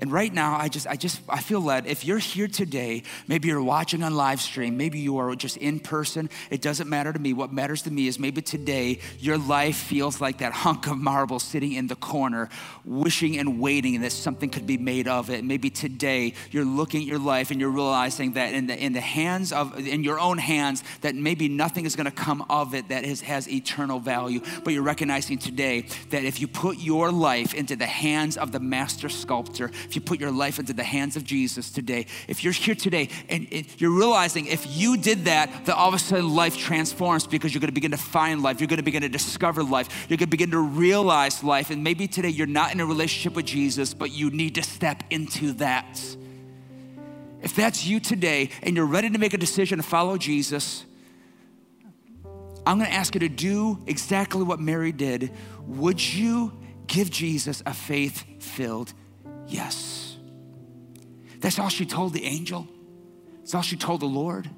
And 0.03 0.11
right 0.11 0.35
now, 0.35 0.57
I 0.59 0.67
just, 0.67 0.89
I 0.89 0.97
just, 0.97 1.21
I 1.29 1.41
feel 1.41 1.61
led. 1.61 1.87
If 1.87 2.05
you're 2.05 2.19
here 2.19 2.49
today, 2.49 3.05
maybe 3.29 3.47
you're 3.47 3.63
watching 3.63 4.03
on 4.03 4.17
live 4.17 4.41
stream, 4.41 4.77
maybe 4.77 4.99
you 4.99 5.19
are 5.19 5.37
just 5.37 5.59
in 5.59 5.79
person. 5.79 6.29
It 6.51 6.61
doesn't 6.61 6.89
matter 6.89 7.13
to 7.13 7.19
me. 7.21 7.33
What 7.33 7.53
matters 7.53 7.83
to 7.83 7.91
me 7.93 8.09
is 8.09 8.19
maybe 8.19 8.43
today 8.43 8.99
your 9.21 9.39
life 9.39 9.77
feels 9.77 10.21
like 10.21 10.39
that 10.39 10.53
hunk 10.53 10.89
of 10.89 10.99
marble 10.99 11.39
sitting 11.39 11.75
in 11.75 11.87
the 11.87 11.95
corner, 11.95 12.49
wishing 12.85 13.39
and 13.39 13.61
waiting 13.61 14.01
that 14.01 14.11
something 14.11 14.51
could 14.51 14.67
be 14.67 14.77
made 14.77 15.07
of 15.07 15.31
it. 15.31 15.45
Maybe 15.45 15.71
today 15.71 16.35
you're 16.51 16.65
looking 16.65 17.03
at 17.03 17.07
your 17.07 17.21
life 17.21 17.53
and 17.53 17.61
you're 17.61 17.71
realizing 17.71 18.33
that 18.33 18.55
in 18.55 18.67
the 18.67 18.77
in 18.77 18.95
the 18.95 19.01
hands 19.01 19.53
of 19.53 19.79
in 19.79 20.03
your 20.03 20.19
own 20.19 20.39
hands 20.39 20.83
that 21.03 21.15
maybe 21.15 21.49
nothing 21.49 21.87
is 21.87 21.95
going 21.95 22.07
to 22.07 22.11
come 22.11 22.45
of 22.51 22.75
it 22.75 22.89
that 22.89 23.05
has 23.05 23.49
eternal 23.49 24.01
value. 24.01 24.41
But 24.65 24.73
you're 24.75 24.83
recognizing 24.83 25.39
today 25.39 25.87
that 26.11 26.25
if 26.25 26.41
you 26.41 26.49
put 26.49 26.79
your 26.79 27.13
life 27.13 27.55
into 27.55 27.77
the 27.77 27.87
hands 27.87 28.37
of 28.37 28.51
the 28.51 28.59
master 28.59 29.09
sculptor 29.09 29.71
if 29.93 29.97
you 29.97 30.01
put 30.01 30.19
your 30.19 30.31
life 30.31 30.59
into 30.59 30.73
the 30.73 30.83
hands 30.83 31.17
of 31.17 31.25
Jesus 31.25 31.71
today, 31.71 32.07
if 32.27 32.43
you're 32.43 32.55
here 32.55 32.75
today 32.75 33.11
and 33.29 33.47
you're 33.79 33.95
realizing 33.95 34.47
if 34.47 34.67
you 34.75 34.97
did 34.97 35.27
that, 35.27 35.67
that 35.67 35.77
all 35.77 35.89
of 35.89 35.93
a 35.93 35.99
sudden 35.99 36.35
life 36.35 36.57
transforms 36.57 37.27
because 37.27 37.53
you're 37.53 37.61
going 37.61 37.69
to 37.69 37.75
begin 37.75 37.91
to 37.91 37.99
find 37.99 38.43
life. 38.43 38.59
You're 38.59 38.69
going 38.69 38.79
to 38.79 38.83
begin 38.83 39.03
to 39.03 39.11
discover 39.11 39.63
life. 39.63 40.07
You're 40.09 40.17
going 40.17 40.29
to 40.29 40.31
begin 40.31 40.51
to 40.53 40.61
realize 40.61 41.45
life. 41.45 41.69
And 41.69 41.85
maybe 41.85 42.09
today 42.09 42.31
you're 42.31 42.47
not 42.47 42.73
in 42.73 42.81
a 42.81 42.87
relationship 42.87 43.35
with 43.37 43.45
Jesus, 43.45 43.93
but 43.93 44.11
you 44.11 44.31
need 44.31 44.55
to 44.55 44.63
step 44.63 45.03
into 45.11 45.53
that. 45.55 46.01
If 47.43 47.55
that's 47.55 47.85
you 47.85 48.01
today 48.01 48.49
and 48.63 48.75
you're 48.75 48.87
ready 48.87 49.11
to 49.11 49.19
make 49.19 49.35
a 49.35 49.39
decision 49.39 49.77
to 49.77 49.85
follow 49.85 50.17
Jesus, 50.17 50.87
I'm 52.65 52.79
going 52.79 52.89
to 52.89 52.97
ask 52.97 53.13
you 53.13 53.21
to 53.21 53.29
do 53.29 53.83
exactly 53.87 54.43
what 54.43 54.59
Mary 54.59 54.93
did. 54.93 55.33
Would 55.67 56.03
you 56.03 56.59
give 56.87 57.11
Jesus 57.11 57.63
a 57.67 57.75
faith 57.75 58.25
filled 58.43 58.95
Yes. 59.49 60.17
That's 61.41 61.59
all 61.59 61.69
she 61.69 61.85
told 61.85 62.13
the 62.13 62.25
angel. 62.25 62.69
That's 63.39 63.55
all 63.55 63.63
she 63.63 63.77
told 63.77 64.01
the 64.01 64.07
Lord. 64.07 64.49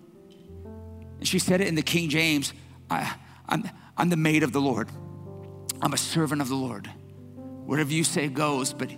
And 1.18 1.26
she 1.26 1.38
said 1.38 1.60
it 1.60 1.68
in 1.68 1.74
the 1.74 1.82
King 1.82 2.08
James 2.08 2.52
I, 2.90 3.14
I'm, 3.48 3.68
I'm 3.96 4.10
the 4.10 4.16
maid 4.16 4.42
of 4.42 4.52
the 4.52 4.60
Lord, 4.60 4.90
I'm 5.80 5.94
a 5.94 5.98
servant 5.98 6.42
of 6.42 6.48
the 6.48 6.54
Lord. 6.54 6.90
Whatever 7.64 7.92
you 7.92 8.04
say 8.04 8.28
goes, 8.28 8.74
but 8.74 8.90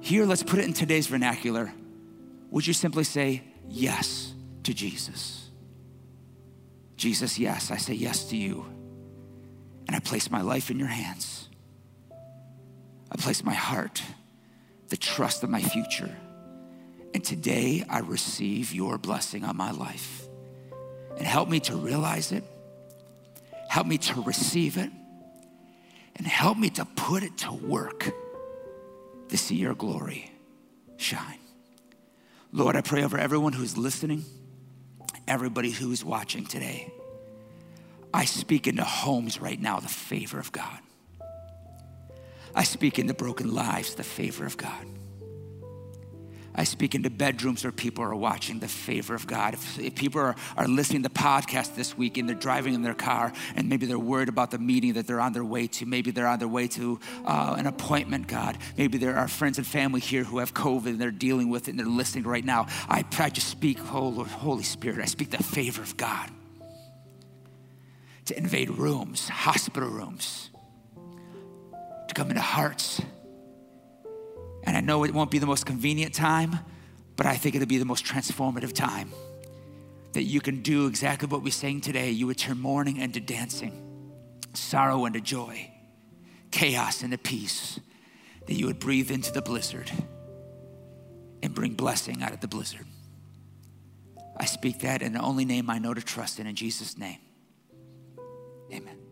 here, 0.00 0.24
let's 0.24 0.42
put 0.42 0.58
it 0.58 0.64
in 0.64 0.72
today's 0.72 1.06
vernacular. 1.06 1.70
Would 2.50 2.66
you 2.66 2.72
simply 2.72 3.04
say 3.04 3.42
yes 3.68 4.32
to 4.62 4.72
Jesus? 4.72 5.50
Jesus, 6.96 7.38
yes, 7.38 7.70
I 7.70 7.76
say 7.76 7.92
yes 7.92 8.24
to 8.30 8.36
you. 8.36 8.64
And 9.86 9.94
I 9.94 9.98
place 9.98 10.30
my 10.30 10.40
life 10.40 10.70
in 10.70 10.78
your 10.78 10.88
hands. 10.88 11.48
I 12.10 13.16
place 13.16 13.44
my 13.44 13.54
heart 13.54 14.02
the 14.88 14.96
trust 14.96 15.42
of 15.42 15.50
my 15.50 15.60
future. 15.60 16.14
And 17.14 17.24
today 17.24 17.84
I 17.88 18.00
receive 18.00 18.72
your 18.72 18.98
blessing 18.98 19.44
on 19.44 19.56
my 19.56 19.70
life. 19.70 20.26
And 21.16 21.26
help 21.26 21.48
me 21.48 21.60
to 21.60 21.76
realize 21.76 22.32
it, 22.32 22.44
help 23.68 23.86
me 23.86 23.98
to 23.98 24.20
receive 24.22 24.76
it, 24.76 24.90
and 26.16 26.26
help 26.26 26.58
me 26.58 26.70
to 26.70 26.84
put 26.84 27.22
it 27.22 27.38
to 27.38 27.52
work 27.52 28.10
to 29.28 29.36
see 29.36 29.56
your 29.56 29.74
glory 29.74 30.30
shine. 30.96 31.38
Lord, 32.52 32.76
I 32.76 32.80
pray 32.80 33.04
over 33.04 33.18
everyone 33.18 33.52
who's 33.52 33.76
listening, 33.76 34.24
everybody 35.26 35.70
who's 35.70 36.04
watching 36.04 36.46
today. 36.46 36.92
I 38.12 38.24
speak 38.24 38.66
into 38.66 38.84
homes 38.84 39.40
right 39.40 39.60
now 39.60 39.80
the 39.80 39.88
favor 39.88 40.38
of 40.38 40.50
God. 40.50 40.78
I 42.54 42.64
speak 42.64 42.98
into 42.98 43.14
broken 43.14 43.54
lives 43.54 43.94
the 43.94 44.04
favor 44.04 44.44
of 44.44 44.56
God. 44.56 44.86
I 46.58 46.64
speak 46.64 46.96
into 46.96 47.08
bedrooms 47.08 47.62
where 47.62 47.70
people 47.70 48.02
are 48.02 48.16
watching 48.16 48.58
the 48.58 48.66
favor 48.66 49.14
of 49.14 49.28
God. 49.28 49.54
If, 49.54 49.78
if 49.78 49.94
people 49.94 50.20
are, 50.20 50.34
are 50.56 50.66
listening 50.66 51.04
to 51.04 51.08
podcasts 51.08 51.76
this 51.76 51.96
week 51.96 52.18
and 52.18 52.28
they're 52.28 52.34
driving 52.34 52.74
in 52.74 52.82
their 52.82 52.94
car 52.94 53.32
and 53.54 53.68
maybe 53.68 53.86
they're 53.86 53.96
worried 53.96 54.28
about 54.28 54.50
the 54.50 54.58
meeting 54.58 54.94
that 54.94 55.06
they're 55.06 55.20
on 55.20 55.32
their 55.32 55.44
way 55.44 55.68
to, 55.68 55.86
maybe 55.86 56.10
they're 56.10 56.26
on 56.26 56.40
their 56.40 56.48
way 56.48 56.66
to 56.66 56.98
uh, 57.24 57.54
an 57.56 57.68
appointment, 57.68 58.26
God. 58.26 58.58
Maybe 58.76 58.98
there 58.98 59.16
are 59.16 59.28
friends 59.28 59.58
and 59.58 59.66
family 59.66 60.00
here 60.00 60.24
who 60.24 60.38
have 60.38 60.52
COVID 60.52 60.86
and 60.86 61.00
they're 61.00 61.12
dealing 61.12 61.48
with 61.48 61.68
it 61.68 61.72
and 61.72 61.78
they're 61.78 61.86
listening 61.86 62.24
right 62.24 62.44
now. 62.44 62.66
I, 62.88 63.04
I 63.20 63.30
just 63.30 63.46
speak, 63.46 63.78
oh 63.94 64.08
Lord, 64.08 64.26
Holy 64.26 64.64
Spirit, 64.64 64.98
I 64.98 65.06
speak 65.06 65.30
the 65.30 65.38
favor 65.38 65.82
of 65.82 65.96
God 65.96 66.28
to 68.24 68.36
invade 68.36 68.68
rooms, 68.70 69.28
hospital 69.28 69.88
rooms, 69.88 70.50
come 72.18 72.30
into 72.30 72.42
hearts 72.42 73.00
and 74.64 74.76
I 74.76 74.80
know 74.80 75.04
it 75.04 75.14
won't 75.14 75.30
be 75.30 75.38
the 75.38 75.46
most 75.46 75.64
convenient 75.64 76.12
time, 76.12 76.58
but 77.14 77.26
I 77.26 77.36
think 77.36 77.54
it'll 77.54 77.68
be 77.68 77.78
the 77.78 77.84
most 77.84 78.04
transformative 78.04 78.72
time. 78.72 79.12
That 80.14 80.24
you 80.24 80.40
can 80.40 80.62
do 80.62 80.88
exactly 80.88 81.28
what 81.28 81.42
we 81.42 81.52
sang 81.52 81.80
today. 81.80 82.10
You 82.10 82.26
would 82.26 82.38
turn 82.38 82.58
mourning 82.58 82.96
into 82.96 83.20
dancing, 83.20 84.12
sorrow 84.52 85.06
into 85.06 85.20
joy, 85.20 85.70
chaos 86.50 87.04
into 87.04 87.18
peace. 87.18 87.78
That 88.46 88.54
you 88.54 88.66
would 88.66 88.80
breathe 88.80 89.12
into 89.12 89.30
the 89.30 89.42
blizzard 89.42 89.90
and 91.42 91.54
bring 91.54 91.74
blessing 91.74 92.22
out 92.22 92.32
of 92.32 92.40
the 92.40 92.48
blizzard. 92.48 92.86
I 94.36 94.44
speak 94.44 94.80
that 94.80 95.02
in 95.02 95.12
the 95.12 95.20
only 95.20 95.44
name 95.44 95.70
I 95.70 95.78
know 95.78 95.94
to 95.94 96.02
trust 96.02 96.40
in, 96.40 96.48
in 96.48 96.56
Jesus' 96.56 96.98
name. 96.98 97.20
Amen. 98.72 99.07